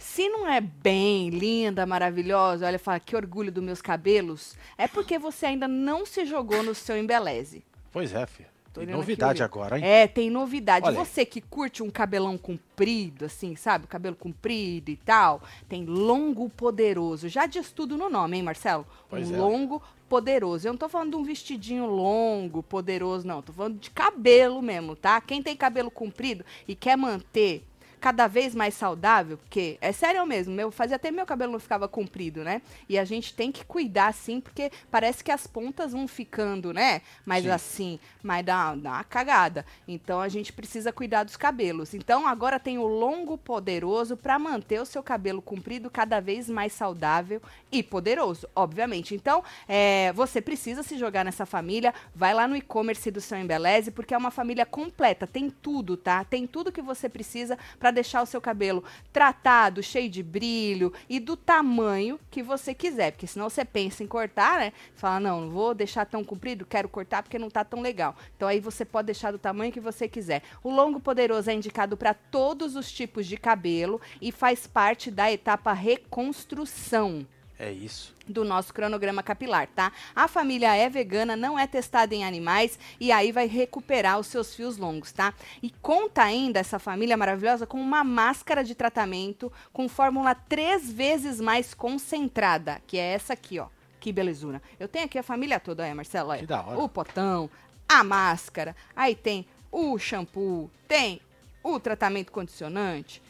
Se 0.00 0.30
não 0.30 0.48
é 0.48 0.62
bem 0.62 1.28
linda, 1.28 1.84
maravilhosa, 1.84 2.66
olha, 2.66 2.78
fala 2.78 2.98
que 2.98 3.14
orgulho 3.14 3.52
dos 3.52 3.62
meus 3.62 3.82
cabelos, 3.82 4.56
é 4.78 4.88
porque 4.88 5.18
você 5.18 5.44
ainda 5.44 5.68
não 5.68 6.06
se 6.06 6.24
jogou 6.24 6.62
no 6.62 6.74
seu 6.74 6.96
embeleze. 6.96 7.62
Pois 7.92 8.14
é, 8.14 8.26
filho. 8.26 8.48
Tô 8.72 8.80
Tem 8.80 8.88
novidade 8.88 9.42
agora, 9.42 9.78
hein? 9.78 9.84
É, 9.84 10.06
tem 10.06 10.30
novidade. 10.30 10.86
Olha. 10.86 11.04
Você 11.04 11.26
que 11.26 11.42
curte 11.42 11.82
um 11.82 11.90
cabelão 11.90 12.38
comprido, 12.38 13.26
assim, 13.26 13.54
sabe? 13.56 13.86
Cabelo 13.86 14.16
comprido 14.16 14.90
e 14.90 14.96
tal, 14.96 15.42
tem 15.68 15.84
longo 15.84 16.48
poderoso. 16.48 17.28
Já 17.28 17.44
diz 17.44 17.70
tudo 17.70 17.98
no 17.98 18.08
nome, 18.08 18.38
hein, 18.38 18.42
Marcelo? 18.42 18.86
Pois 19.08 19.30
um 19.30 19.34
é. 19.34 19.38
longo 19.38 19.82
poderoso. 20.08 20.66
Eu 20.66 20.72
não 20.72 20.78
tô 20.78 20.88
falando 20.88 21.10
de 21.10 21.16
um 21.16 21.24
vestidinho 21.24 21.84
longo, 21.84 22.62
poderoso, 22.62 23.26
não. 23.26 23.42
Tô 23.42 23.52
falando 23.52 23.78
de 23.78 23.90
cabelo 23.90 24.62
mesmo, 24.62 24.96
tá? 24.96 25.20
Quem 25.20 25.42
tem 25.42 25.54
cabelo 25.54 25.90
comprido 25.90 26.42
e 26.66 26.74
quer 26.74 26.96
manter 26.96 27.64
cada 28.00 28.26
vez 28.26 28.54
mais 28.54 28.74
saudável, 28.74 29.36
porque 29.36 29.76
é 29.80 29.92
sério 29.92 30.24
mesmo, 30.26 30.54
meu, 30.54 30.70
fazia 30.70 30.96
até 30.96 31.10
meu 31.10 31.26
cabelo 31.26 31.52
não 31.52 31.60
ficava 31.60 31.86
comprido, 31.86 32.42
né? 32.42 32.62
E 32.88 32.98
a 32.98 33.04
gente 33.04 33.34
tem 33.34 33.52
que 33.52 33.64
cuidar 33.64 34.12
sim, 34.14 34.40
porque 34.40 34.70
parece 34.90 35.22
que 35.22 35.30
as 35.30 35.46
pontas 35.46 35.92
vão 35.92 36.08
ficando, 36.08 36.72
né? 36.72 37.02
Mais 37.24 37.44
Sim. 37.44 37.50
assim, 37.50 38.00
mas 38.22 38.44
dá, 38.44 38.74
dá 38.74 38.90
uma 38.90 39.04
cagada. 39.04 39.64
Então 39.86 40.20
a 40.20 40.28
gente 40.28 40.52
precisa 40.52 40.92
cuidar 40.92 41.24
dos 41.24 41.36
cabelos. 41.36 41.94
Então 41.94 42.26
agora 42.26 42.58
tem 42.58 42.78
o 42.78 42.86
longo 42.86 43.36
poderoso 43.36 44.16
para 44.16 44.38
manter 44.38 44.80
o 44.80 44.86
seu 44.86 45.02
cabelo 45.02 45.42
comprido 45.42 45.90
cada 45.90 46.20
vez 46.20 46.48
mais 46.48 46.72
saudável 46.72 47.42
e 47.70 47.82
poderoso, 47.82 48.48
obviamente. 48.54 49.14
Então 49.14 49.44
é, 49.68 50.12
você 50.14 50.40
precisa 50.40 50.82
se 50.82 50.96
jogar 50.96 51.24
nessa 51.24 51.44
família. 51.44 51.94
Vai 52.14 52.32
lá 52.32 52.48
no 52.48 52.56
e-commerce 52.56 53.10
do 53.10 53.20
seu 53.20 53.38
Embeleze, 53.38 53.90
porque 53.90 54.14
é 54.14 54.18
uma 54.18 54.30
família 54.30 54.64
completa. 54.64 55.26
Tem 55.26 55.50
tudo, 55.50 55.96
tá? 55.96 56.24
Tem 56.24 56.46
tudo 56.46 56.72
que 56.72 56.82
você 56.82 57.08
precisa 57.08 57.58
para 57.78 57.89
para 57.90 57.96
deixar 57.96 58.22
o 58.22 58.26
seu 58.26 58.40
cabelo 58.40 58.84
tratado, 59.12 59.82
cheio 59.82 60.08
de 60.08 60.22
brilho 60.22 60.92
e 61.08 61.18
do 61.18 61.36
tamanho 61.36 62.20
que 62.30 62.40
você 62.40 62.72
quiser, 62.72 63.10
porque 63.10 63.26
senão 63.26 63.50
você 63.50 63.64
pensa 63.64 64.04
em 64.04 64.06
cortar, 64.06 64.60
né? 64.60 64.72
Fala, 64.94 65.18
não, 65.18 65.40
não 65.40 65.50
vou 65.50 65.74
deixar 65.74 66.06
tão 66.06 66.22
comprido, 66.22 66.64
quero 66.64 66.88
cortar 66.88 67.24
porque 67.24 67.38
não 67.38 67.50
tá 67.50 67.64
tão 67.64 67.80
legal. 67.80 68.14
Então 68.36 68.46
aí 68.46 68.60
você 68.60 68.84
pode 68.84 69.06
deixar 69.06 69.32
do 69.32 69.38
tamanho 69.38 69.72
que 69.72 69.80
você 69.80 70.06
quiser. 70.06 70.42
O 70.62 70.70
longo 70.70 71.00
poderoso 71.00 71.50
é 71.50 71.54
indicado 71.54 71.96
para 71.96 72.14
todos 72.14 72.76
os 72.76 72.92
tipos 72.92 73.26
de 73.26 73.36
cabelo 73.36 74.00
e 74.22 74.30
faz 74.30 74.68
parte 74.68 75.10
da 75.10 75.30
etapa 75.32 75.72
reconstrução 75.72 77.26
É 77.62 77.70
isso. 77.70 78.14
do 78.26 78.42
nosso 78.42 78.72
cronograma 78.72 79.22
capilar, 79.22 79.66
tá? 79.66 79.92
A 80.16 80.26
família 80.26 80.74
é 80.74 80.88
vegana, 80.88 81.36
não 81.36 81.58
é 81.58 81.66
testada 81.66 82.14
em 82.14 82.24
animais 82.24 82.78
e 82.98 83.12
aí 83.12 83.32
vai 83.32 83.46
recuperar 83.46 84.18
os 84.18 84.28
seus 84.28 84.54
fios 84.54 84.78
longos, 84.78 85.12
tá? 85.12 85.34
E 85.62 85.68
conta 85.82 86.22
ainda 86.22 86.58
essa 86.58 86.78
família 86.78 87.18
maravilhosa 87.18 87.66
com 87.66 87.78
uma 87.78 88.02
máscara 88.02 88.64
de 88.64 88.74
tratamento 88.74 89.52
com 89.74 89.90
fórmula 89.90 90.34
três 90.34 90.90
vezes 90.90 91.38
mais 91.38 91.74
concentrada, 91.74 92.80
que 92.86 92.96
é 92.96 93.12
essa 93.12 93.34
aqui, 93.34 93.58
ó. 93.58 93.66
Que 94.00 94.10
belezura. 94.10 94.62
Eu 94.78 94.88
tenho 94.88 95.04
aqui 95.04 95.18
a 95.18 95.22
família 95.22 95.60
toda, 95.60 95.84
aí, 95.84 95.92
Marcelo. 95.92 96.30
Olha. 96.30 96.40
Que 96.40 96.46
da 96.46 96.62
hora. 96.64 96.78
O 96.78 96.88
potão, 96.88 97.50
a 97.86 98.02
máscara, 98.02 98.74
aí 98.96 99.14
tem 99.14 99.44
o 99.70 99.98
shampoo, 99.98 100.70
tem 100.88 101.20
o 101.62 101.78
tratamento 101.78 102.32
condicionante, 102.32 103.22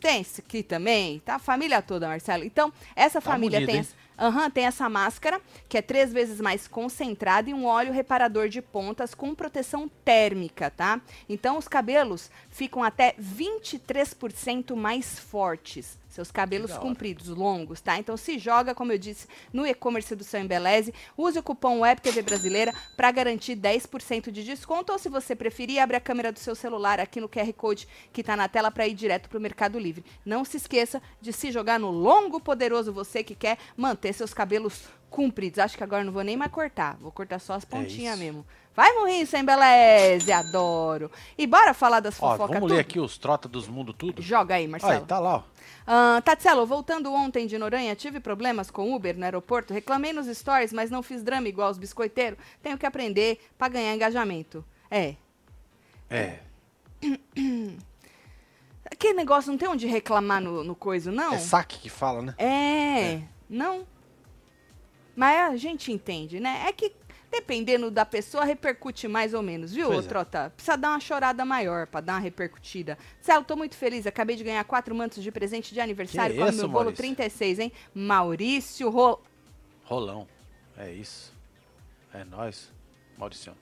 tem 0.00 0.20
esse 0.20 0.40
aqui 0.40 0.62
também, 0.62 1.20
tá? 1.20 1.36
A 1.36 1.38
família 1.38 1.82
toda, 1.82 2.06
Marcelo. 2.08 2.44
Então, 2.44 2.72
essa 2.94 3.20
Tá 3.20 3.30
família 3.30 3.58
bonito, 3.60 3.70
tem, 3.70 3.80
hein? 3.80 3.88
Aham, 4.18 4.50
tem 4.50 4.64
essa 4.64 4.88
máscara, 4.88 5.40
que 5.68 5.76
é 5.76 5.82
três 5.82 6.12
vezes 6.12 6.40
mais 6.40 6.66
concentrada, 6.66 7.50
e 7.50 7.54
um 7.54 7.66
óleo 7.66 7.92
reparador 7.92 8.48
de 8.48 8.62
pontas 8.62 9.14
com 9.14 9.34
proteção 9.34 9.90
térmica, 10.04 10.70
tá? 10.70 11.00
Então, 11.28 11.58
os 11.58 11.68
cabelos 11.68 12.30
ficam 12.48 12.82
até 12.82 13.14
23% 13.14 14.74
mais 14.74 15.18
fortes. 15.18 15.98
Seus 16.08 16.30
cabelos 16.30 16.72
compridos, 16.78 17.28
longos, 17.28 17.82
tá? 17.82 17.98
Então, 17.98 18.16
se 18.16 18.38
joga, 18.38 18.74
como 18.74 18.90
eu 18.90 18.96
disse, 18.96 19.28
no 19.52 19.66
e-commerce 19.66 20.16
do 20.16 20.24
seu 20.24 20.40
Embeleze. 20.40 20.94
Use 21.14 21.38
o 21.38 21.42
cupom 21.42 21.80
WebTV 21.80 22.22
Brasileira 22.22 22.72
para 22.96 23.10
garantir 23.10 23.54
10% 23.54 24.30
de 24.30 24.42
desconto. 24.42 24.94
Ou, 24.94 24.98
se 24.98 25.10
você 25.10 25.36
preferir, 25.36 25.78
abre 25.78 25.94
a 25.94 26.00
câmera 26.00 26.32
do 26.32 26.38
seu 26.38 26.54
celular 26.54 26.98
aqui 27.00 27.20
no 27.20 27.28
QR 27.28 27.52
Code 27.52 27.86
que 28.14 28.22
está 28.22 28.34
na 28.34 28.48
tela 28.48 28.70
para 28.70 28.88
ir 28.88 28.94
direto 28.94 29.28
para 29.28 29.36
o 29.36 29.42
Mercado 29.42 29.78
Livre. 29.78 30.06
Não 30.24 30.42
se 30.42 30.56
esqueça 30.56 31.02
de 31.20 31.34
se 31.34 31.52
jogar 31.52 31.78
no 31.78 31.90
longo 31.90 32.40
poderoso 32.40 32.94
você 32.94 33.22
que 33.22 33.34
quer 33.34 33.58
manter 33.76 34.05
seus 34.12 34.34
cabelos 34.34 34.84
compridos. 35.10 35.58
Acho 35.58 35.76
que 35.76 35.84
agora 35.84 36.04
não 36.04 36.12
vou 36.12 36.22
nem 36.22 36.36
mais 36.36 36.50
cortar. 36.50 36.96
Vou 37.00 37.10
cortar 37.12 37.38
só 37.38 37.54
as 37.54 37.64
pontinhas 37.64 38.14
isso. 38.14 38.24
mesmo. 38.24 38.46
Vai 38.74 38.92
morrer 38.92 39.24
sem 39.24 39.42
beleze, 39.42 40.30
adoro. 40.30 41.10
E 41.38 41.46
bora 41.46 41.72
falar 41.72 42.00
das 42.00 42.18
fofocas 42.18 42.48
vamos 42.48 42.60
tudo? 42.60 42.74
ler 42.74 42.80
aqui 42.80 43.00
os 43.00 43.16
trota 43.16 43.48
dos 43.48 43.66
mundos 43.66 43.94
tudo? 43.96 44.20
Joga 44.20 44.56
aí, 44.56 44.68
Marcelo. 44.68 44.92
Olha, 44.92 45.06
tá 45.06 45.18
lá, 45.18 45.36
ó. 45.36 45.42
Ah, 45.86 46.20
Tatselo, 46.22 46.66
voltando 46.66 47.10
ontem 47.12 47.46
de 47.46 47.56
Noronha, 47.56 47.96
tive 47.96 48.20
problemas 48.20 48.70
com 48.70 48.94
Uber 48.94 49.16
no 49.16 49.24
aeroporto, 49.24 49.72
reclamei 49.72 50.12
nos 50.12 50.26
stories, 50.26 50.72
mas 50.74 50.90
não 50.90 51.02
fiz 51.02 51.22
drama 51.22 51.48
igual 51.48 51.70
os 51.70 51.78
biscoiteiros. 51.78 52.38
Tenho 52.62 52.76
que 52.76 52.84
aprender 52.84 53.40
pra 53.56 53.68
ganhar 53.68 53.94
engajamento. 53.94 54.62
É. 54.90 55.14
É. 56.10 56.40
Aquele 58.90 59.14
negócio 59.14 59.50
não 59.50 59.58
tem 59.58 59.68
onde 59.68 59.86
reclamar 59.86 60.40
no, 60.42 60.62
no 60.62 60.74
coisa, 60.74 61.10
não? 61.10 61.32
É 61.32 61.38
saque 61.38 61.78
que 61.78 61.88
fala, 61.88 62.20
né? 62.22 62.34
É, 62.38 63.22
não. 63.48 63.86
Mas 65.16 65.50
a 65.50 65.56
gente 65.56 65.90
entende, 65.90 66.38
né? 66.38 66.64
É 66.68 66.72
que 66.72 66.92
dependendo 67.30 67.90
da 67.90 68.04
pessoa 68.06 68.44
repercute 68.44 69.08
mais 69.08 69.34
ou 69.34 69.42
menos, 69.42 69.72
viu, 69.72 69.88
Pois 69.88 70.04
é. 70.04 70.08
Trota? 70.08 70.52
Precisa 70.54 70.76
dar 70.76 70.90
uma 70.90 71.00
chorada 71.00 71.44
maior 71.44 71.86
pra 71.86 72.00
dar 72.00 72.14
uma 72.14 72.18
repercutida. 72.20 72.96
Celo, 73.20 73.44
tô 73.44 73.56
muito 73.56 73.76
feliz, 73.76 74.06
acabei 74.06 74.36
de 74.36 74.44
ganhar 74.44 74.64
quatro 74.64 74.94
mantos 74.94 75.22
de 75.22 75.30
presente 75.32 75.74
de 75.74 75.80
aniversário 75.80 76.34
Que 76.34 76.40
com 76.40 76.46
o 76.46 76.48
isso, 76.48 76.58
meu 76.58 76.68
bolo 76.68 76.84
Maurício? 76.84 77.04
36, 77.04 77.58
hein? 77.58 77.72
Maurício 77.94 78.88
Ro... 78.90 79.20
Rolão. 79.84 80.26
É 80.78 80.90
isso. 80.92 81.32
É 82.12 82.24
nós, 82.24 82.72
Mauricião. 83.18 83.54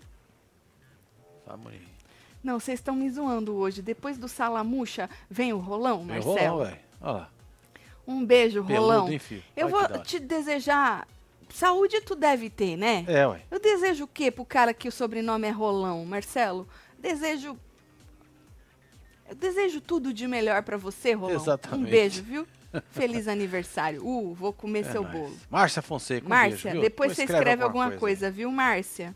Vamos 1.46 1.72
aí. 1.72 1.80
Não, 2.42 2.60
vocês 2.60 2.78
estão 2.78 2.94
me 2.94 3.08
zoando 3.10 3.54
hoje. 3.54 3.82
Depois 3.82 4.18
do 4.18 4.28
salamucha, 4.28 5.08
vem 5.30 5.52
o 5.52 5.58
rolão, 5.58 5.98
Vem 5.98 6.06
Marcelo. 6.06 6.34
rolão, 6.36 6.58
velho. 6.64 6.78
Olha 7.00 7.12
lá. 7.12 7.30
um 8.06 8.24
beijo, 8.24 8.62
Peludo, 8.64 9.08
rolão. 9.08 9.20
Eu 9.56 9.68
vou 9.68 9.86
te 10.02 10.18
desejar... 10.18 11.08
Saúde 11.54 12.00
tu 12.00 12.16
deve 12.16 12.50
ter, 12.50 12.76
né? 12.76 13.04
É, 13.06 13.24
ué. 13.28 13.40
Eu 13.48 13.60
desejo 13.60 14.04
o 14.04 14.08
quê 14.08 14.28
pro 14.28 14.44
cara 14.44 14.74
que 14.74 14.88
o 14.88 14.92
sobrenome 14.92 15.46
é 15.46 15.50
Rolão, 15.52 16.04
Marcelo? 16.04 16.68
Desejo. 16.98 17.56
Eu 19.28 19.36
desejo 19.36 19.80
tudo 19.80 20.12
de 20.12 20.26
melhor 20.26 20.64
pra 20.64 20.76
você, 20.76 21.12
Rolão. 21.12 21.36
Exatamente. 21.36 21.86
Um 21.86 21.88
beijo, 21.88 22.22
viu? 22.24 22.44
Feliz 22.90 23.28
aniversário. 23.28 24.04
Uh, 24.04 24.34
vou 24.34 24.52
comer 24.52 24.80
É 24.80 24.90
seu 24.90 25.02
nóis. 25.02 25.14
bolo. 25.14 25.36
Márcia 25.48 25.80
Fonseca, 25.80 26.26
um 26.26 26.28
Márcia, 26.28 26.72
beijo, 26.72 26.82
depois 26.82 27.12
você 27.12 27.22
escreve 27.22 27.62
alguma 27.62 27.84
coisa, 27.86 28.00
coisa. 28.00 28.30
viu, 28.32 28.50
Márcia? 28.50 29.14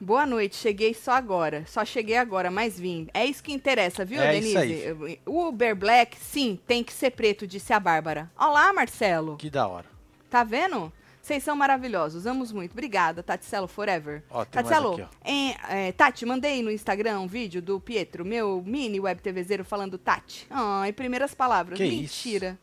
Boa 0.00 0.24
noite, 0.24 0.56
cheguei 0.56 0.94
só 0.94 1.12
agora. 1.12 1.62
Só 1.66 1.84
cheguei 1.84 2.16
agora, 2.16 2.50
mas 2.50 2.80
vim. 2.80 3.06
É 3.12 3.26
isso 3.26 3.42
que 3.42 3.52
interessa, 3.52 4.02
viu, 4.02 4.22
É 4.22 4.32
Denise? 4.32 5.18
O 5.26 5.48
Uber 5.48 5.76
Black, 5.76 6.16
sim, 6.18 6.58
tem 6.66 6.82
que 6.82 6.92
ser 6.92 7.10
preto, 7.10 7.46
disse 7.46 7.70
a 7.74 7.78
Bárbara. 7.78 8.30
Olá, 8.34 8.72
Marcelo. 8.72 9.36
Que 9.36 9.50
da 9.50 9.68
hora. 9.68 9.86
Tá 10.30 10.42
vendo? 10.42 10.90
Vocês 11.28 11.42
são 11.44 11.54
maravilhosos, 11.54 12.26
amos 12.26 12.50
muito. 12.50 12.72
Obrigada, 12.72 13.22
Taticelo 13.22 13.68
Forever. 13.68 14.22
Ó, 14.30 14.46
Taticelo, 14.46 14.94
aqui, 14.94 15.06
em- 15.26 15.54
é, 15.68 15.92
Tati, 15.92 16.24
mandei 16.24 16.62
no 16.62 16.70
Instagram 16.70 17.20
um 17.20 17.26
vídeo 17.26 17.60
do 17.60 17.78
Pietro, 17.78 18.24
meu 18.24 18.62
mini 18.64 18.98
web 18.98 19.20
TVzeiro, 19.20 19.62
falando 19.62 19.98
Tati. 19.98 20.46
Ai, 20.48 20.90
primeiras 20.90 21.34
palavras. 21.34 21.76
Que 21.76 21.84
Mentira. 21.86 22.58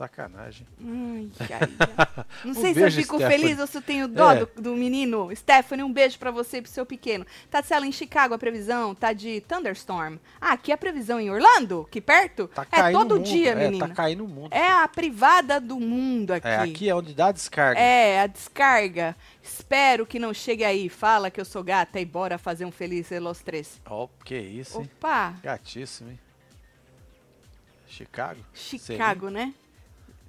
Sacanagem. 0.00 0.66
Ai, 0.82 1.30
ai, 1.40 1.48
ai. 2.16 2.24
Não 2.42 2.52
Um 2.52 2.54
sei 2.54 2.72
se 2.72 2.80
eu 2.80 2.84
beijo, 2.84 3.00
fico 3.02 3.16
Stephanie. 3.16 3.38
feliz 3.38 3.58
ou 3.60 3.66
se 3.66 3.76
eu 3.76 3.82
tenho 3.82 4.08
dó 4.08 4.32
É. 4.32 4.38
do, 4.46 4.62
do 4.62 4.74
menino. 4.74 5.28
Stephanie, 5.36 5.84
um 5.84 5.92
beijo 5.92 6.18
pra 6.18 6.30
você 6.30 6.56
e 6.56 6.62
pro 6.62 6.70
seu 6.70 6.86
pequeno. 6.86 7.26
Tatsela, 7.50 7.86
em 7.86 7.92
Chicago 7.92 8.32
a 8.32 8.38
previsão 8.38 8.94
tá 8.94 9.12
de 9.12 9.42
thunderstorm. 9.42 10.16
Ah, 10.40 10.52
aqui 10.52 10.72
a 10.72 10.78
previsão 10.78 11.20
em 11.20 11.30
Orlando, 11.30 11.84
aqui 11.86 12.00
perto? 12.00 12.48
Tá 12.48 12.66
é 12.72 12.92
todo 12.92 13.16
mundo. 13.16 13.26
dia, 13.26 13.50
é, 13.50 13.54
menina. 13.54 13.88
Tá 13.88 13.94
caindo 13.94 14.24
o 14.24 14.28
mundo. 14.28 14.50
É 14.54 14.72
a 14.72 14.88
privada 14.88 15.60
do 15.60 15.78
mundo 15.78 16.30
aqui. 16.32 16.48
É, 16.48 16.56
aqui 16.56 16.88
é 16.88 16.94
onde 16.94 17.12
dá 17.12 17.30
descarga. 17.30 17.78
É, 17.78 18.22
a 18.22 18.26
descarga. 18.26 19.14
Espero 19.42 20.06
que 20.06 20.18
não 20.18 20.32
chegue 20.32 20.64
aí. 20.64 20.88
Fala 20.88 21.30
que 21.30 21.38
eu 21.38 21.44
sou 21.44 21.62
gata 21.62 22.00
e 22.00 22.06
bora 22.06 22.38
fazer 22.38 22.64
um 22.64 22.72
feliz 22.72 23.10
Los 23.20 23.40
Três. 23.42 23.78
Ó, 23.84 24.08
que 24.24 24.38
isso, 24.38 24.80
hein? 24.80 24.90
Opa, 24.96 25.34
Gatíssimo, 25.42 26.10
hein? 26.10 26.18
Chicago? 27.86 28.40
Chicago, 28.54 29.28
né? 29.28 29.52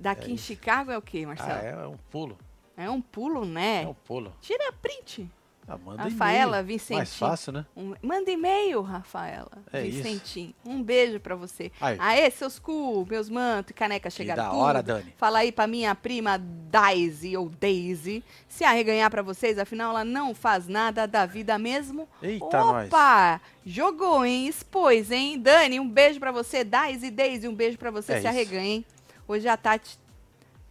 Daqui 0.01 0.27
É 0.27 0.31
em 0.31 0.35
isso. 0.35 0.45
Chicago 0.45 0.91
é 0.91 0.97
o 0.97 1.01
quê, 1.01 1.19
Sei. 1.19 1.23
Ah, 1.23 1.27
Marcelo? 1.27 1.81
é, 1.83 1.87
um 1.87 1.97
pulo. 2.09 2.37
é. 2.75 2.89
um 2.89 3.01
pulo, 3.01 3.45
né? 3.45 3.83
É 3.83 3.87
um 3.87 3.93
pulo. 3.93 4.33
Tira 4.41 4.71
print. 4.81 5.29
Ah, 5.67 5.77
manda 5.77 6.03
Rafaela. 6.03 6.61
Vicentim. 6.63 6.95
Mais 6.97 7.15
fácil, 7.15 7.53
né? 7.53 7.65
Um- 7.77 7.93
manda 8.01 8.29
e-mail, 8.31 8.81
Rafaela. 8.81 9.51
É 9.71 9.85
isso. 9.85 10.01
Vicentim. 10.01 10.53
Um 10.65 10.81
beijo 10.81 11.19
pra 11.19 11.35
você. 11.35 11.71
Aí. 11.79 11.95
Aê, 11.99 12.29
seus 12.31 12.57
cu, 12.57 13.05
meus 13.07 13.29
mantos 13.29 13.69
e 13.69 13.73
caneca 13.73 14.09
chegaram 14.09 14.43
da 14.43 14.49
tudo. 14.49 14.59
hora, 14.59 14.81
Dani. 14.83 15.13
Fala 15.17 15.39
aí 15.39 15.51
pra 15.51 15.67
minha 15.67 15.93
prima 15.93 16.37
Daisy, 16.39 17.37
ou 17.37 17.47
Daisy, 17.47 18.23
se 18.49 18.63
arreganhar 18.65 19.09
pra 19.11 19.21
vocês, 19.21 19.57
afinal 19.59 19.91
ela 19.91 20.03
não 20.03 20.33
faz 20.33 20.67
nada 20.67 21.05
da 21.05 21.25
vida 21.27 21.57
mesmo. 21.59 22.09
Eita, 22.21 22.59
nós. 22.59 22.87
Opa! 22.87 23.39
Jogou, 23.63 24.25
hein? 24.25 24.47
Expôs, 24.47 25.11
hein? 25.11 25.39
Dani, 25.39 25.79
um 25.79 25.87
beijo 25.87 26.19
pra 26.19 26.31
você. 26.31 26.63
Daisy, 26.63 27.11
Daisy, 27.11 27.47
um 27.47 27.55
beijo 27.55 27.77
pra 27.77 27.91
você. 27.91 28.13
É 28.13 28.15
se 28.15 28.19
isso. 28.21 28.27
arreganha, 28.27 28.65
hein? 28.65 28.85
Hoje 29.31 29.47
a 29.47 29.55
Tati... 29.55 29.97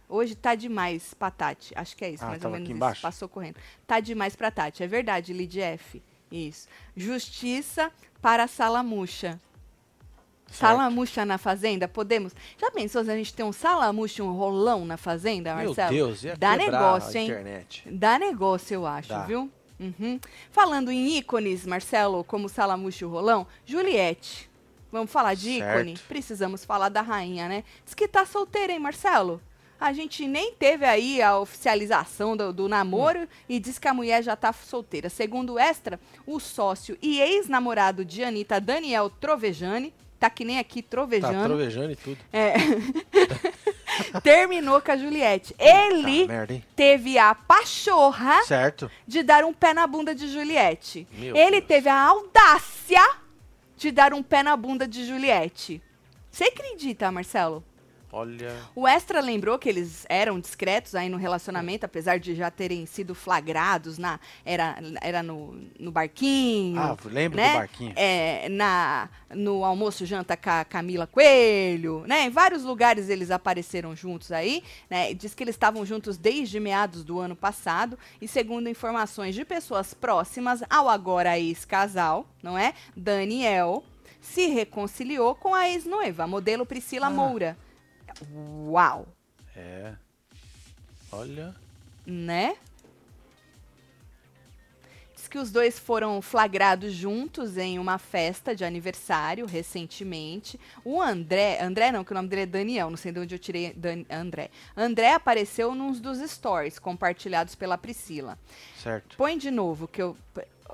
Hoje 0.07 0.35
tá 0.35 0.53
demais 0.55 1.13
pra 1.13 1.31
Tati. 1.31 1.73
Acho 1.75 1.95
que 1.95 2.05
é 2.05 2.09
isso, 2.11 2.23
Ah, 2.23 2.27
mais 2.27 2.43
ou 2.45 2.51
menos 2.51 2.69
isso. 2.69 3.01
Passou 3.01 3.27
correndo. 3.27 3.55
Tá 3.87 3.99
demais 3.99 4.35
pra 4.35 4.51
Tati. 4.51 4.83
É 4.83 4.87
verdade, 4.87 5.33
Lid 5.33 5.59
F. 5.59 6.01
Isso. 6.31 6.67
Justiça 6.95 7.91
para 8.21 8.47
Salamuxa. 8.47 9.39
Salamuxa 10.51 11.25
na 11.25 11.37
fazenda, 11.37 11.87
podemos? 11.87 12.33
Já 12.59 12.69
pensou 12.69 13.03
se 13.03 13.09
a 13.09 13.15
gente 13.15 13.33
tem 13.33 13.45
um 13.45 13.53
salamuxa, 13.53 14.21
um 14.21 14.33
rolão 14.33 14.85
na 14.85 14.97
fazenda, 14.97 15.55
Meu 15.55 15.67
Marcelo? 15.67 15.93
Deus, 15.95 16.23
ia 16.25 16.35
Dá 16.35 16.57
negócio, 16.57 17.17
hein? 17.17 17.27
internet. 17.27 17.83
Dá 17.89 18.19
negócio, 18.19 18.73
eu 18.75 18.85
acho, 18.85 19.09
Dá. 19.09 19.23
viu? 19.23 19.49
Uhum. 19.79 20.19
Falando 20.51 20.91
em 20.91 21.17
ícones, 21.17 21.65
Marcelo, 21.65 22.23
como 22.25 22.49
Salamuxa 22.49 23.05
e 23.05 23.07
o 23.07 23.09
Rolão, 23.09 23.47
Juliette. 23.65 24.50
Vamos 24.91 25.11
falar 25.11 25.33
de 25.35 25.57
Certo. 25.59 25.71
ícone? 25.79 25.97
Precisamos 26.07 26.65
falar 26.65 26.89
da 26.89 27.01
rainha, 27.01 27.47
né? 27.47 27.63
Diz 27.85 27.93
que 27.93 28.07
tá 28.07 28.25
solteira, 28.25 28.73
hein, 28.73 28.79
Marcelo? 28.79 29.41
A 29.79 29.93
gente 29.93 30.27
nem 30.27 30.53
teve 30.53 30.85
aí 30.85 31.21
a 31.23 31.39
oficialização 31.39 32.37
do, 32.37 32.53
do 32.53 32.67
namoro 32.67 33.27
e 33.49 33.59
diz 33.59 33.79
que 33.79 33.87
a 33.87 33.93
mulher 33.93 34.21
já 34.21 34.35
tá 34.35 34.53
solteira. 34.53 35.09
Segundo 35.09 35.53
o 35.53 35.59
Extra, 35.59 35.99
o 36.27 36.39
sócio 36.39 36.95
e 37.01 37.19
ex-namorado 37.19 38.05
de 38.05 38.23
Anitta, 38.23 38.61
Daniel 38.61 39.09
Trovejani, 39.09 39.91
tá 40.19 40.29
que 40.29 40.45
nem 40.45 40.59
aqui 40.59 40.83
Tá 40.83 40.89
trovejando, 40.91 41.43
trovejando 41.45 41.91
e 41.93 41.95
tudo. 41.95 42.17
é, 42.31 42.53
terminou 44.21 44.79
com 44.81 44.91
a 44.91 44.97
Juliette. 44.97 45.55
Ele 45.57 46.27
merda, 46.27 46.61
teve 46.75 47.17
a 47.17 47.33
pachorra 47.33 48.43
Certo. 48.43 48.89
de 49.07 49.23
dar 49.23 49.43
um 49.43 49.53
pé 49.53 49.73
na 49.73 49.87
bunda 49.87 50.13
de 50.13 50.27
Juliette. 50.27 51.07
Meu 51.13 51.35
Ele 51.35 51.57
Deus. 51.57 51.67
teve 51.67 51.89
a 51.89 51.99
audácia 52.03 53.01
de 53.81 53.91
dar 53.91 54.13
um 54.13 54.21
pé 54.21 54.43
na 54.43 54.55
bunda 54.55 54.87
de 54.87 55.03
Juliette. 55.03 55.81
Você 56.29 56.43
acredita, 56.43 57.11
Marcelo? 57.11 57.63
Olha. 58.11 58.53
O 58.75 58.87
Extra 58.87 59.21
lembrou 59.21 59.57
que 59.57 59.69
eles 59.69 60.05
eram 60.09 60.39
discretos 60.39 60.95
aí 60.95 61.07
no 61.07 61.17
relacionamento, 61.17 61.85
apesar 61.85 62.19
de 62.19 62.35
já 62.35 62.51
terem 62.51 62.85
sido 62.85 63.15
flagrados 63.15 63.97
na 63.97 64.19
era, 64.43 64.77
era 65.01 65.23
no, 65.23 65.55
no 65.79 65.91
barquinho. 65.91 66.79
Ah, 66.79 66.97
lembro 67.05 67.37
né? 67.37 67.53
do 67.53 67.57
barquinho. 67.57 67.93
É, 67.95 68.49
na, 68.49 69.09
no 69.33 69.63
almoço 69.63 70.05
janta 70.05 70.35
com 70.35 70.49
a 70.49 70.65
Camila 70.65 71.07
Coelho, 71.07 72.03
né? 72.05 72.25
Em 72.25 72.29
vários 72.29 72.63
lugares 72.63 73.09
eles 73.09 73.31
apareceram 73.31 73.95
juntos 73.95 74.31
aí, 74.31 74.63
né? 74.89 75.13
Diz 75.13 75.33
que 75.33 75.43
eles 75.43 75.55
estavam 75.55 75.85
juntos 75.85 76.17
desde 76.17 76.59
meados 76.59 77.03
do 77.03 77.19
ano 77.19 77.35
passado 77.35 77.97
e 78.21 78.27
segundo 78.27 78.67
informações 78.67 79.33
de 79.35 79.45
pessoas 79.45 79.93
próximas 79.93 80.61
ao 80.69 80.89
agora 80.89 81.39
ex-casal, 81.39 82.25
não 82.43 82.57
é? 82.57 82.73
Daniel 82.95 83.83
se 84.19 84.47
reconciliou 84.47 85.33
com 85.33 85.55
a 85.55 85.67
ex-noiva, 85.69 86.23
a 86.23 86.27
modelo 86.27 86.65
Priscila 86.65 87.07
Ah. 87.07 87.09
Moura. 87.09 87.57
Uau, 88.67 89.07
É. 89.55 89.93
Olha. 91.11 91.53
né? 92.05 92.55
Diz 95.15 95.27
que 95.27 95.37
os 95.37 95.51
dois 95.51 95.77
foram 95.77 96.19
flagrados 96.21 96.93
juntos 96.93 97.55
em 97.57 97.77
uma 97.77 97.97
festa 97.99 98.55
de 98.55 98.65
aniversário 98.65 99.45
recentemente. 99.45 100.59
O 100.83 100.99
André, 101.01 101.61
André 101.61 101.91
não, 101.91 102.03
que 102.03 102.11
o 102.11 102.15
nome 102.15 102.27
dele 102.27 102.41
é 102.41 102.45
Daniel, 102.47 102.89
não 102.89 102.97
sei 102.97 103.11
de 103.11 103.19
onde 103.19 103.35
eu 103.35 103.39
tirei 103.39 103.71
Dan, 103.73 104.03
André. 104.09 104.49
André 104.75 105.13
apareceu 105.13 105.75
num 105.75 105.91
dos 105.91 106.17
stories 106.27 106.79
compartilhados 106.79 107.53
pela 107.53 107.77
Priscila. 107.77 108.39
Certo. 108.81 109.15
Põe 109.15 109.37
de 109.37 109.51
novo 109.51 109.87
que 109.87 110.01
eu 110.01 110.17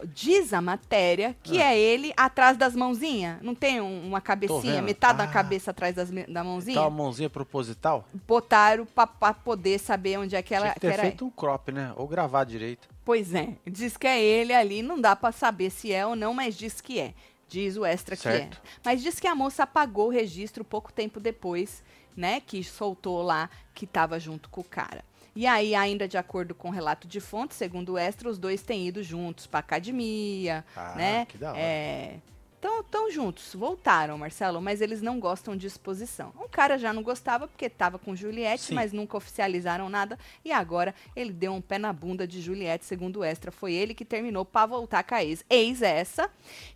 diz 0.05 0.53
a 0.53 0.61
matéria 0.61 1.35
que 1.43 1.61
Ah. 1.61 1.73
é 1.73 1.79
ele 1.79 2.13
atrás 2.17 2.57
das 2.57 2.75
mãozinhas. 2.75 3.41
Não 3.41 3.55
tem 3.55 3.81
um- 3.81 4.07
uma 4.07 4.21
cabecinha, 4.21 4.81
metade 4.81 5.17
da 5.17 5.23
Ah. 5.25 5.27
cabeça 5.27 5.71
atrás 5.71 5.95
das, 5.95 6.09
da 6.09 6.43
mãozinha? 6.43 6.73
Então 6.75 6.85
a 6.85 6.89
mãozinha 6.89 7.29
proposital? 7.29 8.05
Botaram 8.27 8.85
pra, 8.85 9.07
pra 9.07 9.33
poder 9.33 9.79
saber 9.79 10.17
onde 10.19 10.35
é 10.35 10.41
que 10.41 10.53
ela 10.53 10.65
Tinha 10.65 10.73
que 10.75 10.79
que 10.81 10.87
ter 10.87 10.93
era. 10.93 11.01
feito 11.03 11.25
um 11.25 11.29
crop, 11.29 11.71
né? 11.71 11.93
Ou 11.95 12.07
gravar 12.07 12.43
direito. 12.43 12.87
Pois 13.03 13.33
é, 13.33 13.53
diz 13.65 13.95
que 13.97 14.05
é 14.07 14.21
ele 14.21 14.53
ali, 14.53 14.81
não 14.81 14.99
dá 14.99 15.15
pra 15.15 15.31
saber 15.31 15.69
se 15.69 15.91
é 15.93 16.05
ou 16.05 16.15
não, 16.15 16.33
mas 16.33 16.55
diz 16.57 16.81
que 16.81 16.99
é. 16.99 17.13
Diz 17.49 17.77
o 17.77 17.85
extra 17.85 18.17
que 18.17 18.27
é. 18.27 18.31
Certo. 18.39 18.61
Mas 18.83 19.01
diz 19.01 19.19
que 19.21 19.27
a 19.27 19.33
moça 19.33 19.63
apagou 19.63 20.07
o 20.07 20.11
registro 20.11 20.65
pouco 20.65 20.91
tempo 20.91 21.17
depois, 21.19 21.81
né, 22.15 22.41
que 22.41 22.61
soltou 22.63 23.21
lá 23.21 23.49
que 23.73 23.87
tava 23.87 24.19
junto 24.19 24.49
com 24.49 24.59
o 24.59 24.63
cara. 24.65 25.01
E 25.39 25.45
aí, 25.45 25.75
ainda 25.75 26.07
de 26.07 26.17
acordo 26.17 26.55
com 26.55 26.69
o 26.69 26.71
relato 26.71 27.07
de 27.07 27.19
fonte, 27.19 27.53
segundo 27.53 27.93
o 27.93 27.97
extra, 27.97 28.27
os 28.27 28.39
dois 28.39 28.63
têm 28.63 28.87
ido 28.87 29.03
juntos 29.03 29.45
pra 29.45 29.59
academia, 29.59 30.65
Ah, 30.75 30.95
né? 30.95 31.25
que 31.29 31.37
da 31.37 31.51
hora. 31.51 31.59
É, 31.59 32.15
Tão, 32.59 32.83
tão 32.83 33.11
juntos, 33.11 33.53
voltaram, 33.53 34.17
Marcelo, 34.17 34.59
mas 34.59 34.81
eles 34.81 34.99
não 34.99 35.19
gostam 35.19 35.55
de 35.55 35.67
exposição. 35.67 36.33
O 36.39 36.49
cara 36.49 36.75
já 36.79 36.91
não 36.91 37.03
gostava 37.03 37.47
porque 37.47 37.65
estava 37.65 37.99
com 37.99 38.15
Juliette, 38.15 38.63
Sim. 38.63 38.73
mas 38.73 38.91
nunca 38.91 39.15
oficializaram 39.15 39.87
nada. 39.89 40.17
E 40.43 40.51
agora 40.51 40.95
ele 41.15 41.31
deu 41.31 41.53
um 41.53 41.61
pé 41.61 41.77
na 41.77 41.93
bunda 41.93 42.25
de 42.25 42.41
Juliette, 42.41 42.83
segundo 42.83 43.19
o 43.19 43.23
Extra. 43.23 43.51
Foi 43.51 43.73
ele 43.73 43.93
que 43.93 44.03
terminou 44.03 44.43
para 44.43 44.65
voltar 44.65 45.03
com 45.03 45.13
a 45.13 45.23
ex. 45.23 45.45
Ex 45.47 45.83
essa, 45.83 46.31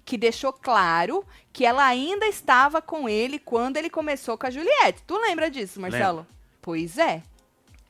que 0.05 0.19
deixou 0.19 0.53
claro 0.53 1.25
que 1.51 1.65
ela 1.65 1.83
ainda 1.83 2.27
estava 2.27 2.79
com 2.79 3.09
ele 3.09 3.39
quando 3.39 3.77
ele 3.77 3.89
começou 3.89 4.37
com 4.37 4.45
a 4.45 4.51
Juliette. 4.51 5.01
Tu 5.07 5.17
lembra 5.17 5.49
disso, 5.49 5.81
Marcelo? 5.81 6.27
Pois 6.61 6.99
é. 6.99 7.23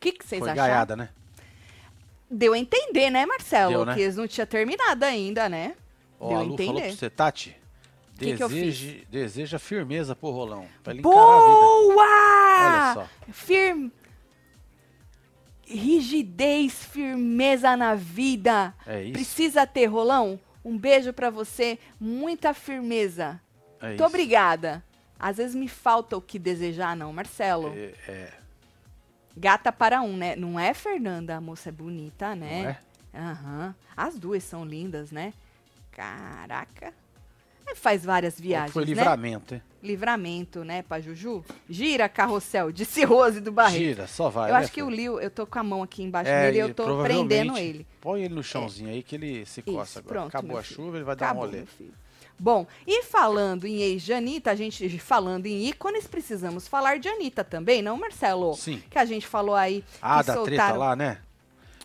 O 0.01 0.03
que, 0.03 0.13
que 0.13 0.25
vocês 0.25 0.39
Foi 0.39 0.49
acharam? 0.49 0.67
gaiada, 0.67 0.95
né? 0.95 1.09
Deu 2.27 2.53
a 2.53 2.57
entender, 2.57 3.11
né, 3.11 3.23
Marcelo? 3.23 3.71
Deu, 3.71 3.85
né? 3.85 3.93
Que 3.93 4.01
eles 4.01 4.15
não 4.15 4.27
tinham 4.27 4.47
terminado 4.47 5.05
ainda, 5.05 5.47
né? 5.47 5.75
Ó, 6.19 6.29
Deu 6.29 6.37
a 6.37 6.41
Lu 6.41 6.57
falou 6.57 6.81
pra 6.81 6.89
você, 6.91 7.07
Tati. 7.07 7.55
Que 8.17 8.35
que 8.35 9.07
deseja 9.11 9.59
firmeza 9.59 10.15
pro 10.15 10.31
Rolão. 10.31 10.65
Pra 10.83 10.93
ele. 10.93 11.03
Boa! 11.03 11.93
Olha 11.93 12.93
só. 12.95 13.07
Firme. 13.31 13.91
Rigidez, 15.67 16.83
firmeza 16.83 17.77
na 17.77 17.93
vida. 17.93 18.73
É 18.87 19.03
isso. 19.03 19.13
Precisa 19.13 19.67
ter, 19.67 19.85
Rolão? 19.85 20.39
Um 20.65 20.77
beijo 20.79 21.13
pra 21.13 21.29
você, 21.29 21.77
muita 21.99 22.55
firmeza. 22.55 23.39
É 23.79 23.87
Muito 23.89 23.99
isso. 23.99 24.05
obrigada. 24.07 24.83
Às 25.19 25.37
vezes 25.37 25.53
me 25.53 25.67
falta 25.67 26.17
o 26.17 26.21
que 26.21 26.39
desejar, 26.39 26.95
não, 26.95 27.13
Marcelo. 27.13 27.71
É, 27.75 27.93
é, 28.07 28.33
Gata 29.35 29.71
para 29.71 30.01
um, 30.01 30.15
né? 30.17 30.35
Não 30.35 30.59
é, 30.59 30.73
Fernanda? 30.73 31.37
A 31.37 31.41
moça 31.41 31.69
é 31.69 31.71
bonita, 31.71 32.35
né? 32.35 32.77
é? 33.13 33.17
Aham. 33.19 33.75
As 33.95 34.17
duas 34.17 34.43
são 34.43 34.63
lindas, 34.65 35.11
né? 35.11 35.33
Caraca. 35.91 36.93
É, 37.67 37.75
Faz 37.75 38.03
várias 38.03 38.39
viagens, 38.39 38.71
Foi 38.73 38.83
né? 38.83 38.89
livramento, 38.89 39.53
hein? 39.55 39.61
Livramento, 39.83 40.63
né, 40.63 40.83
pra 40.83 40.99
Juju? 40.99 41.43
Gira, 41.69 42.07
carrossel, 42.09 42.71
disse 42.71 43.03
Rose 43.03 43.39
do 43.39 43.51
Barreto. 43.51 43.79
Gira, 43.79 44.07
só 44.07 44.29
vai. 44.29 44.49
eu 44.49 44.53
né, 44.53 44.59
acho 44.59 44.71
que 44.71 44.81
o 44.81 44.85
filho? 44.87 44.95
Lio, 44.95 45.19
eu 45.19 45.29
tô 45.31 45.45
com 45.47 45.57
a 45.57 45.63
mão 45.63 45.81
aqui 45.81 46.03
embaixo 46.03 46.29
É, 46.29 46.45
dele 46.45 46.57
e 46.57 46.59
eu 46.61 46.73
tô 46.73 47.01
prendendo 47.01 47.57
ele. 47.57 47.85
Põe 47.99 48.23
ele 48.23 48.33
no 48.35 48.43
chãozinho 48.43 48.89
aí 48.89 49.01
que 49.01 49.15
ele 49.15 49.45
se 49.45 49.61
coça 49.61 49.89
Isso, 49.91 49.99
agora. 49.99 50.13
pronto, 50.13 50.27
Acabou 50.27 50.49
meu 50.49 50.57
a 50.59 50.63
filho. 50.63 50.75
chuva, 50.75 50.97
ele 50.97 51.03
vai 51.03 51.15
dar 51.15 51.25
Acabou, 51.27 51.43
um 51.43 51.47
rolê. 51.47 51.63
Bom, 52.41 52.65
e 52.87 53.03
falando 53.03 53.67
em 53.67 53.81
ex-Janita, 53.81 54.49
a 54.49 54.55
gente 54.55 54.97
falando 54.97 55.45
em 55.45 55.67
ícones, 55.67 56.07
precisamos 56.07 56.67
falar 56.67 56.97
de 56.97 57.07
Anitta 57.07 57.43
também, 57.43 57.83
não, 57.83 57.95
Marcelo? 57.99 58.55
Sim. 58.55 58.81
Que 58.89 58.97
a 58.97 59.05
gente 59.05 59.27
falou 59.27 59.53
aí 59.53 59.85
Ah, 60.01 60.23
da 60.23 60.33
treta 60.33 60.47
soltaram... 60.49 60.79
lá, 60.79 60.95
né? 60.95 61.19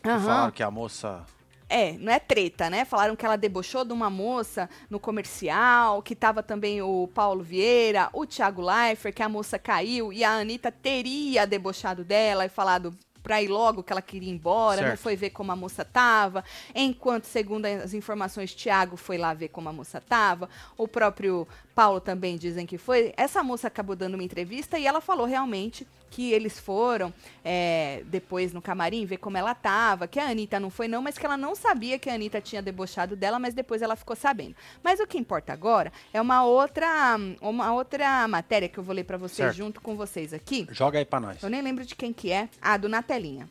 Que 0.03 0.09
falaram 0.09 0.51
que 0.51 0.63
a 0.63 0.71
moça. 0.71 1.27
É, 1.69 1.93
não 1.99 2.11
é 2.11 2.19
treta, 2.19 2.71
né? 2.71 2.87
Falaram 2.87 3.15
que 3.15 3.27
ela 3.27 3.37
debochou 3.37 3.85
de 3.85 3.93
uma 3.93 4.09
moça 4.09 4.71
no 4.89 4.99
comercial, 4.99 6.01
que 6.01 6.15
tava 6.15 6.43
também 6.43 6.81
o 6.81 7.07
Paulo 7.13 7.43
Vieira, 7.43 8.09
o 8.15 8.25
Thiago 8.25 8.63
Leifert, 8.63 9.15
que 9.15 9.23
a 9.23 9.29
moça 9.29 9.59
caiu 9.59 10.11
e 10.11 10.25
a 10.25 10.31
Anitta 10.31 10.73
teria 10.73 11.47
debochado 11.47 12.03
dela 12.03 12.47
e 12.47 12.49
falado 12.49 12.97
pra 13.27 13.43
ir 13.43 13.49
logo 13.49 13.83
que 13.83 13.93
ela 13.93 14.01
queria 14.01 14.29
ir 14.29 14.33
embora, 14.33 14.81
não 14.83 14.89
Certo. 14.91 15.01
foi 15.01 15.17
ver 15.17 15.31
como 15.31 15.51
a 15.51 15.57
moça 15.57 15.85
tava. 15.85 16.45
Enquanto, 16.73 17.25
segundo 17.25 17.67
as 17.67 17.93
informações, 17.93 18.55
Thiago 18.55 18.97
foi 18.97 19.19
lá 19.19 19.35
ver 19.35 19.49
como 19.49 19.69
a 19.69 19.73
moça 19.73 20.01
tava. 20.01 20.49
O 20.79 20.87
próprio 20.87 21.45
Paulo 21.75 21.99
também 21.99 22.37
dizem 22.39 22.65
que 22.65 22.79
foi. 22.79 23.13
Essa 23.17 23.43
moça 23.43 23.67
acabou 23.67 23.97
dando 23.97 24.15
uma 24.15 24.23
entrevista 24.23 24.79
e 24.79 24.87
ela 24.87 25.01
falou 25.01 25.27
realmente 25.27 25.85
que 26.11 26.33
eles 26.33 26.59
foram 26.59 27.13
é, 27.45 28.03
depois 28.07 28.53
no 28.53 28.63
camarim 28.63 29.05
ver 29.05 29.19
como 29.19 29.37
ela 29.37 29.55
tava, 29.55 30.07
que 30.07 30.19
a 30.19 30.29
Anitta 30.29 30.59
não 30.61 30.71
foi 30.71 30.89
não, 30.89 31.03
mas 31.03 31.19
que 31.19 31.27
ela 31.27 31.37
não 31.37 31.55
sabia 31.55 31.99
que 31.99 32.09
a 32.09 32.15
Anitta 32.15 32.41
tinha 32.41 32.63
debochado 32.63 33.15
dela, 33.17 33.39
mas 33.39 33.55
depois 33.55 33.83
ela 33.83 33.97
ficou 33.97 34.17
sabendo. 34.17 34.55
Mas 34.83 35.01
o 35.01 35.07
que 35.07 35.19
importa 35.19 35.53
agora 35.53 35.93
é 36.13 36.21
uma 36.21 36.45
outra, 36.45 37.17
uma 37.41 37.73
outra 37.73 38.27
matéria 38.29 38.69
que 38.69 38.79
eu 38.79 38.85
vou 38.85 38.95
ler 38.95 39.05
pra 39.05 39.17
vocês 39.17 39.37
Certo. 39.37 39.57
junto 39.57 39.81
com 39.81 39.97
vocês 39.97 40.33
aqui. 40.33 40.67
Joga 40.71 40.99
aí 40.99 41.05
pra 41.05 41.21
nós. 41.21 41.43
Eu 41.43 41.51
nem 41.51 41.63
lembro 41.63 41.85
de 41.85 41.95
quem 41.95 42.13
que 42.13 42.31
é. 42.31 42.49
Ah, 42.61 42.77
do 42.77 42.89
Natelinha. 42.89 43.49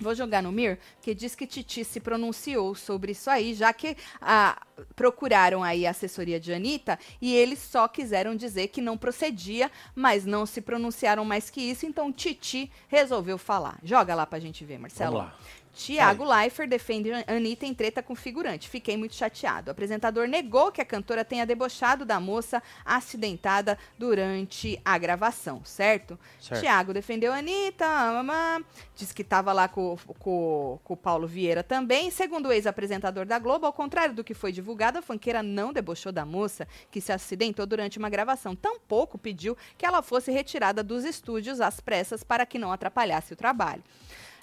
Vou 0.00 0.14
jogar 0.14 0.42
no 0.42 0.52
Mir, 0.52 0.78
que 1.02 1.14
diz 1.14 1.34
que 1.34 1.46
Titi 1.46 1.84
se 1.84 1.98
pronunciou 2.00 2.74
sobre 2.74 3.12
isso 3.12 3.28
aí, 3.28 3.52
já 3.54 3.72
que 3.72 3.96
ah, 4.20 4.60
procuraram 4.94 5.62
aí 5.62 5.86
a 5.86 5.90
assessoria 5.90 6.38
de 6.38 6.52
Anitta 6.52 6.98
e 7.20 7.34
eles 7.34 7.58
só 7.58 7.88
quiseram 7.88 8.36
dizer 8.36 8.68
que 8.68 8.80
não 8.80 8.96
procedia, 8.96 9.70
mas 9.94 10.24
não 10.24 10.46
se 10.46 10.60
pronunciaram 10.60 11.24
mais 11.24 11.50
que 11.50 11.60
isso, 11.60 11.84
então 11.84 12.12
Titi 12.12 12.70
resolveu 12.86 13.38
falar. 13.38 13.78
Joga 13.82 14.14
lá 14.14 14.24
pra 14.24 14.38
gente 14.38 14.64
ver, 14.64 14.78
Marcelo. 14.78 15.18
Vamos 15.18 15.32
lá. 15.32 15.38
Tiago 15.78 16.24
Leifert 16.24 16.68
defende 16.68 17.12
Anitta 17.28 17.64
em 17.64 17.72
treta 17.72 18.02
com 18.02 18.12
figurante. 18.16 18.68
Fiquei 18.68 18.96
muito 18.96 19.14
chateado. 19.14 19.68
O 19.68 19.70
apresentador 19.70 20.26
negou 20.26 20.72
que 20.72 20.80
a 20.80 20.84
cantora 20.84 21.24
tenha 21.24 21.46
debochado 21.46 22.04
da 22.04 22.18
moça 22.18 22.60
acidentada 22.84 23.78
durante 23.96 24.80
a 24.84 24.98
gravação, 24.98 25.64
certo? 25.64 26.18
Certo. 26.40 26.60
Tiago 26.60 26.92
defendeu 26.92 27.32
a 27.32 27.36
Anitta, 27.36 27.86
mamã, 27.86 28.60
disse 28.96 29.14
que 29.14 29.22
estava 29.22 29.52
lá 29.52 29.68
com, 29.68 29.96
com, 30.18 30.80
com 30.82 30.94
o 30.94 30.96
Paulo 30.96 31.28
Vieira 31.28 31.62
também. 31.62 32.10
Segundo 32.10 32.46
o 32.46 32.52
ex-apresentador 32.52 33.24
da 33.24 33.38
Globo, 33.38 33.64
ao 33.64 33.72
contrário 33.72 34.16
do 34.16 34.24
que 34.24 34.34
foi 34.34 34.50
divulgado, 34.50 34.98
a 34.98 35.02
fanqueira 35.02 35.44
não 35.44 35.72
debochou 35.72 36.10
da 36.10 36.26
moça 36.26 36.66
que 36.90 37.00
se 37.00 37.12
acidentou 37.12 37.64
durante 37.64 37.98
uma 37.98 38.10
gravação. 38.10 38.56
Tampouco 38.56 39.16
pediu 39.16 39.56
que 39.78 39.86
ela 39.86 40.02
fosse 40.02 40.32
retirada 40.32 40.82
dos 40.82 41.04
estúdios 41.04 41.60
às 41.60 41.78
pressas 41.78 42.24
para 42.24 42.44
que 42.44 42.58
não 42.58 42.72
atrapalhasse 42.72 43.32
o 43.32 43.36
trabalho. 43.36 43.84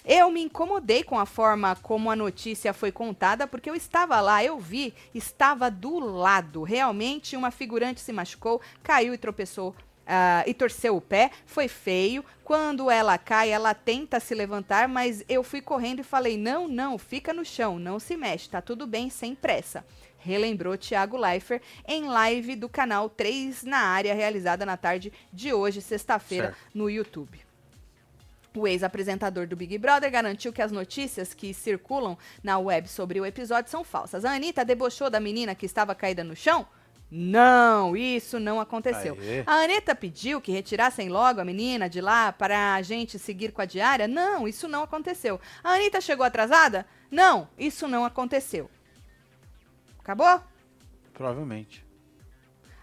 Eu 0.08 0.30
me 0.30 0.40
incomodei 0.40 1.02
com 1.02 1.18
a 1.18 1.26
forma 1.26 1.74
como 1.82 2.08
a 2.12 2.14
notícia 2.14 2.72
foi 2.72 2.92
contada, 2.92 3.44
porque 3.44 3.68
eu 3.68 3.74
estava 3.74 4.20
lá, 4.20 4.44
eu 4.44 4.56
vi, 4.56 4.94
estava 5.12 5.68
do 5.68 5.98
lado. 5.98 6.62
Realmente, 6.62 7.36
uma 7.36 7.50
figurante 7.50 8.00
se 8.00 8.12
machucou, 8.12 8.60
caiu 8.84 9.12
e 9.12 9.18
tropeçou. 9.18 9.74
ah, 10.06 10.44
e 10.46 10.54
torceu 10.54 10.96
o 10.96 11.00
pé, 11.00 11.32
foi 11.44 11.66
feio. 11.66 12.24
Quando 12.44 12.88
ela 12.88 13.18
cai, 13.18 13.50
ela 13.50 13.74
tenta 13.74 14.20
se 14.20 14.32
levantar, 14.32 14.86
mas 14.86 15.24
eu 15.28 15.42
fui 15.42 15.60
correndo 15.60 15.98
e 15.98 16.04
falei: 16.04 16.36
não, 16.38 16.68
não, 16.68 16.96
fica 16.96 17.32
no 17.32 17.44
chão, 17.44 17.76
não 17.76 17.98
se 17.98 18.16
mexe, 18.16 18.48
tá 18.48 18.62
tudo 18.62 18.86
bem, 18.86 19.10
sem 19.10 19.34
pressa. 19.34 19.84
Relembrou 20.18 20.78
Thiago 20.78 21.16
Leifert 21.16 21.62
em 21.86 22.04
live 22.04 22.54
do 22.54 22.68
canal 22.68 23.08
3 23.08 23.64
na 23.64 23.78
área, 23.78 24.14
realizada 24.14 24.64
na 24.64 24.76
tarde 24.76 25.12
de 25.32 25.52
hoje, 25.52 25.82
sexta-feira, 25.82 26.54
no 26.72 26.88
YouTube. 26.88 27.45
O 28.56 28.66
ex-apresentador 28.66 29.46
do 29.46 29.54
Big 29.54 29.76
Brother 29.76 30.10
garantiu 30.10 30.50
que 30.50 30.62
as 30.62 30.72
notícias 30.72 31.34
que 31.34 31.52
circulam 31.52 32.16
na 32.42 32.58
web 32.58 32.88
sobre 32.88 33.20
o 33.20 33.26
episódio 33.26 33.70
são 33.70 33.84
falsas. 33.84 34.24
A 34.24 34.32
Anitta 34.32 34.64
debochou 34.64 35.10
da 35.10 35.20
menina 35.20 35.54
que 35.54 35.66
estava 35.66 35.94
caída 35.94 36.24
no 36.24 36.34
chão? 36.34 36.66
Não, 37.10 37.96
isso 37.96 38.40
não 38.40 38.58
aconteceu. 38.58 39.16
Aê. 39.20 39.44
A 39.46 39.56
Anitta 39.62 39.94
pediu 39.94 40.40
que 40.40 40.50
retirassem 40.50 41.08
logo 41.08 41.40
a 41.40 41.44
menina 41.44 41.88
de 41.88 42.00
lá 42.00 42.32
para 42.32 42.74
a 42.74 42.82
gente 42.82 43.18
seguir 43.18 43.52
com 43.52 43.60
a 43.60 43.66
diária? 43.66 44.08
Não, 44.08 44.48
isso 44.48 44.66
não 44.66 44.82
aconteceu. 44.82 45.38
A 45.62 45.74
Anitta 45.74 46.00
chegou 46.00 46.24
atrasada? 46.26 46.86
Não, 47.10 47.48
isso 47.58 47.86
não 47.86 48.04
aconteceu. 48.04 48.70
Acabou? 50.00 50.40
Provavelmente. 51.12 51.85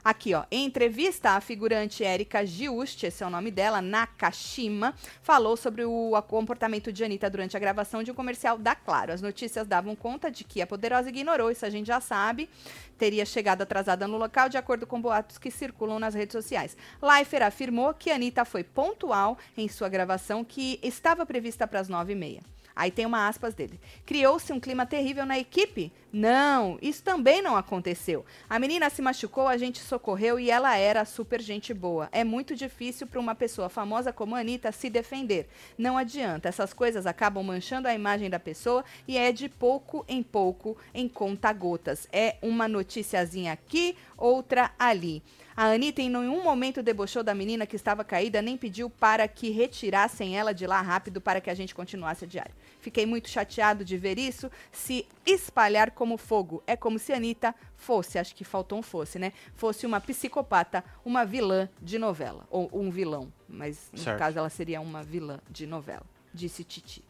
Aqui, 0.03 0.33
ó. 0.33 0.43
Em 0.51 0.65
entrevista, 0.65 1.29
a 1.31 1.39
figurante 1.39 2.03
Erika 2.03 2.45
Giust, 2.45 3.05
esse 3.05 3.23
é 3.23 3.25
o 3.25 3.29
nome 3.29 3.49
dela, 3.49 3.81
Nakashima, 3.81 4.93
falou 5.21 5.55
sobre 5.55 5.85
o 5.85 6.21
comportamento 6.23 6.91
de 6.91 7.05
Anitta 7.05 7.29
durante 7.29 7.55
a 7.55 7.59
gravação 7.59 8.03
de 8.03 8.11
um 8.11 8.13
comercial 8.13 8.57
da 8.57 8.75
Claro. 8.75 9.13
As 9.13 9.21
notícias 9.21 9.65
davam 9.65 9.95
conta 9.95 10.29
de 10.29 10.43
que 10.43 10.61
a 10.61 10.67
poderosa 10.67 11.07
ignorou, 11.07 11.49
isso 11.49 11.65
a 11.65 11.69
gente 11.69 11.87
já 11.87 12.01
sabe, 12.01 12.49
teria 12.97 13.25
chegado 13.25 13.61
atrasada 13.61 14.05
no 14.05 14.17
local, 14.17 14.49
de 14.49 14.57
acordo 14.57 14.85
com 14.85 14.99
boatos 14.99 15.37
que 15.37 15.49
circulam 15.49 15.99
nas 15.99 16.13
redes 16.13 16.33
sociais. 16.33 16.75
Leifert 17.01 17.45
afirmou 17.45 17.93
que 17.93 18.11
Anitta 18.11 18.43
foi 18.43 18.65
pontual 18.65 19.37
em 19.55 19.69
sua 19.69 19.87
gravação, 19.87 20.43
que 20.43 20.81
estava 20.83 21.25
prevista 21.25 21.65
para 21.65 21.79
as 21.79 21.87
nove 21.87 22.11
e 22.11 22.15
meia. 22.15 22.41
Aí 22.75 22.89
tem 22.91 23.05
uma 23.05 23.27
aspas 23.27 23.53
dele. 23.53 23.79
Criou-se 24.05 24.51
um 24.51 24.59
clima 24.59 24.85
terrível 24.85 25.25
na 25.25 25.37
equipe? 25.37 25.91
Não, 26.11 26.77
isso 26.81 27.03
também 27.03 27.41
não 27.41 27.57
aconteceu. 27.57 28.23
A 28.47 28.59
menina 28.59 28.89
se 28.89 29.01
machucou, 29.01 29.47
a 29.47 29.57
gente 29.57 29.79
socorreu 29.79 30.39
e 30.39 30.51
ela 30.51 30.77
era 30.77 31.05
super 31.05 31.41
gente 31.41 31.73
boa. 31.73 32.07
É 32.11 32.23
muito 32.23 32.55
difícil 32.55 33.07
para 33.07 33.19
uma 33.19 33.33
pessoa 33.33 33.67
famosa 33.67 34.13
como 34.13 34.35
a 34.35 34.39
Anitta 34.39 34.71
se 34.71 34.89
defender. 34.89 35.47
Não 35.77 35.97
adianta, 35.97 36.49
essas 36.49 36.71
coisas 36.71 37.07
acabam 37.07 37.43
manchando 37.43 37.87
a 37.87 37.95
imagem 37.95 38.29
da 38.29 38.39
pessoa 38.39 38.85
e 39.07 39.17
é 39.17 39.31
de 39.31 39.49
pouco 39.49 40.05
em 40.07 40.21
pouco, 40.21 40.77
em 40.93 41.07
conta-gotas. 41.07 42.07
É 42.11 42.37
uma 42.41 42.67
noticiazinha 42.67 43.53
aqui, 43.53 43.97
outra 44.17 44.71
ali. 44.77 45.23
A 45.55 45.65
Anitta 45.65 46.01
em 46.01 46.09
nenhum 46.09 46.43
momento 46.43 46.81
debochou 46.81 47.23
da 47.23 47.35
menina 47.35 47.67
que 47.67 47.75
estava 47.75 48.03
caída, 48.03 48.41
nem 48.41 48.57
pediu 48.57 48.89
para 48.89 49.27
que 49.27 49.51
retirassem 49.51 50.37
ela 50.37 50.53
de 50.53 50.65
lá 50.65 50.81
rápido 50.81 51.21
para 51.21 51.39
que 51.39 51.49
a 51.49 51.53
gente 51.53 51.75
continuasse 51.75 52.25
a 52.25 52.27
diária. 52.27 52.53
Fiquei 52.79 53.05
muito 53.05 53.29
chateado 53.29 53.85
de 53.85 53.95
ver 53.95 54.17
isso 54.17 54.49
se 54.71 55.07
espalhar 55.25 55.91
como 55.91 56.17
fogo. 56.17 56.63
É 56.65 56.75
como 56.75 56.97
se 56.97 57.13
a 57.13 57.17
Anitta 57.17 57.53
fosse, 57.75 58.17
acho 58.17 58.35
que 58.35 58.43
faltou 58.43 58.79
um 58.79 58.81
fosse, 58.81 59.19
né? 59.19 59.31
Fosse 59.55 59.85
uma 59.85 60.01
psicopata, 60.01 60.83
uma 61.05 61.23
vilã 61.23 61.69
de 61.81 61.99
novela. 61.99 62.47
Ou 62.49 62.69
um 62.73 62.89
vilão, 62.89 63.31
mas 63.47 63.89
no 63.91 63.99
Certo. 63.99 64.17
caso 64.17 64.39
ela 64.39 64.49
seria 64.49 64.81
uma 64.81 65.03
vilã 65.03 65.39
de 65.49 65.67
novela, 65.67 66.05
disse 66.33 66.63
Titi. 66.63 67.03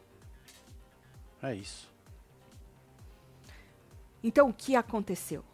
É 1.42 1.54
isso. 1.54 1.90
Então 4.22 4.48
o 4.48 4.52
que 4.52 4.76
aconteceu? 4.76 5.44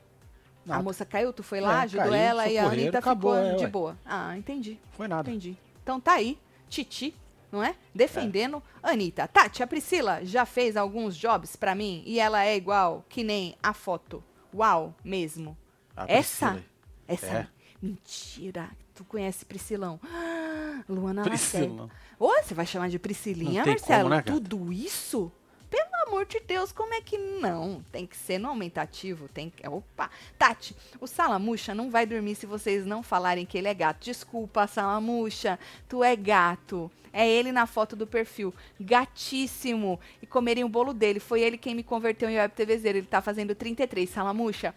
A 0.67 0.69
Nada. 0.71 0.83
moça 0.83 1.05
caiu, 1.05 1.33
tu 1.33 1.43
foi 1.43 1.61
lá, 1.61 1.81
É, 1.81 1.85
ajudou 1.85 2.11
caiu, 2.11 2.15
ela 2.15 2.49
e 2.49 2.59
a 2.59 2.67
Anitta 2.67 2.99
acabou, 2.99 3.35
ficou 3.35 3.51
é, 3.51 3.55
de 3.57 3.67
boa. 3.67 3.99
Ah, 4.05 4.37
entendi. 4.37 4.79
Foi 4.93 5.09
nada. 5.09 5.29
Entendi. 5.31 5.57
Então 5.83 5.99
tá 5.99 6.13
aí, 6.13 6.39
Titi, 6.69 7.15
não 7.51 7.63
é? 7.63 7.75
Defendendo 7.95 8.63
Anitta. 8.83 9.27
Tati, 9.27 9.63
a 9.63 9.67
Priscila 9.67 10.21
já 10.25 10.45
fez 10.45 10.77
alguns 10.77 11.17
jobs 11.17 11.57
pra 11.57 11.75
mim 11.75 12.03
e 12.07 12.21
ela 12.21 12.45
é 12.45 12.55
igual 12.57 13.05
que 13.09 13.25
nem 13.25 13.57
a 13.63 13.73
foto. 13.73 14.23
Uau, 14.55 14.95
mesmo. 15.05 15.57
A 15.97 16.05
Essa? 16.07 16.51
Priscila. 16.53 16.65
Essa. 17.09 17.27
É. 17.27 17.47
Mentira. 17.83 18.69
Tu 18.95 19.05
conhece 19.05 19.45
Priscilão? 19.45 19.99
Ah, 20.05 20.83
Luana 20.89 21.23
Lacerda. 21.27 21.67
Priscila. 21.67 21.91
Ô, 22.19 22.29
você 22.43 22.53
vai 22.55 22.67
chamar 22.67 22.89
de 22.91 22.99
Priscilinha, 22.99 23.65
Marcelo? 23.65 24.03
como, 24.03 24.15
né? 24.15 24.23
Tudo 24.23 24.71
isso? 24.73 25.33
Pelo 25.71 26.09
amor 26.09 26.27
de 26.27 26.41
Deus, 26.41 26.73
como 26.73 26.93
é 26.95 27.01
que 27.01 27.16
não? 27.16 27.83
Tem 27.93 28.05
que 28.05 28.16
ser 28.16 28.39
no 28.39 28.49
aumentativo, 28.49 29.29
tem 29.29 29.51
que... 29.51 29.66
Opa! 29.68 30.11
Tati, 30.37 30.75
o 31.01 31.07
Salamuxa 31.07 31.73
não 31.75 31.91
vai 31.91 32.05
dormir 32.05 32.35
se 32.35 32.45
vocês 32.45 32.85
não 32.85 33.03
falarem 33.03 33.47
que 33.47 33.57
ele 33.57 33.68
é 33.68 33.75
gato. 33.75 34.03
Desculpa, 34.05 34.66
Salamuxa, 34.66 35.59
tu 35.89 36.03
é 36.03 36.16
gato. 36.16 36.91
É 37.12 37.29
ele 37.29 37.51
na 37.53 37.66
foto 37.66 37.95
do 37.97 38.07
perfil. 38.07 38.53
Gatíssimo. 38.81 39.99
E 40.23 40.27
comerem 40.27 40.62
o 40.64 40.68
bolo 40.68 40.93
dele. 40.93 41.18
Foi 41.21 41.41
ele 41.41 41.57
quem 41.59 41.75
me 41.75 41.83
converteu 41.83 42.29
em 42.29 42.37
web 42.37 42.55
TVzeiro. 42.55 42.99
Ele 42.99 43.07
tá 43.07 43.21
fazendo 43.21 43.55
33. 43.55 44.09
Salamuxa, 44.09 44.75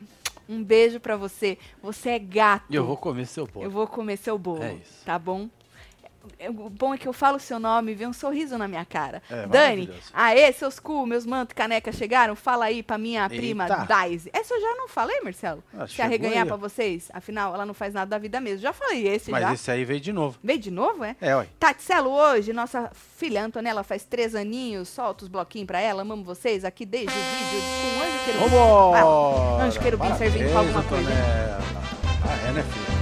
um 0.50 0.64
beijo 0.64 1.00
pra 1.00 1.16
você. 1.16 1.58
Você 1.82 2.10
é 2.10 2.20
gato. 2.20 2.66
E 2.72 2.76
eu 2.76 2.86
vou 2.86 2.98
comer 2.98 3.26
seu 3.28 3.46
bolo. 3.48 3.66
Eu 3.66 3.72
vou 3.72 3.88
comer 3.88 4.18
seu 4.18 4.38
bolo, 4.38 4.64
É 4.64 4.74
isso. 4.74 5.06
tá 5.06 5.18
bom? 5.20 5.48
É, 6.39 6.49
O 6.49 6.69
bom 6.69 6.93
é 6.93 6.97
que 6.97 7.07
eu 7.07 7.13
falo 7.13 7.38
o 7.38 7.39
seu 7.39 7.59
nome 7.59 7.91
e 7.91 7.95
vê 7.95 8.07
um 8.07 8.13
sorriso 8.13 8.57
na 8.57 8.67
minha 8.67 8.86
cara. 8.86 9.21
É, 9.30 9.45
Dani, 9.47 9.89
aê, 10.13 10.51
seus 10.53 10.80
cu, 10.80 11.05
meus 11.05 11.26
mantos 11.26 11.53
caneca 11.53 11.91
chegaram? 11.91 12.36
Fala 12.36 12.65
aí 12.65 12.82
pra 12.82 12.97
minha 12.97 13.28
prima 13.30 13.63
Eita. 13.65 13.86
Daisy. 13.86 14.30
Essa 14.34 14.53
eu 14.53 14.61
já 14.61 14.76
não 14.76 14.88
falei, 14.88 15.19
Marcelo? 15.21 15.63
Ah, 15.78 15.88
Se 15.88 15.93
chegou 15.93 16.05
arreganhar 16.05 16.43
aí, 16.43 16.47
pra 16.47 16.55
vocês? 16.55 17.09
Afinal, 17.13 17.53
ela 17.53 17.65
não 17.65 17.74
faz 17.74 17.93
nada 17.93 18.09
da 18.09 18.17
vida 18.17 18.39
mesmo. 18.39 18.59
Já 18.59 18.71
falei 18.74 19.07
esse 19.07 19.32
Mas 19.32 19.41
já. 19.41 19.53
esse 19.53 19.71
aí 19.71 19.84
veio 19.86 19.99
de 19.99 20.13
novo. 20.13 20.38
Veio 20.43 20.59
de 20.59 20.71
novo, 20.71 21.03
é? 21.03 21.15
É, 21.21 21.36
ué. 21.36 21.47
Tatselo, 21.59 22.09
hoje, 22.09 22.53
nossa 22.53 22.89
filha 23.17 23.43
Antonella 23.43 23.84
faz 23.84 24.03
três 24.05 24.34
aninhos. 24.36 24.89
Solta 24.89 25.24
os 25.24 25.30
bloquinhos 25.30 25.67
pra 25.67 25.80
ela. 25.82 26.01
Amamos 26.03 26.26
vocês 26.26 26.63
aqui 26.65 26.86
desde 26.86 27.09
o 27.09 27.21
vídeo 27.21 27.61
com 27.82 27.99
o 27.99 28.03
Anjo 28.03 28.26
Querubim. 28.26 28.49
Vambora! 28.49 29.01
Ah, 29.03 29.63
anjo 29.65 29.80
querubim 29.80 30.15
servindo 30.15 30.49
pra 30.49 30.59
alguma 30.59 30.84
coisa. 30.84 31.09
Antonella. 31.09 31.59
Ah, 32.26 32.47
é, 32.47 32.51
né, 32.53 32.63
filho? 32.63 32.93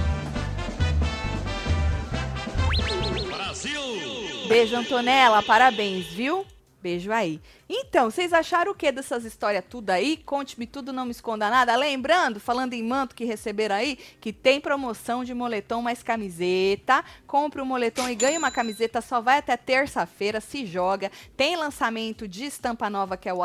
Beijo, 4.52 4.76
Antonella. 4.76 5.42
Parabéns, 5.42 6.08
viu? 6.08 6.44
Beijo 6.82 7.10
aí. 7.10 7.40
Então, 7.70 8.10
vocês 8.10 8.34
acharam 8.34 8.72
o 8.72 8.74
que 8.74 8.92
dessas 8.92 9.24
histórias 9.24 9.64
tudo 9.66 9.88
aí? 9.88 10.18
Conte-me 10.18 10.66
tudo, 10.66 10.92
não 10.92 11.06
me 11.06 11.10
esconda 11.10 11.48
nada. 11.48 11.74
Lembrando, 11.74 12.38
falando 12.38 12.74
em 12.74 12.82
manto 12.82 13.14
que 13.14 13.24
receberam 13.24 13.76
aí, 13.76 13.96
que 14.20 14.30
tem 14.30 14.60
promoção 14.60 15.24
de 15.24 15.32
moletom 15.32 15.80
mais 15.80 16.02
camiseta. 16.02 17.02
Compre 17.26 17.62
um 17.62 17.64
moletom 17.64 18.10
e 18.10 18.14
ganhe 18.14 18.36
uma 18.36 18.50
camiseta. 18.50 19.00
Só 19.00 19.22
vai 19.22 19.38
até 19.38 19.56
terça-feira, 19.56 20.38
se 20.38 20.66
joga. 20.66 21.10
Tem 21.34 21.56
lançamento 21.56 22.28
de 22.28 22.44
estampa 22.44 22.90
nova, 22.90 23.16
que 23.16 23.30
é 23.30 23.32
o 23.32 23.38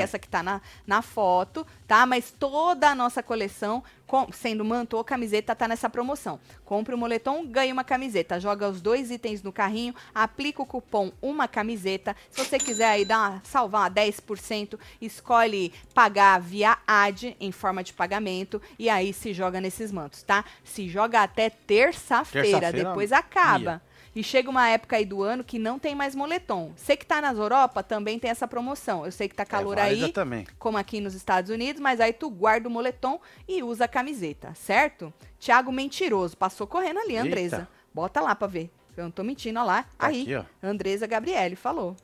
ó. 0.00 0.02
essa 0.02 0.18
que 0.18 0.28
tá 0.28 0.42
na, 0.42 0.60
na 0.84 1.02
foto, 1.02 1.64
tá? 1.86 2.04
Mas 2.04 2.34
toda 2.36 2.88
a 2.88 2.96
nossa 2.96 3.22
coleção, 3.22 3.84
com- 4.08 4.32
sendo 4.32 4.64
manto 4.64 4.96
ou 4.96 5.04
camiseta, 5.04 5.54
tá 5.54 5.68
nessa 5.68 5.88
promoção. 5.88 6.40
Compre 6.64 6.94
um 6.94 6.98
moletom, 6.98 7.46
ganhe 7.46 7.70
uma 7.72 7.84
camiseta. 7.84 8.40
Joga 8.40 8.68
os 8.68 8.80
dois 8.80 9.10
itens 9.12 9.42
no 9.42 9.52
carrinho, 9.52 9.94
aplica 10.14 10.60
o 10.62 10.66
cupom 10.66 11.12
uma 11.22 11.46
camiseta. 11.46 12.16
Se 12.30 12.44
você 12.44 12.58
quiser 12.58 12.88
aí 12.88 13.04
dar 13.04 13.30
uma, 13.32 13.40
salvar 13.44 13.82
uma 13.82 13.90
10%, 13.90 14.78
escolhe 15.00 15.72
pagar 15.94 16.40
via 16.40 16.78
AD 16.86 17.36
em 17.38 17.52
forma 17.52 17.84
de 17.84 17.92
pagamento 17.92 18.60
e 18.78 18.88
aí 18.88 19.12
se 19.12 19.32
joga 19.32 19.60
nesses 19.60 19.92
mantos, 19.92 20.22
tá? 20.22 20.44
Se 20.64 20.88
joga 20.88 21.22
até 21.22 21.50
terça-feira, 21.50 22.48
Terça-feira, 22.60 22.88
depois 22.88 23.12
acaba. 23.12 23.60
ia. 23.72 23.87
E 24.18 24.22
chega 24.24 24.50
uma 24.50 24.68
época 24.68 24.96
aí 24.96 25.04
do 25.04 25.22
ano 25.22 25.44
que 25.44 25.60
não 25.60 25.78
tem 25.78 25.94
mais 25.94 26.12
moletom. 26.12 26.72
Você 26.74 26.96
que 26.96 27.06
tá 27.06 27.20
nas 27.20 27.38
Europa 27.38 27.84
também 27.84 28.18
tem 28.18 28.28
essa 28.28 28.48
promoção. 28.48 29.06
Eu 29.06 29.12
sei 29.12 29.28
que 29.28 29.34
tá 29.36 29.46
calor 29.46 29.78
é 29.78 29.82
aí, 29.82 30.12
também. 30.12 30.44
como 30.58 30.76
aqui 30.76 31.00
nos 31.00 31.14
Estados 31.14 31.52
Unidos, 31.52 31.80
mas 31.80 32.00
aí 32.00 32.12
tu 32.12 32.28
guarda 32.28 32.68
o 32.68 32.70
moletom 32.70 33.20
e 33.46 33.62
usa 33.62 33.84
a 33.84 33.88
camiseta, 33.88 34.52
certo? 34.56 35.14
Tiago 35.38 35.70
Mentiroso, 35.70 36.36
passou 36.36 36.66
correndo 36.66 36.98
ali, 36.98 37.12
Eita. 37.12 37.28
Andresa. 37.28 37.68
Bota 37.94 38.20
lá 38.20 38.34
pra 38.34 38.48
ver. 38.48 38.72
Eu 38.96 39.04
não 39.04 39.10
tô 39.12 39.22
mentindo, 39.22 39.60
ó 39.60 39.62
lá. 39.62 39.84
Tá 39.96 40.08
aí, 40.08 40.34
aqui. 40.34 40.48
Andresa 40.60 41.06
Gabriele 41.06 41.54
falou. 41.54 41.94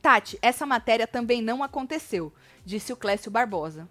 Tati, 0.00 0.38
essa 0.40 0.64
matéria 0.64 1.06
também 1.06 1.42
não 1.42 1.62
aconteceu, 1.62 2.32
disse 2.64 2.90
o 2.90 2.96
Clécio 2.96 3.30
Barbosa. 3.30 3.86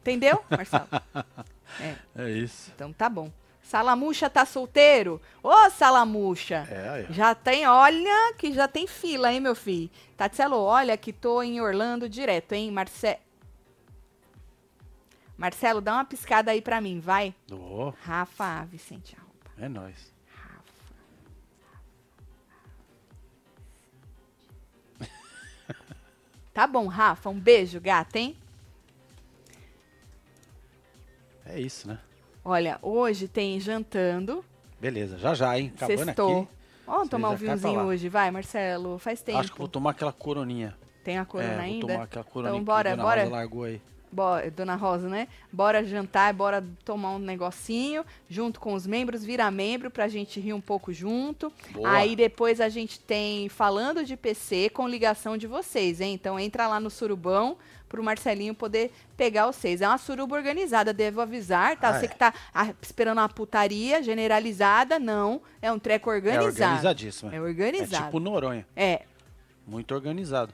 Entendeu, 0.00 0.44
Marcelo? 0.50 0.88
é, 1.80 1.94
É 2.16 2.30
isso. 2.32 2.72
então 2.74 2.92
tá 2.92 3.08
bom. 3.08 3.30
Salamuxa 3.62 4.28
tá 4.28 4.44
solteiro? 4.44 5.20
Ô, 5.42 5.70
Salamuxa! 5.70 6.66
É, 6.70 7.06
ó. 7.08 7.12
Já 7.12 7.34
tem, 7.34 7.66
olha, 7.66 8.34
que 8.36 8.52
já 8.52 8.68
tem 8.68 8.86
fila, 8.86 9.32
hein, 9.32 9.40
meu 9.40 9.54
filho? 9.54 9.90
Tatselo, 10.16 10.56
olha 10.58 10.96
que 10.96 11.12
tô 11.12 11.42
em 11.42 11.60
Orlando 11.60 12.08
direto, 12.08 12.52
hein, 12.52 12.70
Marce... 12.70 13.18
Marcelo, 15.36 15.80
dá 15.80 15.94
uma 15.94 16.04
piscada 16.04 16.50
aí 16.50 16.60
pra 16.60 16.80
mim, 16.80 17.00
vai. 17.00 17.34
Ô, 17.50 17.90
Rafa 18.02 18.64
Vicente 18.64 19.16
Arroba. 19.16 19.64
é 19.64 19.68
nóis. 19.68 20.12
Tá 26.52 26.66
bom, 26.66 26.86
Rafa, 26.86 27.30
um 27.30 27.40
beijo, 27.40 27.80
gata, 27.80 28.18
hein? 28.18 28.36
É 31.46 31.58
isso, 31.58 31.88
né? 31.88 31.98
Olha, 32.44 32.78
hoje 32.82 33.28
tem 33.28 33.58
jantando, 33.60 34.44
Beleza, 34.80 35.16
já 35.16 35.32
já, 35.32 35.56
hein? 35.56 35.72
Acabando 35.76 36.04
sextou. 36.06 36.38
aqui. 36.42 36.48
Vamos 36.84 37.08
tomar 37.08 37.30
um 37.30 37.36
vinhozinho 37.36 37.80
hoje, 37.82 38.08
vai, 38.08 38.30
Marcelo, 38.32 38.98
faz 38.98 39.22
tempo. 39.22 39.38
Acho 39.38 39.52
que 39.52 39.58
vou 39.58 39.68
tomar 39.68 39.90
aquela 39.90 40.12
coroninha. 40.12 40.76
Tem 41.04 41.18
a 41.18 41.24
corona 41.24 41.52
é, 41.52 41.56
vou 41.56 41.64
ainda? 41.64 41.86
tomar 41.86 42.02
aquela 42.04 42.24
coroninha 42.24 42.50
Então, 42.50 42.58
que 42.60 42.64
bora, 42.64 42.90
Dona 42.90 43.02
bora. 43.02 43.20
Rosa 43.22 43.32
largou 43.32 43.62
aí. 43.64 43.80
Bo- 44.10 44.50
Dona 44.54 44.74
Rosa, 44.74 45.08
né? 45.08 45.26
Bora 45.52 45.82
jantar, 45.84 46.34
bora 46.34 46.62
tomar 46.84 47.12
um 47.12 47.18
negocinho 47.18 48.04
junto 48.28 48.58
com 48.60 48.74
os 48.74 48.86
membros, 48.86 49.24
vira 49.24 49.48
membro 49.50 49.88
pra 49.90 50.06
gente 50.08 50.38
rir 50.40 50.52
um 50.52 50.60
pouco 50.60 50.92
junto. 50.92 51.50
Boa. 51.70 51.88
Aí 51.90 52.14
depois 52.16 52.60
a 52.60 52.68
gente 52.68 52.98
tem 53.00 53.48
falando 53.48 54.04
de 54.04 54.16
PC 54.16 54.68
com 54.70 54.86
ligação 54.88 55.38
de 55.38 55.46
vocês, 55.46 56.00
hein? 56.00 56.12
Então 56.12 56.38
entra 56.38 56.66
lá 56.66 56.78
no 56.80 56.90
surubão 56.90 57.56
pro 57.92 58.02
Marcelinho 58.02 58.54
poder 58.54 58.90
pegar 59.16 59.46
vocês. 59.46 59.82
É 59.82 59.86
uma 59.86 59.98
suruba 59.98 60.34
organizada, 60.34 60.92
devo 60.94 61.20
avisar, 61.20 61.76
tá? 61.78 61.90
Ah, 61.90 61.98
Você 62.00 62.06
é. 62.06 62.08
que 62.08 62.16
tá 62.16 62.32
ah, 62.52 62.72
esperando 62.80 63.18
uma 63.18 63.28
putaria 63.28 64.02
generalizada, 64.02 64.98
não. 64.98 65.42
É 65.60 65.70
um 65.70 65.78
treco 65.78 66.10
É 66.10 66.14
organizado. 66.14 66.46
organizadíssimo. 66.72 67.30
É 67.30 67.36
É 67.36 67.40
organizado. 67.40 68.04
tipo 68.06 68.18
Noronha. 68.18 68.66
É, 68.74 69.02
Muito 69.66 69.94
organizado. 69.94 70.52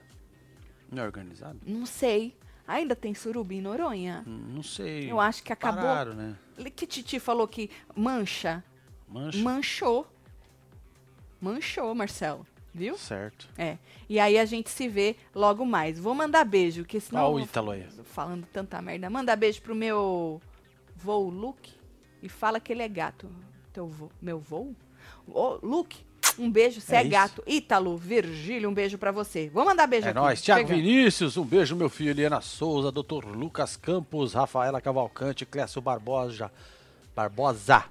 Não 0.91 1.03
é 1.03 1.07
organizado? 1.07 1.59
não 1.64 1.86
sei. 1.86 2.36
Ainda 2.66 2.95
tem 2.95 3.14
suruba 3.14 3.55
em 3.55 3.62
Noronha? 3.62 4.22
Hum, 4.26 4.43
Não 4.57 4.62
sei. 4.62 5.11
Eu 5.11 5.18
acho 5.18 5.43
que 5.43 5.51
acabou. 5.53 5.82
Pararam, 5.84 6.12
né? 6.12 6.36
Que 6.76 6.86
Titi 6.86 7.18
falou 7.18 7.49
que 7.49 7.70
mancha. 7.97 8.62
Mancha. 9.09 9.39
Manchou. 9.39 10.07
Manchou, 11.41 11.95
Marcelo. 11.95 12.47
Viu? 12.79 12.97
Certo. 12.97 13.49
É. 13.59 13.76
E 14.09 14.18
aí 14.18 14.39
a 14.39 14.45
gente 14.45 14.70
se 14.70 14.89
vê 14.89 15.16
logo 15.35 15.66
mais. 15.66 15.99
Vou 15.99 16.14
mandar 16.14 16.45
beijo, 16.45 16.85
que 16.85 17.01
senão. 17.01 17.24
Olha 17.24 17.35
o 17.35 17.41
Ítalo 17.41 17.70
aí. 17.72 17.85
Falando 18.05 18.47
tanta 18.53 18.81
merda. 18.81 19.11
Manda 19.11 19.35
beijo 19.37 19.61
pro 19.61 19.74
meu 19.74 20.41
voo 20.97 21.29
Luke 21.29 21.72
e 22.22 22.29
fala 22.29 22.59
que 22.61 22.72
ele 22.72 22.83
é 22.83 22.89
gato. 22.89 23.29
Teu 23.72 23.87
vô, 23.87 24.09
meu 24.20 24.39
voo? 24.39 24.74
Ô, 25.26 25.59
Luke, 25.62 25.99
um 26.39 26.51
beijo, 26.51 26.81
você 26.81 26.97
É 26.97 27.01
é, 27.01 27.05
gato. 27.05 27.43
Ítalo, 27.47 27.97
Virgílio, 27.97 28.68
um 28.70 28.74
beijo 28.74 28.97
pra 28.97 29.11
você. 29.12 29.49
Vou 29.51 29.64
mandar 29.64 29.87
beijo 29.87 30.07
É 30.07 30.11
aqui. 30.11 30.18
nóis. 30.18 30.41
Tiago. 30.43 30.66
Vinícius, 30.68 31.37
um 31.37 31.45
beijo, 31.45 31.76
meu 31.76 31.89
filho. 31.91 32.11
Eliana 32.11 32.41
Souza, 32.41 32.91
Dr. 32.91 33.26
Lucas 33.26 33.76
Campos, 33.76 34.35
Rafaela 34.35 34.81
Cavalcante, 34.81 35.45
Clécio 35.45 35.81
Barbosa, 35.83 36.51
Barbosa, 37.14 37.85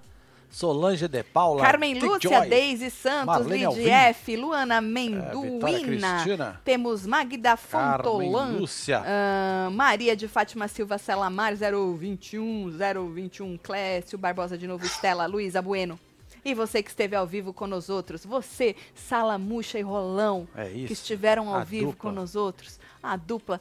Solange 0.50 1.08
de 1.08 1.24
Paula, 1.24 1.62
Carmen 1.62 2.00
Lúcia, 2.00 2.42
Deise 2.46 2.90
Santos, 2.90 3.26
Marlene. 3.26 3.90
F, 3.90 4.36
Luana 4.38 4.78
é, 4.78 4.82
Menduína. 4.82 5.84
Cristina, 6.24 6.62
Temos 6.64 7.06
Magda 7.06 7.56
Fontolan. 7.58 8.54
Lúcia, 8.58 9.04
Ah, 9.06 9.70
Maria 9.72 10.16
de 10.16 10.28
Fátima 10.28 10.68
Silva 10.68 10.98
Celamar, 10.98 11.54
021, 11.56 12.72
021, 13.14 13.58
Clécio 13.58 14.18
Barbosa 14.18 14.58
de 14.58 14.66
novo, 14.68 14.86
Estela, 14.86 15.26
Luísa 15.26 15.62
Bueno. 15.62 16.00
E 16.46 16.54
você 16.54 16.82
que 16.82 16.90
esteve 16.90 17.14
ao 17.16 17.28
vivo 17.28 17.52
com 17.52 17.68
nós 17.68 17.90
outros, 17.90 18.26
você, 18.26 18.74
Salamuxa 18.96 19.78
e 19.80 19.82
Rolão, 19.82 20.48
é 20.56 20.70
que 20.70 20.94
estiveram 20.94 21.50
ao 21.50 21.56
a 21.56 21.64
vivo 21.64 21.92
dupla. 21.92 22.10
com 22.10 22.16
nós 22.16 22.36
outros, 22.38 22.80
a 23.04 23.18
dupla, 23.18 23.60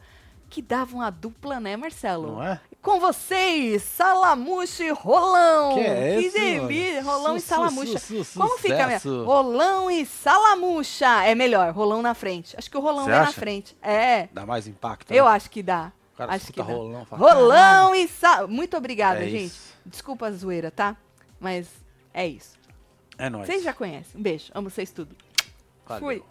que 0.48 0.62
davam 0.62 1.00
a 1.00 1.10
dupla, 1.10 1.58
né, 1.60 1.76
Marcelo? 1.76 2.32
Não 2.36 2.42
é? 2.42 2.60
Com 2.80 3.00
vocês, 3.00 3.82
Salamuxa 3.82 4.84
e 4.84 4.90
Rolão. 4.90 5.74
Que 5.74 5.80
é 5.80 6.20
esse, 6.20 6.38
delícia? 6.38 7.02
Rolão 7.02 7.36
e 7.36 7.40
Su- 7.40 7.46
su- 7.48 7.54
Salamuxa. 7.54 7.98
su- 7.98 8.24
su- 8.24 8.38
Como 8.40 8.58
fica, 8.58 8.84
sucesso. 8.84 9.24
Rolão 9.24 9.90
e 9.90 10.06
Salamuxa. 10.06 11.24
É 11.24 11.34
melhor, 11.34 11.72
Rolão 11.72 12.00
na 12.00 12.14
frente. 12.14 12.54
Acho 12.56 12.70
que 12.70 12.76
o 12.76 12.80
Rolão 12.80 13.04
Você 13.04 13.10
vem 13.10 13.20
na 13.20 13.32
frente. 13.32 13.76
É, 13.82 14.28
Dá 14.32 14.46
mais 14.46 14.68
impacto. 14.68 15.10
eu 15.12 15.24
né? 15.24 15.30
acho 15.32 15.50
que 15.50 15.62
dá. 15.64 15.92
O 16.14 16.16
cara 16.16 16.32
acho 16.34 16.52
que 16.52 16.58
dá. 16.58 16.64
rolão, 16.64 17.04
fala, 17.04 17.22
Rolão 17.32 17.94
e 17.94 18.06
Sa... 18.08 18.46
Muito 18.46 18.76
obrigada, 18.76 19.20
É 19.24 19.28
gente. 19.28 19.44
isso. 19.46 19.74
Desculpa 19.84 20.28
a 20.28 20.30
zoeira, 20.32 20.70
tá? 20.70 20.96
Mas 21.40 21.68
é 22.14 22.26
isso. 22.26 22.56
É 23.18 23.28
nóis. 23.28 23.46
Vocês 23.46 23.62
já 23.64 23.72
conhecem. 23.72 24.18
Um 24.18 24.22
beijo. 24.22 24.50
Amo 24.54 24.70
vocês 24.70 24.90
tudo. 24.92 25.14
Valeu. 25.86 26.02
Fui. 26.02 26.22